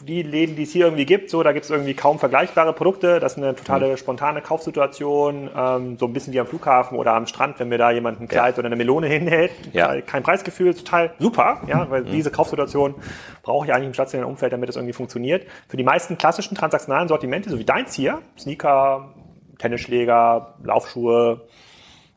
die 0.00 0.22
Läden, 0.22 0.54
die 0.54 0.62
es 0.62 0.72
hier 0.72 0.86
irgendwie 0.86 1.06
gibt, 1.06 1.28
so, 1.28 1.42
da 1.42 1.52
gibt 1.52 1.64
es 1.64 1.70
irgendwie 1.70 1.94
kaum 1.94 2.18
vergleichbare 2.18 2.72
Produkte. 2.72 3.18
Das 3.18 3.32
ist 3.32 3.38
eine 3.38 3.56
totale 3.56 3.88
mhm. 3.88 3.96
spontane 3.96 4.42
Kaufsituation, 4.42 5.50
ähm, 5.56 5.98
so 5.98 6.06
ein 6.06 6.12
bisschen 6.12 6.32
wie 6.32 6.40
am 6.40 6.46
Flughafen 6.46 6.96
oder 6.96 7.14
am 7.14 7.26
Strand, 7.26 7.58
wenn 7.58 7.68
mir 7.68 7.78
da 7.78 7.90
jemand 7.90 8.20
ein 8.20 8.28
Kleid 8.28 8.54
ja. 8.54 8.58
oder 8.60 8.66
eine 8.66 8.76
Melone 8.76 9.08
hinhält. 9.08 9.50
Ja. 9.72 10.00
Kein 10.00 10.22
Preisgefühl, 10.22 10.74
total 10.74 11.12
super, 11.18 11.62
ja, 11.66 11.90
weil 11.90 12.02
mhm. 12.02 12.12
diese 12.12 12.30
Kaufsituation 12.30 12.94
brauche 13.42 13.66
ich 13.66 13.72
eigentlich 13.72 13.88
im 13.88 13.94
stationären 13.94 14.30
Umfeld, 14.30 14.52
damit 14.52 14.68
es 14.68 14.76
irgendwie 14.76 14.92
funktioniert. 14.92 15.46
Für 15.68 15.76
die 15.76 15.84
meisten 15.84 16.16
klassischen 16.16 16.56
transaktionalen 16.56 17.08
Sortimente, 17.08 17.50
so 17.50 17.58
wie 17.58 17.64
deins 17.64 17.94
hier, 17.94 18.22
Sneaker, 18.38 19.14
Tennisschläger, 19.58 20.54
Laufschuhe, 20.62 21.46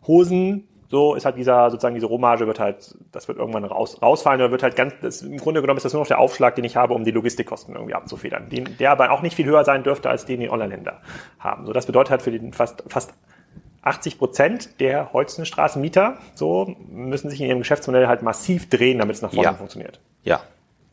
Hosen, 0.05 0.67
so 0.91 1.15
ist 1.15 1.23
halt 1.23 1.37
dieser, 1.37 1.71
sozusagen 1.71 1.95
diese 1.95 2.07
Rohmarge 2.07 2.47
wird 2.47 2.59
halt, 2.59 2.95
das 3.13 3.29
wird 3.29 3.37
irgendwann 3.37 3.63
raus, 3.63 4.01
rausfallen 4.01 4.41
oder 4.41 4.51
wird 4.51 4.61
halt 4.61 4.75
ganz, 4.75 4.93
das, 5.01 5.21
im 5.21 5.37
Grunde 5.37 5.61
genommen 5.61 5.77
ist 5.77 5.85
das 5.85 5.93
nur 5.93 6.01
noch 6.01 6.07
der 6.07 6.19
Aufschlag, 6.19 6.55
den 6.55 6.65
ich 6.65 6.75
habe, 6.75 6.93
um 6.93 7.05
die 7.05 7.11
Logistikkosten 7.11 7.75
irgendwie 7.75 7.93
abzufedern. 7.93 8.49
Den, 8.49 8.77
der 8.77 8.91
aber 8.91 9.09
auch 9.11 9.21
nicht 9.21 9.37
viel 9.37 9.45
höher 9.45 9.63
sein 9.63 9.83
dürfte, 9.83 10.09
als 10.09 10.25
den 10.25 10.41
die 10.41 10.49
Online-Händler 10.49 10.99
haben. 11.39 11.65
So, 11.65 11.71
das 11.71 11.85
bedeutet 11.85 12.11
halt 12.11 12.21
für 12.21 12.31
den 12.31 12.51
fast, 12.51 12.83
fast 12.87 13.13
80 13.83 14.19
Prozent 14.19 14.79
der 14.81 15.13
Holzenstraßenmieter, 15.13 16.17
so, 16.35 16.75
müssen 16.89 17.29
sich 17.29 17.39
in 17.39 17.47
ihrem 17.47 17.59
Geschäftsmodell 17.59 18.07
halt 18.07 18.21
massiv 18.21 18.69
drehen, 18.69 18.99
damit 18.99 19.15
es 19.15 19.21
nach 19.21 19.31
vorne 19.31 19.51
ja. 19.51 19.53
funktioniert. 19.53 20.01
Ja, 20.23 20.41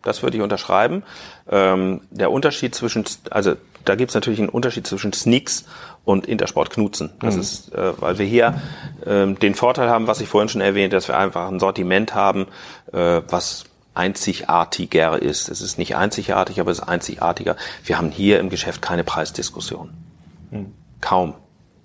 das 0.03 0.22
würde 0.22 0.36
ich 0.36 0.42
unterschreiben. 0.44 1.03
Ähm, 1.51 2.03
der 2.11 2.30
Unterschied 2.30 2.72
zwischen, 2.72 3.05
also 3.30 3.57
da 3.84 3.96
gibt 3.96 4.11
es 4.11 4.14
natürlich 4.14 4.38
einen 4.38 4.49
Unterschied 4.49 4.86
zwischen 4.86 5.12
Sneaks 5.12 5.66
und 6.09 6.26
Intersport 6.26 6.70
Knutzen. 6.70 7.11
Das 7.20 7.34
mhm. 7.34 7.40
ist, 7.42 7.74
äh, 7.74 7.92
weil 8.00 8.16
wir 8.18 8.24
hier 8.24 8.62
äh, 9.04 9.26
den 9.26 9.54
Vorteil 9.54 9.90
haben, 9.90 10.06
was 10.06 10.22
ich 10.22 10.28
vorhin 10.28 10.48
schon 10.48 10.62
erwähnt, 10.62 10.94
dass 10.94 11.06
wir 11.06 11.18
einfach 11.18 11.48
ein 11.50 11.61
Sortiment 11.61 12.14
haben, 12.14 12.46
äh, 12.94 13.20
was 13.28 13.64
einzigartiger 13.92 15.20
ist. 15.20 15.50
Es 15.50 15.61
ist 15.61 15.76
nicht 15.76 15.96
einzigartig, 15.96 16.61
aber 16.61 16.70
es 16.70 16.78
ist 16.78 16.88
einzigartiger. 16.88 17.56
Wir 17.84 17.98
haben 17.98 18.11
hier 18.11 18.40
im 18.40 18.48
Geschäft 18.48 18.80
keine 18.80 19.04
Preisdiskussion. 19.04 19.90
Mhm. 20.50 20.72
Kaum. 21.02 21.34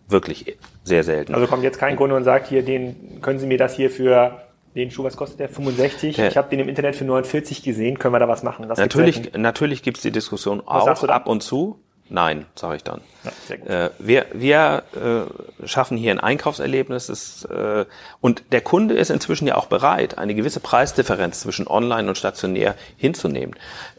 Wirklich 0.07 0.57
sehr 0.85 1.03
selten. 1.03 1.35
Also 1.35 1.47
kommt 1.47 1.63
jetzt 1.63 1.79
kein 1.79 1.97
Kunde 1.97 2.15
und 2.15 2.23
sagt 2.23 2.47
hier, 2.47 2.63
den 2.63 3.19
können 3.21 3.39
Sie 3.39 3.47
mir 3.47 3.57
das 3.57 3.75
hier 3.75 3.89
für 3.89 4.41
den 4.73 4.89
Schuh, 4.89 5.03
was 5.03 5.17
kostet 5.17 5.41
der? 5.41 5.49
65? 5.49 6.15
Der, 6.15 6.29
ich 6.29 6.37
habe 6.37 6.49
den 6.49 6.59
im 6.59 6.69
Internet 6.69 6.95
für 6.95 7.03
49 7.03 7.61
gesehen. 7.61 7.99
Können 7.99 8.13
wir 8.13 8.19
da 8.19 8.29
was 8.29 8.41
machen? 8.41 8.69
Das 8.69 8.79
natürlich, 8.79 9.33
natürlich 9.33 9.83
gibt's 9.83 10.01
die 10.01 10.11
Diskussion 10.11 10.63
was 10.65 11.03
auch 11.03 11.09
ab 11.09 11.27
und 11.27 11.43
zu. 11.43 11.82
Nein, 12.09 12.45
sage 12.55 12.75
ich 12.75 12.83
dann. 12.83 13.01
Ja, 13.23 13.85
äh, 13.85 13.89
wir 13.97 14.25
wir 14.33 14.83
äh, 14.93 15.67
schaffen 15.67 15.97
hier 15.97 16.11
ein 16.11 16.19
Einkaufserlebnis 16.19 17.09
ist, 17.09 17.45
äh, 17.45 17.85
und 18.19 18.43
der 18.51 18.61
Kunde 18.61 18.95
ist 18.95 19.09
inzwischen 19.09 19.47
ja 19.47 19.55
auch 19.55 19.67
bereit, 19.67 20.17
eine 20.17 20.35
gewisse 20.35 20.59
Preisdifferenz 20.59 21.39
zwischen 21.39 21.65
online 21.67 22.09
und 22.09 22.17
stationär 22.17 22.75
hinzunehmen. 22.97 23.55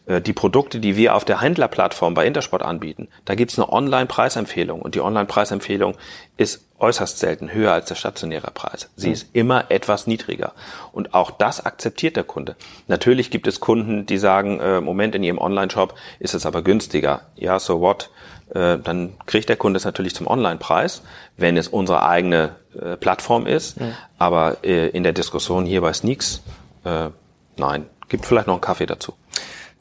Äh, 0.06 0.20
die 0.20 0.34
Produkte, 0.34 0.80
die 0.80 0.96
wir 0.96 1.14
auf 1.14 1.24
der 1.24 1.40
Händlerplattform 1.40 2.14
bei 2.14 2.26
Intersport 2.26 2.62
anbieten, 2.62 3.08
da 3.24 3.34
gibt's 3.34 3.58
eine 3.58 3.72
Online-Preisempfehlung 3.72 4.82
und 4.82 4.94
die 4.94 5.00
Online-Preisempfehlung 5.00 5.96
ist 6.36 6.64
äußerst 6.84 7.18
selten 7.18 7.52
höher 7.52 7.72
als 7.72 7.86
der 7.86 7.94
stationäre 7.94 8.50
Preis. 8.52 8.90
Sie 8.94 9.08
mhm. 9.08 9.12
ist 9.14 9.26
immer 9.32 9.70
etwas 9.70 10.06
niedriger. 10.06 10.52
Und 10.92 11.14
auch 11.14 11.30
das 11.30 11.64
akzeptiert 11.64 12.16
der 12.16 12.24
Kunde. 12.24 12.56
Natürlich 12.86 13.30
gibt 13.30 13.46
es 13.46 13.60
Kunden, 13.60 14.04
die 14.04 14.18
sagen, 14.18 14.60
äh, 14.60 14.80
Moment, 14.80 15.14
in 15.14 15.22
ihrem 15.22 15.38
Online-Shop 15.38 15.94
ist 16.18 16.34
es 16.34 16.44
aber 16.44 16.62
günstiger. 16.62 17.22
Ja, 17.36 17.58
so 17.58 17.80
what? 17.80 18.10
Äh, 18.50 18.78
dann 18.78 19.14
kriegt 19.24 19.48
der 19.48 19.56
Kunde 19.56 19.78
es 19.78 19.84
natürlich 19.84 20.14
zum 20.14 20.26
Online-Preis, 20.26 21.02
wenn 21.38 21.56
es 21.56 21.68
unsere 21.68 22.06
eigene 22.06 22.56
äh, 22.78 22.96
Plattform 22.96 23.46
ist. 23.46 23.80
Mhm. 23.80 23.94
Aber 24.18 24.58
äh, 24.62 24.88
in 24.88 25.02
der 25.02 25.14
Diskussion 25.14 25.64
hier 25.64 25.80
bei 25.80 25.92
Sneaks, 25.94 26.42
äh, 26.84 27.08
nein, 27.56 27.86
gibt 28.08 28.26
vielleicht 28.26 28.46
noch 28.46 28.54
einen 28.54 28.60
Kaffee 28.60 28.86
dazu. 28.86 29.14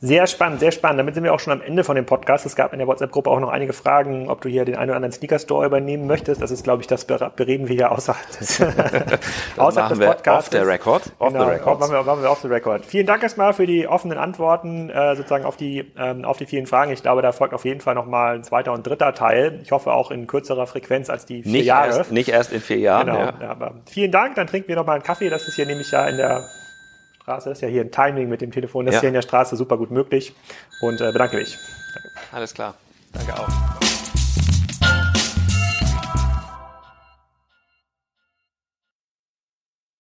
Sehr 0.06 0.28
spannend, 0.28 0.60
sehr 0.60 0.74
spannend. 0.74 1.00
Damit 1.00 1.16
sind 1.16 1.24
wir 1.24 1.34
auch 1.34 1.40
schon 1.40 1.54
am 1.54 1.62
Ende 1.62 1.86
von 1.86 1.96
dem 1.96 2.06
Podcast. 2.06 2.46
Es 2.46 2.58
gab 2.58 2.74
in 2.74 2.80
der 2.80 2.90
WhatsApp-Gruppe 2.90 3.30
auch 3.30 3.40
noch 3.40 3.48
einige 3.48 3.72
Fragen, 3.72 4.30
ob 4.30 4.42
du 4.42 4.50
hier 4.50 4.66
den 4.66 4.76
einen 4.76 4.90
oder 4.90 4.98
anderen 4.98 5.14
Sneaker-Store 5.14 5.66
übernehmen 5.66 6.08
möchtest. 6.08 6.42
Das 6.42 6.52
ist, 6.52 6.66
glaube 6.66 6.82
ich, 6.82 6.88
das 6.88 7.06
bereden 7.06 7.70
wir 7.70 7.76
hier 7.78 7.90
außerhalb 7.90 8.30
des, 8.38 8.62
außerhalb 9.58 9.98
des 9.98 10.06
Podcasts. 10.06 10.54
Off 10.54 10.62
the 10.62 10.68
record. 10.68 11.04
Off 11.20 11.32
genau, 11.32 11.46
the 11.46 11.52
record. 11.52 11.80
Machen 11.80 11.94
wir, 11.94 12.04
machen 12.04 12.22
wir 12.22 12.30
off 12.30 12.42
the 12.42 12.50
record. 12.50 12.86
Vielen 12.86 13.06
Dank 13.06 13.24
erstmal 13.24 13.54
für 13.54 13.66
die 13.66 13.88
offenen 13.88 14.18
Antworten, 14.18 14.90
äh, 14.90 15.16
sozusagen 15.16 15.46
auf 15.46 15.56
die, 15.56 15.90
ähm, 15.98 16.26
auf 16.26 16.36
die 16.36 16.48
vielen 16.48 16.68
Fragen. 16.68 16.92
Ich 16.92 17.02
glaube, 17.02 17.22
da 17.22 17.32
folgt 17.32 17.54
auf 17.54 17.64
jeden 17.64 17.80
Fall 17.80 17.96
nochmal 17.96 18.36
ein 18.36 18.44
zweiter 18.44 18.74
und 18.74 18.86
dritter 18.86 19.14
Teil. 19.14 19.62
Ich 19.64 19.72
hoffe 19.72 19.94
auch 19.94 20.12
in 20.12 20.28
kürzerer 20.28 20.68
Frequenz 20.68 21.10
als 21.10 21.26
die 21.26 21.44
vier 21.44 21.52
nicht 21.54 21.66
Jahre. 21.68 22.00
Erst, 22.00 22.12
nicht 22.12 22.28
erst 22.28 22.52
in 22.52 22.60
vier 22.60 22.80
Jahren. 22.80 23.06
Genau. 23.06 23.20
Ja. 23.20 23.34
Ja, 23.40 23.50
aber 23.52 23.76
vielen 23.90 24.12
Dank. 24.12 24.36
Dann 24.36 24.48
trinken 24.48 24.68
wir 24.68 24.76
nochmal 24.76 24.96
einen 24.96 25.04
Kaffee. 25.06 25.30
Das 25.30 25.48
ist 25.48 25.56
hier 25.56 25.66
nämlich 25.66 25.90
ja 25.92 26.06
in 26.10 26.18
der 26.18 26.44
Straße. 27.24 27.50
Das 27.50 27.58
ist 27.58 27.62
ja 27.62 27.70
hier 27.70 27.82
ein 27.82 27.92
Timing 27.92 28.30
mit 28.30 28.42
dem 28.42 28.52
Telefon. 28.52 28.86
Das 28.86 28.94
ja. 28.94 28.98
ist 28.98 29.02
hier 29.02 29.10
in 29.10 29.16
der 29.16 29.22
Straße 29.22 29.56
super 29.56 29.78
gut 29.78 29.92
möglich. 29.92 30.34
Und 30.82 31.02
äh, 31.02 31.12
bedanke 31.12 31.38
mich. 31.38 31.58
Danke. 31.94 32.10
Alles 32.32 32.54
klar. 32.54 32.76
Danke 33.14 33.40
auch. 33.40 33.93